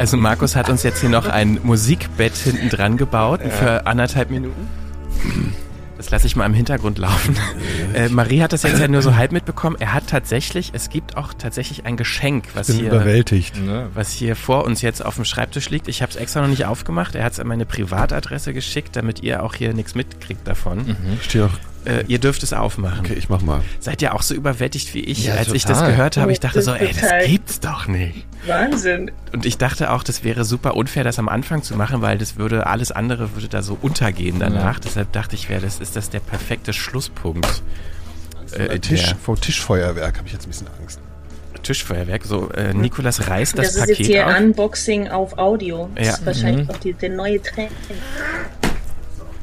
Also 0.00 0.16
Markus 0.16 0.56
hat 0.56 0.70
uns 0.70 0.82
jetzt 0.82 1.02
hier 1.02 1.10
noch 1.10 1.26
ein 1.26 1.60
Musikbett 1.62 2.34
hinten 2.34 2.70
dran 2.70 2.96
gebaut 2.96 3.42
für 3.42 3.86
anderthalb 3.86 4.30
Minuten. 4.30 4.66
Das 5.98 6.10
lasse 6.10 6.26
ich 6.26 6.36
mal 6.36 6.46
im 6.46 6.54
Hintergrund 6.54 6.96
laufen. 6.98 7.36
Äh, 7.92 8.08
Marie 8.08 8.40
hat 8.40 8.52
das 8.52 8.62
jetzt 8.62 8.78
ja 8.78 8.86
nur 8.86 9.02
so 9.02 9.16
halb 9.16 9.32
mitbekommen. 9.32 9.74
Er 9.80 9.92
hat 9.92 10.06
tatsächlich, 10.06 10.70
es 10.74 10.90
gibt 10.90 11.16
auch 11.16 11.34
tatsächlich 11.34 11.86
ein 11.86 11.96
Geschenk, 11.96 12.46
was 12.54 12.68
bin 12.68 12.76
hier, 12.76 12.86
überwältigt. 12.86 13.60
was 13.94 14.12
hier 14.12 14.36
vor 14.36 14.64
uns 14.64 14.80
jetzt 14.80 15.04
auf 15.04 15.16
dem 15.16 15.24
Schreibtisch 15.24 15.70
liegt. 15.70 15.88
Ich 15.88 16.00
habe 16.00 16.10
es 16.10 16.16
extra 16.16 16.40
noch 16.40 16.48
nicht 16.48 16.66
aufgemacht. 16.66 17.16
Er 17.16 17.24
hat 17.24 17.32
es 17.32 17.40
an 17.40 17.48
meine 17.48 17.66
Privatadresse 17.66 18.54
geschickt, 18.54 18.94
damit 18.94 19.24
ihr 19.24 19.42
auch 19.42 19.56
hier 19.56 19.74
nichts 19.74 19.96
mitkriegt 19.96 20.46
davon. 20.46 20.96
Steht 21.20 21.42
auch 21.42 21.58
Äh, 21.86 22.04
ihr 22.08 22.18
dürft 22.18 22.42
es 22.42 22.52
aufmachen. 22.52 23.00
Okay, 23.00 23.14
ich 23.14 23.28
mach 23.30 23.40
mal. 23.40 23.62
Seid 23.78 24.02
ihr 24.02 24.14
auch 24.14 24.20
so 24.20 24.34
überwältigt 24.34 24.92
wie 24.92 25.00
ich? 25.00 25.24
Ja, 25.24 25.34
Als 25.36 25.50
ich 25.52 25.62
total. 25.62 25.80
das 25.82 25.88
gehört 25.90 26.16
habe, 26.18 26.30
ich 26.30 26.38
dachte 26.40 26.56
Das 26.58 26.66
so, 26.66 26.74
ist 26.74 26.80
ey, 27.02 27.20
das 27.20 27.26
gibt's 27.30 27.60
doch 27.60 27.86
nicht. 27.86 28.26
Wahnsinn. 28.46 29.10
Und 29.32 29.46
ich 29.46 29.56
dachte 29.56 29.90
auch, 29.90 30.02
das 30.02 30.22
wäre 30.22 30.44
super 30.44 30.76
unfair, 30.76 31.04
das 31.04 31.18
am 31.18 31.28
Anfang 31.30 31.62
zu 31.62 31.74
machen, 31.76 32.02
weil 32.02 32.18
das 32.18 32.36
würde, 32.36 32.66
alles 32.66 32.92
andere 32.92 33.34
würde 33.34 33.48
da 33.48 33.62
so 33.62 33.78
untergehen 33.80 34.38
danach. 34.40 34.78
Deshalb 34.78 35.12
dachte 35.12 35.36
ich, 35.36 35.48
wäre 35.48 35.62
das, 35.62 35.80
ist 35.80 35.96
das 35.96 36.10
der 36.10 36.20
perfekte 36.20 36.72
Schlusspunkt. 36.74 37.62
Äh, 38.52 38.78
Tisch, 38.80 39.06
der 39.06 39.16
vor 39.16 39.40
Tischfeuerwerk 39.40 40.18
habe 40.18 40.26
ich 40.26 40.32
jetzt 40.34 40.44
ein 40.46 40.50
bisschen 40.50 40.66
Angst. 40.80 41.00
Tischfeuerwerk. 41.62 42.24
So, 42.24 42.50
äh, 42.50 42.74
Nikolas 42.74 43.28
reißt 43.28 43.56
das, 43.58 43.66
Das, 43.68 43.74
ist 43.74 43.80
Paket 43.80 43.98
jetzt 44.00 44.06
hier 44.06 44.26
auf. 44.26 44.38
Unboxing 44.38 45.08
auf 45.08 45.38
Audio. 45.38 45.88
Das 45.94 46.06
Ja. 46.06 46.12
ist 46.14 46.26
wahrscheinlich 46.26 46.66
Mhm. 46.68 46.74
auch 46.74 46.78
die, 46.78 46.92
der 46.94 47.10
neue 47.10 47.40
Trend. 47.40 47.70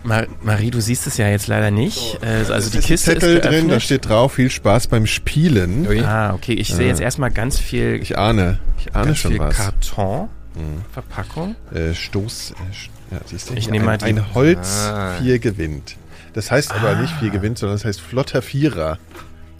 Ma 0.08 0.24
Marie, 0.42 0.72
du 0.72 0.80
siehst 0.80 1.06
es 1.06 1.18
ja 1.18 1.28
jetzt 1.28 1.48
leider 1.48 1.70
nicht. 1.70 2.18
Äh, 2.24 2.50
also 2.52 2.70
die 2.70 2.78
Kiste 2.80 3.12
Zettel 3.12 3.36
ist 3.38 3.44
drin, 3.44 3.52
geöffnet. 3.52 3.72
da 3.76 3.80
steht 3.82 4.08
drauf, 4.08 4.34
viel 4.36 4.50
Spaß 4.50 4.88
beim 4.88 5.06
Spielen. 5.06 5.86
Ah, 6.06 6.34
okay. 6.34 6.54
Ich 6.54 6.70
sehe 6.70 6.84
Ja. 6.86 6.88
jetzt 6.92 7.02
erstmal 7.02 7.30
ganz 7.30 7.60
viel. 7.60 8.00
Ich 8.02 8.18
ahne, 8.18 8.60
ich 8.80 8.96
ahne 8.96 9.08
ganz 9.08 9.18
schon 9.18 9.32
viel 9.32 9.40
was. 9.42 9.58
Karton, 9.58 10.30
Mhm. 10.56 10.82
Verpackung. 10.94 11.56
Äh, 11.74 11.94
Stoß, 11.94 12.52
äh, 12.52 13.16
ja, 13.16 13.22
siehst 13.26 13.50
du, 13.50 13.54
Ich 13.56 13.70
nehme 13.70 13.86
mal 13.86 13.92
ein, 13.94 14.00
die- 14.00 14.06
ein 14.06 14.34
Holz, 14.34 14.88
Ah. 14.88 15.18
vier 15.22 15.40
gewinnt. 15.40 15.98
Das 16.34 16.52
heißt 16.52 16.72
aber 16.74 16.90
Ah. 16.92 17.02
nicht 17.02 17.14
vier 17.20 17.30
gewinnt, 17.30 17.58
sondern 17.58 17.78
das 17.78 17.84
heißt 17.86 18.00
flotter 18.00 18.42
Vierer. 18.42 18.98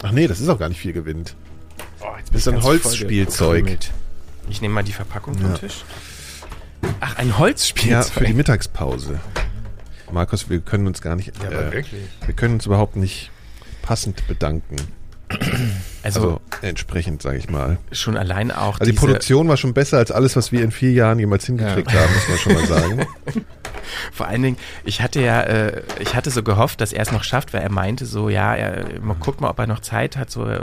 Ach 0.02 0.12
nee, 0.12 0.26
das 0.28 0.40
ist 0.40 0.48
auch 0.48 0.58
gar 0.58 0.68
nicht 0.70 0.80
vier 0.80 0.94
gewinnt. 0.94 1.34
Oh, 2.00 2.06
jetzt 2.16 2.30
Das 2.32 2.40
ist 2.40 2.48
ein 2.48 2.62
Holzspielzeug. 2.62 3.76
Ich 4.48 4.62
nehme 4.62 4.74
mal 4.74 4.82
die 4.84 4.92
Verpackung 4.92 5.36
vom 5.36 5.50
Ja. 5.50 5.58
Tisch. 5.58 5.84
Ach, 7.00 7.16
ein 7.18 7.28
Ja, 7.28 7.38
Holzspielzeug. 7.38 8.12
für 8.12 8.24
die 8.24 8.32
Mittagspause. 8.34 9.20
Markus, 10.12 10.48
wir 10.50 10.60
können 10.60 10.86
uns 10.86 11.00
gar 11.00 11.16
nicht, 11.16 11.32
Ja, 11.42 11.48
aber 11.48 11.66
äh, 11.68 11.72
wirklich. 11.72 12.02
wir 12.24 12.34
können 12.34 12.54
uns 12.54 12.66
überhaupt 12.66 12.96
nicht 12.96 13.30
passend 13.82 14.26
bedanken. 14.28 14.76
Also- 16.02 16.20
Also, 16.20 16.40
entsprechend, 16.62 17.20
sage 17.20 17.36
ich 17.36 17.50
mal. 17.50 17.76
Schon 17.92 18.16
allein 18.16 18.50
auch 18.50 18.80
Also 18.80 18.90
die 18.90 18.96
Produktion 18.96 19.46
war 19.48 19.58
schon 19.58 19.74
besser 19.74 19.98
als 19.98 20.10
alles, 20.10 20.36
was 20.36 20.52
wir 20.52 20.62
in 20.62 20.70
vier 20.70 20.92
Jahren 20.92 21.18
jemals 21.18 21.44
hingekriegt 21.44 21.92
haben, 21.92 22.12
muss 22.14 22.28
man 22.28 22.38
schon 22.38 22.54
mal 22.54 22.66
sagen. 22.66 23.06
Vor 24.12 24.26
allen 24.26 24.42
Dingen, 24.42 24.56
ich 24.84 25.00
hatte 25.02 25.20
ja, 25.20 25.42
äh, 25.42 25.82
ich 26.00 26.14
hatte 26.14 26.30
so 26.30 26.42
gehofft, 26.42 26.80
dass 26.80 26.92
er 26.92 27.02
es 27.02 27.12
noch 27.12 27.24
schafft, 27.24 27.52
weil 27.52 27.62
er 27.62 27.70
meinte 27.70 28.06
so, 28.06 28.28
ja, 28.30 28.54
er 28.54 29.00
mal 29.00 29.16
guckt 29.20 29.40
mal, 29.40 29.48
ob 29.50 29.58
er 29.58 29.66
noch 29.66 29.80
Zeit 29.80 30.16
hat, 30.16 30.30
so, 30.30 30.46
äh, 30.46 30.60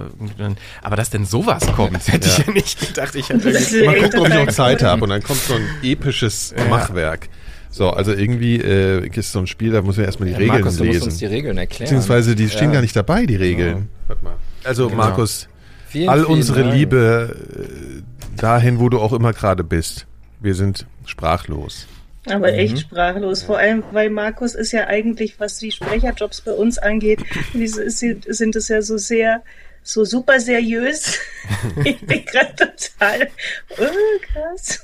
aber 0.81 0.95
dass 0.95 1.09
denn 1.11 1.25
sowas 1.25 1.65
kommt, 1.75 2.07
hätte 2.07 2.27
ich 2.27 2.37
Ja. 2.39 2.43
ja 2.47 2.53
nicht 2.53 2.79
gedacht. 2.79 3.15
Ich 3.15 3.29
irgendwie- 3.29 3.85
Mal 3.85 4.01
gucken, 4.01 4.19
ob 4.21 4.27
ich 4.29 4.33
noch 4.33 4.47
Zeit 4.53 4.81
habe. 4.83 5.03
Und 5.03 5.09
dann 5.09 5.21
kommt 5.23 5.39
so 5.41 5.53
ein 5.55 5.67
episches 5.83 6.53
Ja. 6.57 6.65
Machwerk. 6.65 7.29
So, 7.75 7.89
also 7.89 8.13
irgendwie 8.13 8.55
äh, 8.61 9.05
ist 9.13 9.33
so 9.33 9.39
ein 9.39 9.47
Spiel, 9.47 9.73
da 9.73 9.81
muss 9.81 9.97
man 9.97 10.05
erstmal 10.05 10.27
die 10.27 10.31
Ja, 10.31 10.37
Regeln 10.37 10.59
Markus, 10.61 10.77
du 10.77 10.85
musst 10.85 10.93
lesen. 10.93 11.03
uns 11.09 11.17
die 11.17 11.25
Regeln 11.25 11.57
erklären. 11.57 11.83
Beziehungsweise 11.89 12.33
die 12.33 12.47
stehen 12.49 12.69
Ja. 12.69 12.75
gar 12.75 12.81
nicht 12.81 12.95
dabei, 12.95 13.25
die 13.25 13.35
Regeln. 13.35 13.89
Warte 14.07 14.23
mal. 14.23 14.35
Also 14.63 14.87
Genau. 14.87 15.03
Markus, 15.03 15.49
Vielen, 15.89 16.07
all 16.07 16.19
vielen 16.23 16.31
unsere 16.37 16.61
Dank. 16.61 16.73
Liebe 16.73 17.35
äh, 17.53 18.37
dahin, 18.39 18.79
wo 18.79 18.87
du 18.87 18.99
auch 19.01 19.11
immer 19.11 19.33
gerade 19.33 19.65
bist. 19.65 20.07
Wir 20.39 20.55
sind 20.55 20.85
sprachlos. 21.05 21.85
Aber 22.27 22.53
echt 22.53 22.75
Mhm. 22.75 22.79
sprachlos. 22.79 23.43
Vor 23.43 23.57
allem, 23.57 23.83
weil 23.91 24.09
Markus 24.09 24.55
ist 24.55 24.71
ja 24.71 24.87
eigentlich, 24.87 25.37
was 25.41 25.57
die 25.57 25.71
Sprecherjobs 25.71 26.41
bei 26.41 26.53
uns 26.53 26.77
angeht, 26.77 27.19
sind 27.53 28.55
es 28.55 28.67
ja 28.69 28.81
so 28.81 28.97
sehr, 28.97 29.43
so 29.83 30.05
super 30.05 30.39
seriös. 30.39 31.17
ich 31.83 31.99
bin 31.99 32.23
gerade 32.23 32.55
total, 32.55 33.27
oh, 33.77 33.83
krass. 34.33 34.79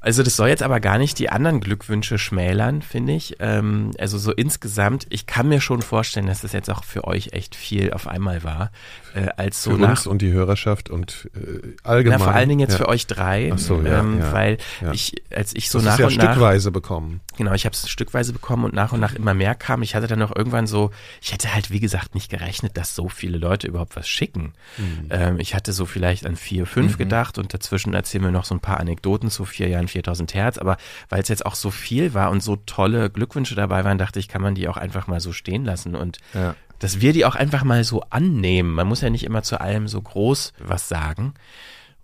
Also 0.00 0.22
das 0.22 0.34
soll 0.36 0.48
jetzt 0.48 0.62
aber 0.62 0.80
gar 0.80 0.98
nicht 0.98 1.18
die 1.18 1.28
anderen 1.30 1.60
Glückwünsche 1.60 2.18
schmälern, 2.18 2.82
finde 2.82 3.12
ich. 3.12 3.36
Ähm, 3.38 3.92
also 3.98 4.18
so 4.18 4.32
insgesamt, 4.32 5.06
ich 5.10 5.26
kann 5.26 5.48
mir 5.48 5.60
schon 5.60 5.82
vorstellen, 5.82 6.26
dass 6.26 6.40
das 6.40 6.52
jetzt 6.52 6.68
auch 6.70 6.82
für 6.84 7.04
euch 7.04 7.32
echt 7.32 7.54
viel 7.54 7.92
auf 7.92 8.08
einmal 8.08 8.42
war, 8.42 8.72
äh, 9.14 9.26
als 9.36 9.62
so 9.62 9.72
Für 9.72 9.78
nach 9.78 9.90
uns 9.90 10.06
und 10.06 10.22
die 10.22 10.32
Hörerschaft 10.32 10.90
und 10.90 11.30
äh, 11.34 11.76
allgemein. 11.84 12.18
Na, 12.18 12.24
vor 12.24 12.34
allen 12.34 12.48
Dingen 12.48 12.60
jetzt 12.60 12.72
Ja. 12.72 12.78
für 12.78 12.88
euch 12.88 13.06
drei, 13.06 13.52
Ach 13.54 13.58
so, 13.58 13.80
ja, 13.82 14.00
ähm, 14.00 14.18
ja, 14.20 14.32
weil 14.32 14.58
ich, 14.92 15.22
als 15.32 15.54
ich 15.54 15.70
so 15.70 15.78
Das 15.78 15.84
nach 15.84 15.92
ist 15.94 15.98
ja 16.00 16.06
und 16.06 16.16
nach 16.16 16.24
stückweise 16.32 16.70
bekommen. 16.72 17.20
Genau, 17.36 17.52
ich 17.52 17.64
habe 17.64 17.74
es 17.74 17.88
stückweise 17.88 18.32
bekommen 18.32 18.64
und 18.64 18.74
nach 18.74 18.92
und 18.92 19.00
nach 19.00 19.14
immer 19.14 19.34
mehr 19.34 19.54
kam. 19.54 19.82
Ich 19.82 19.94
hatte 19.94 20.06
dann 20.08 20.22
auch 20.22 20.34
irgendwann 20.34 20.66
so, 20.66 20.90
ich 21.22 21.32
hätte 21.32 21.54
halt 21.54 21.70
wie 21.70 21.78
gesagt 21.80 22.14
nicht 22.16 22.30
gerechnet, 22.30 22.76
dass 22.76 22.96
so 22.96 23.08
viele 23.08 23.38
Leute 23.38 23.68
überhaupt 23.68 23.94
was 23.94 24.08
schicken. 24.08 24.54
Mhm. 24.78 25.06
Ähm, 25.10 25.38
ich 25.40 25.54
hatte 25.54 25.72
so 25.72 25.86
vielleicht 25.86 26.26
an 26.26 26.34
vier, 26.36 26.66
fünf 26.66 26.94
Mhm. 26.94 26.98
gedacht 26.98 27.38
und 27.38 27.52
dazwischen 27.54 27.94
erzählen 27.94 28.24
wir 28.24 28.30
noch 28.32 28.44
so 28.44 28.54
ein 28.54 28.60
paar 28.60 28.80
Anekdoten 28.80 29.30
zu 29.30 29.44
vier 29.44 29.57
Jahren 29.66 29.88
4000 29.88 30.34
Hertz. 30.34 30.58
Aber 30.58 30.76
weil 31.08 31.20
es 31.22 31.28
jetzt 31.28 31.44
auch 31.44 31.54
so 31.56 31.70
viel 31.70 32.14
war 32.14 32.30
und 32.30 32.42
so 32.42 32.56
tolle 32.56 33.10
Glückwünsche 33.10 33.54
dabei 33.56 33.84
waren, 33.84 33.98
dachte 33.98 34.20
ich, 34.20 34.28
kann 34.28 34.42
man 34.42 34.54
die 34.54 34.68
auch 34.68 34.76
einfach 34.76 35.06
mal 35.08 35.20
so 35.20 35.32
stehen 35.32 35.64
lassen 35.64 35.96
und 35.96 36.18
Ja. 36.34 36.54
dass 36.78 37.00
wir 37.00 37.12
die 37.12 37.24
auch 37.24 37.34
einfach 37.34 37.64
mal 37.64 37.82
so 37.82 38.02
annehmen. 38.10 38.72
Man 38.74 38.86
muss 38.86 39.00
ja 39.00 39.10
nicht 39.10 39.24
immer 39.24 39.42
zu 39.42 39.60
allem 39.60 39.88
so 39.88 40.00
groß 40.00 40.52
was 40.60 40.88
sagen. 40.88 41.34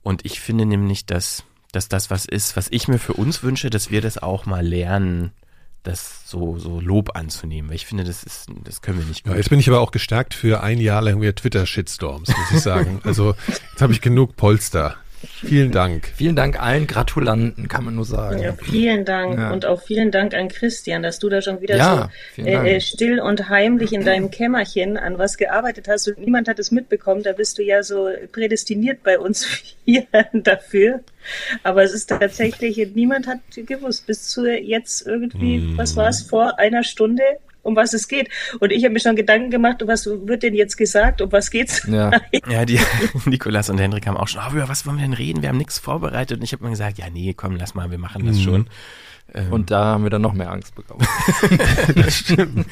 Und 0.03 0.25
ich 0.25 0.41
finde 0.41 0.67
nämlich, 0.67 1.07
dass, 1.07 1.45
dass 1.73 1.89
das 1.89 2.11
was 2.11 2.25
ist, 2.25 2.57
was 2.57 2.69
ich 2.71 2.89
mir 2.89 2.99
für 2.99 3.13
uns 3.15 3.43
wünsche, 3.43 3.71
dass 3.71 3.91
wir 3.91 4.01
das 4.01 4.19
auch 4.19 4.47
mal 4.47 4.67
lernen, 4.67 5.31
das 5.83 6.23
so, 6.29 6.59
so 6.59 6.81
Lob 6.81 7.15
anzunehmen. 7.15 7.69
Weil 7.69 7.77
ich 7.77 7.87
finde, 7.87 8.05
das 8.05 8.25
ist, 8.25 8.47
das 8.65 8.81
können 8.83 8.99
wir 8.99 9.05
nicht 9.07 9.27
Ja, 9.27 9.37
jetzt 9.37 9.51
bin 9.51 9.61
ich 9.61 9.69
aber 9.69 9.81
auch 9.81 9.91
gestärkt 9.91 10.33
für 10.35 10.63
ein 10.63 10.79
Jahr 10.81 11.03
lang 11.03 11.21
wieder 11.21 11.35
Twitter-Shitstorms, 11.35 12.29
muss 12.29 12.51
ich 12.53 12.61
sagen. 12.61 13.01
Also 13.05 13.35
jetzt 13.71 13.83
habe 13.83 13.93
ich 13.93 14.01
genug 14.01 14.35
Polster. 14.37 14.97
Vielen 15.41 15.71
Dank. 15.73 16.13
Vielen 16.17 16.37
Dank 16.37 16.61
allen 16.61 16.87
Gratulanten, 16.87 17.69
kann 17.69 17.85
man 17.85 17.95
nur 17.95 18.05
sagen. 18.05 18.41
Ja, 18.41 18.53
vielen 18.53 19.05
Dank 19.05 19.39
Ja. 19.39 19.53
und 19.53 19.65
auch 19.65 19.81
vielen 19.83 20.11
Dank 20.11 20.35
an 20.35 20.49
Christian, 20.49 21.03
dass 21.03 21.19
du 21.19 21.29
da 21.29 21.41
schon 21.41 21.61
wieder 21.61 21.77
Ja, 21.77 22.11
so 22.37 22.43
äh, 22.43 22.77
äh, 22.77 22.81
still 22.81 23.21
und 23.21 23.49
heimlich 23.49 23.93
in 23.93 24.05
deinem 24.05 24.31
Kämmerchen 24.31 24.97
an 24.97 25.19
was 25.19 25.37
gearbeitet 25.39 25.89
hast 25.89 26.09
und 26.09 26.19
niemand 26.19 26.49
hat 26.49 26.59
es 26.59 26.71
mitbekommen. 26.71 27.23
Da 27.23 27.33
bist 27.33 27.57
du 27.59 27.63
ja 27.63 27.83
so 27.83 28.09
prädestiniert 28.33 29.03
bei 29.03 29.19
uns 29.19 29.47
hier 29.85 30.07
dafür. 30.33 31.01
Aber 31.63 31.83
es 31.83 31.93
ist 31.95 32.07
tatsächlich, 32.09 32.77
niemand 32.95 33.27
hat 33.27 33.39
gewusst, 33.55 34.07
bis 34.07 34.29
zu 34.29 34.47
jetzt 34.47 35.07
irgendwie, 35.07 35.57
Hm. 35.59 35.79
was 35.79 35.97
war 35.97 36.09
es, 36.09 36.23
vor 36.23 36.59
einer 36.59 36.85
Stunde, 36.85 37.23
um 37.65 37.75
was 37.75 37.93
es 37.95 38.07
geht. 38.07 38.29
Und 38.61 38.71
ich 38.71 38.85
habe 38.85 38.93
mir 38.95 39.01
schon 39.01 39.17
Gedanken 39.17 39.51
gemacht, 39.51 39.83
um 39.83 39.89
was 39.89 40.07
wird 40.07 40.43
denn 40.45 40.55
jetzt 40.55 40.77
gesagt, 40.77 41.21
um 41.21 41.33
was 41.33 41.51
geht's? 41.51 41.85
Ja. 41.89 42.11
Ja, 42.49 42.65
die 42.65 42.79
Nikolas 43.25 43.69
und 43.71 43.79
Hendrik 43.79 44.07
haben 44.07 44.17
auch 44.17 44.29
schon, 44.29 44.41
oh, 44.49 44.53
über 44.53 44.69
was 44.69 44.87
wollen 44.87 44.99
wir 44.99 45.05
denn 45.05 45.15
reden? 45.15 45.43
Wir 45.43 45.49
haben 45.49 45.59
nichts 45.59 45.79
vorbereitet. 45.79 46.39
Und 46.39 46.45
ich 46.45 46.53
habe 46.53 46.63
mir 46.65 46.71
gesagt, 46.71 46.99
ja, 46.99 47.07
nee, 47.13 47.35
komm, 47.37 47.57
lass 47.57 47.75
mal, 47.75 47.91
wir 47.91 47.99
machen 47.99 48.27
das 48.27 48.37
Mhm. 48.37 48.43
schon. 48.43 48.67
Ähm, 49.35 49.51
Und 49.53 49.71
da 49.71 49.85
haben 49.87 50.03
wir 50.05 50.11
dann 50.11 50.21
noch 50.23 50.35
mehr 50.35 50.51
Angst 50.51 50.75
bekommen. 50.75 51.01
das 51.97 52.19
stimmt. 52.19 52.67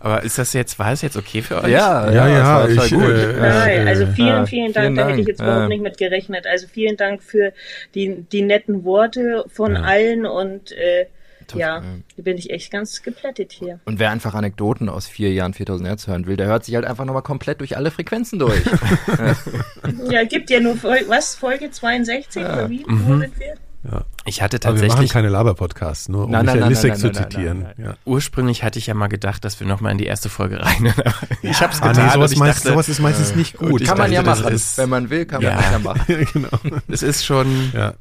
Aber 0.00 0.22
ist 0.24 0.36
das 0.38 0.52
jetzt, 0.52 0.78
war 0.78 0.92
es 0.92 1.02
jetzt 1.02 1.16
okay 1.16 1.42
für 1.42 1.62
euch? 1.62 1.70
Ja, 1.70 2.10
Ja, 2.10 2.28
ja, 2.28 2.38
das 2.38 2.48
war 2.48 2.68
total 2.68 2.86
ich, 2.86 2.92
gut. 2.92 3.02
äh, 3.36 3.40
Nein, 3.40 3.88
also 3.88 4.06
vielen, 4.06 4.26
Ja, 4.28 4.46
vielen 4.46 4.72
Dank. 4.72 4.86
vielen 4.86 4.94
Da 4.96 5.08
hätte 5.08 5.20
ich 5.20 5.26
jetzt 5.28 5.40
überhaupt 5.40 5.62
Ja. 5.62 5.68
nicht 5.68 5.82
mit 5.82 5.98
gerechnet. 5.98 6.46
Also 6.46 6.66
vielen 6.66 6.96
Dank 6.96 7.22
für 7.22 7.52
die, 7.94 8.24
die 8.32 8.42
netten 8.42 8.84
Worte 8.84 9.44
von 9.48 9.74
Ja. 9.74 9.82
allen 9.82 10.26
und 10.26 10.72
äh, 10.72 11.06
Total, 11.52 11.60
ja, 11.60 11.76
ja. 11.76 11.82
da 12.16 12.22
bin 12.22 12.36
ich 12.38 12.50
echt 12.50 12.70
ganz 12.72 13.02
geplättet 13.02 13.52
hier. 13.52 13.80
Und 13.84 13.98
wer 13.98 14.10
einfach 14.10 14.34
Anekdoten 14.34 14.88
aus 14.88 15.06
vier 15.06 15.32
Jahren 15.32 15.54
4000 15.54 15.88
Hertz 15.88 16.06
hören 16.06 16.26
will, 16.26 16.36
der 16.36 16.46
hört 16.46 16.64
sich 16.64 16.74
halt 16.74 16.84
einfach 16.84 17.04
nochmal 17.04 17.22
komplett 17.22 17.60
durch 17.60 17.76
alle 17.76 17.90
Frequenzen 17.90 18.38
durch. 18.38 18.62
Ja, 20.10 20.24
gibt 20.24 20.50
ja 20.50 20.60
nur 20.60 20.76
Fol 20.76 20.98
was, 21.08 21.34
Folge 21.34 21.70
62 21.70 22.42
oder 22.42 22.70
wie? 22.70 22.84
Wo 22.86 22.92
Mhm. 23.14 23.20
sind 23.20 23.38
wir? 23.38 23.54
Ja. 23.90 24.04
Ich 24.24 24.40
hatte 24.42 24.56
Aber 24.58 24.64
wir 24.76 24.82
machen 24.82 24.88
tatsächlich. 24.90 25.12
keine 25.12 25.28
Laber-Podcasts, 25.28 26.08
nur 26.08 26.26
um 26.26 26.30
Nein, 26.30 26.44
Michael 26.44 26.60
nein, 26.60 26.68
Lissek 26.70 26.96
zu 26.96 27.10
zitieren. 27.10 27.62
nein, 27.62 27.74
Ja. 27.78 27.94
Ursprünglich 28.04 28.62
hatte 28.62 28.78
ich 28.78 28.86
ja 28.86 28.94
mal 28.94 29.08
gedacht, 29.08 29.44
dass 29.44 29.58
wir 29.58 29.66
nochmal 29.66 29.90
in 29.92 29.98
die 29.98 30.06
erste 30.06 30.28
Folge 30.28 30.60
rein. 30.64 30.94
Aber 30.96 31.12
ich 31.42 31.60
habe 31.60 31.72
es 31.72 31.82
Ah, 31.82 31.88
getan. 31.88 32.06
nee, 32.06 32.12
sowas, 32.12 32.30
und 32.30 32.34
ich 32.34 32.38
meist, 32.38 32.58
dachte, 32.60 32.68
sowas 32.68 32.88
ist 32.88 33.00
meistens 33.00 33.34
nicht 33.34 33.56
und 33.56 33.70
gut. 33.70 33.84
kann 33.84 33.98
man 33.98 34.12
ja 34.12 34.22
dachte, 34.22 34.42
machen. 34.42 34.54
ist- 34.54 34.78
Wenn 34.78 34.88
man 34.88 35.10
will, 35.10 35.26
kann 35.26 35.42
man 35.42 35.50
Ja. 35.52 35.56
das 35.60 35.70
ja 35.72 35.78
machen. 35.80 36.00
ja, 36.06 36.24
genau. 36.32 36.48
Es 36.88 37.02
ist 37.02 37.24
schon. 37.24 37.72
Ja. 37.74 37.94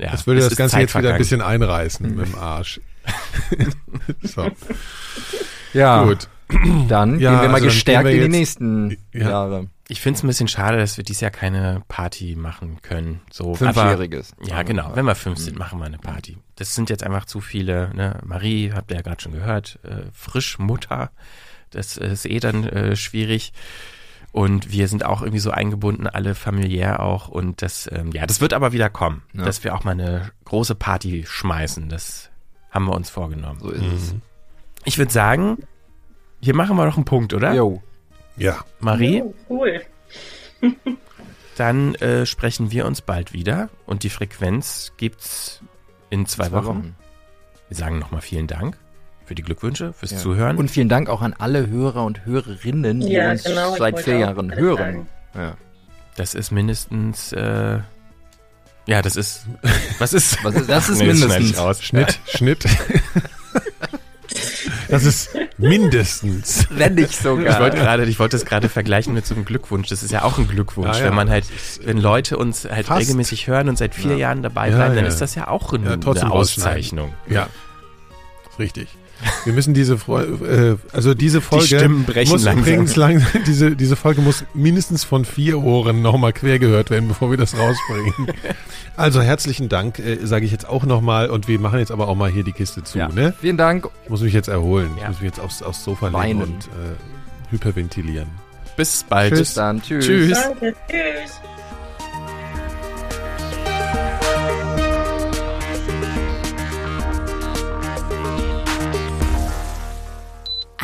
Ja, 0.00 0.10
das 0.12 0.26
würde 0.26 0.40
das 0.40 0.56
Ganze 0.56 0.78
jetzt 0.80 0.96
wieder 0.96 1.12
ein 1.12 1.18
bisschen 1.18 1.40
einreißen 1.40 2.14
mit 2.16 2.26
dem 2.26 2.34
Arsch. 2.36 2.80
so. 4.22 4.50
Ja, 5.72 6.04
Gut. 6.04 6.28
dann 6.88 7.18
Ja, 7.20 7.32
gehen 7.32 7.42
wir 7.42 7.48
mal 7.48 7.54
also 7.56 7.66
gestärkt 7.66 8.06
wir 8.06 8.12
in 8.14 8.22
die 8.32 8.38
nächsten 8.38 8.96
Ja. 9.12 9.30
Jahre. 9.30 9.66
Ich 9.90 10.00
finde 10.02 10.18
es 10.18 10.22
ein 10.22 10.26
bisschen 10.26 10.48
schade, 10.48 10.76
dass 10.76 10.96
wir 10.98 11.04
dieses 11.04 11.20
Jahr 11.22 11.30
keine 11.30 11.82
Party 11.88 12.36
machen 12.36 12.78
können. 12.82 13.20
So, 13.30 13.54
Fünfjähriges. 13.54 14.34
Aber, 14.38 14.48
ja, 14.48 14.62
genau. 14.62 14.92
Wenn 14.94 15.06
wir 15.06 15.14
fünf 15.14 15.38
sind, 15.38 15.58
machen 15.58 15.78
wir 15.78 15.86
eine 15.86 15.96
Party. 15.98 16.36
Das 16.56 16.74
sind 16.74 16.90
jetzt 16.90 17.02
einfach 17.02 17.24
zu 17.24 17.40
viele. 17.40 17.90
Ne? 17.94 18.18
Marie, 18.24 18.72
habt 18.74 18.90
ihr 18.90 18.96
ja 18.98 19.02
gerade 19.02 19.22
schon 19.22 19.32
gehört, 19.32 19.78
äh, 19.84 20.02
Frischmutter. 20.12 21.10
Das 21.70 21.96
ist 21.96 22.26
eh 22.26 22.38
dann 22.40 22.64
äh, 22.64 22.96
schwierig. 22.96 23.52
Und 24.30 24.70
wir 24.70 24.88
sind 24.88 25.06
auch 25.06 25.22
irgendwie 25.22 25.38
so 25.40 25.50
eingebunden, 25.52 26.06
alle 26.06 26.34
familiär 26.34 27.00
auch. 27.00 27.28
Und 27.28 27.62
das, 27.62 27.88
ähm, 27.90 28.12
ja, 28.12 28.26
das 28.26 28.42
wird 28.42 28.52
aber 28.52 28.72
wieder 28.72 28.90
kommen, 28.90 29.22
Ja. 29.32 29.44
dass 29.44 29.64
wir 29.64 29.74
auch 29.74 29.84
mal 29.84 29.92
eine 29.92 30.30
große 30.44 30.74
Party 30.74 31.24
schmeißen. 31.26 31.88
Das 31.88 32.27
haben 32.70 32.86
wir 32.86 32.94
uns 32.94 33.10
vorgenommen. 33.10 33.60
So 33.60 33.70
ist 33.70 33.82
es. 33.82 34.14
Ich 34.84 34.98
würde 34.98 35.12
sagen, 35.12 35.58
hier 36.40 36.54
machen 36.54 36.76
wir 36.76 36.86
doch 36.86 36.96
einen 36.96 37.04
Punkt, 37.04 37.34
oder? 37.34 37.52
Jo. 37.54 37.82
Ja. 38.36 38.64
Marie? 38.80 39.22
Oh, 39.22 39.34
cool. 39.50 39.80
Dann 41.56 41.94
äh, 41.96 42.24
sprechen 42.24 42.70
wir 42.70 42.86
uns 42.86 43.00
bald 43.00 43.32
wieder 43.32 43.68
und 43.86 44.04
die 44.04 44.10
Frequenz 44.10 44.92
gibt's 44.96 45.60
in 46.10 46.24
zwei, 46.26 46.48
Zwei 46.48 46.52
Wochen. 46.58 46.66
Wochen. 46.66 46.96
Wir 47.68 47.76
sagen 47.76 47.98
nochmal 47.98 48.20
vielen 48.20 48.46
Dank 48.46 48.78
für 49.24 49.34
die 49.34 49.42
Glückwünsche, 49.42 49.92
fürs 49.92 50.12
Ja. 50.12 50.18
Zuhören. 50.18 50.56
Und 50.56 50.70
vielen 50.70 50.88
Dank 50.88 51.10
auch 51.10 51.20
an 51.20 51.34
alle 51.36 51.66
Hörer 51.68 52.04
und 52.04 52.24
Hörerinnen, 52.24 53.00
die 53.00 53.12
Ja, 53.12 53.32
uns 53.32 53.44
genau, 53.44 53.76
seit 53.76 53.98
vier 54.00 54.18
Jahren 54.18 54.54
hören. 54.54 55.06
Ja. 55.34 55.56
Das 56.16 56.34
ist 56.34 56.50
mindestens, 56.50 57.32
äh, 57.32 57.80
ja, 58.88 59.00
das 59.02 59.14
ist, 59.14 59.42
was 60.00 60.12
ist, 60.12 60.42
Was 60.42 60.54
ist- 60.56 60.68
das 60.68 60.88
ist 60.88 60.98
Nee, 60.98 61.06
mindestens. 61.06 61.50
ich 61.50 61.58
aus. 61.58 61.80
Schnitt, 61.82 62.18
Schnitt. 62.26 62.64
Das 64.88 65.04
ist 65.04 65.30
mindestens. 65.58 66.66
Wenn 66.70 66.94
nicht 66.94 67.12
sogar. 67.14 67.54
Ich 67.54 67.60
wollte 67.60 67.76
gerade, 67.76 68.04
ich 68.06 68.18
wollte 68.18 68.36
es 68.36 68.44
gerade 68.46 68.68
vergleichen 68.70 69.12
mit 69.12 69.26
so 69.26 69.34
einem 69.34 69.44
Glückwunsch. 69.44 69.88
Das 69.88 70.02
ist 70.02 70.10
ja 70.12 70.22
auch 70.22 70.38
ein 70.38 70.48
Glückwunsch, 70.48 70.96
Ja, 70.96 71.00
ja. 71.00 71.04
wenn 71.08 71.14
man 71.14 71.28
halt, 71.28 71.44
wenn 71.84 71.98
Leute 71.98 72.38
uns 72.38 72.64
halt 72.64 72.86
Fast. 72.86 73.00
regelmäßig 73.02 73.46
hören 73.48 73.68
und 73.68 73.76
seit 73.76 73.94
vier 73.94 74.12
Ja. 74.12 74.16
Jahren 74.18 74.42
dabei 74.42 74.70
bleiben, 74.70 74.94
dann 74.96 75.04
ist 75.04 75.20
das 75.20 75.34
ja 75.34 75.48
auch 75.48 75.72
eine, 75.74 75.92
eine 75.92 76.30
Auszeichnung. 76.32 77.12
Ja, 77.28 77.48
richtig. 78.58 78.88
Wir 79.44 79.52
müssen 79.52 79.74
diese 79.74 79.98
Folge, 79.98 80.78
äh, 80.92 80.94
also 80.96 81.12
diese 81.14 81.40
Folge 81.40 81.66
Stimmen 81.66 82.04
brechen 82.04 82.30
muss 82.30 82.44
langsam. 82.44 82.62
übrigens 82.64 82.94
lang, 82.96 83.26
diese, 83.46 83.74
diese 83.74 83.96
Folge 83.96 84.20
muss 84.20 84.44
mindestens 84.54 85.02
von 85.04 85.24
vier 85.24 85.58
Ohren 85.62 86.02
nochmal 86.02 86.32
quer 86.32 86.58
gehört 86.58 86.90
werden, 86.90 87.08
bevor 87.08 87.30
wir 87.30 87.36
das 87.38 87.56
rausbringen. 87.58 88.14
Also 88.96 89.22
herzlichen 89.22 89.68
Dank, 89.68 90.00
äh, 90.00 90.18
sage 90.26 90.44
ich 90.44 90.50
jetzt 90.50 90.68
auch 90.68 90.84
nochmal 90.84 91.30
und 91.30 91.46
wir 91.46 91.60
machen 91.60 91.78
jetzt 91.78 91.92
aber 91.92 92.08
auch 92.08 92.16
mal 92.16 92.28
hier 92.30 92.42
die 92.42 92.50
Kiste 92.52 92.82
zu, 92.82 92.98
Ja. 92.98 93.08
ne? 93.08 93.32
Vielen 93.40 93.56
Dank. 93.56 93.86
Ich 94.02 94.10
muss 94.10 94.22
mich 94.22 94.32
jetzt 94.34 94.48
erholen. 94.48 94.90
Ich 94.96 95.02
Ja. 95.02 95.08
muss 95.08 95.20
mich 95.20 95.26
jetzt 95.30 95.38
aufs, 95.38 95.62
aufs 95.62 95.84
Sofa 95.84 96.06
legen 96.06 96.18
Weinen. 96.18 96.42
und 96.42 96.64
äh, 96.66 97.52
hyperventilieren. 97.52 98.26
Bis 98.76 99.04
bald. 99.04 99.34
Bis 99.34 99.54
dann. 99.54 99.80
Tschüss. 99.82 100.04
Tschüss. 100.04 100.32
Danke, 100.42 100.74
tschüss. 100.90 101.40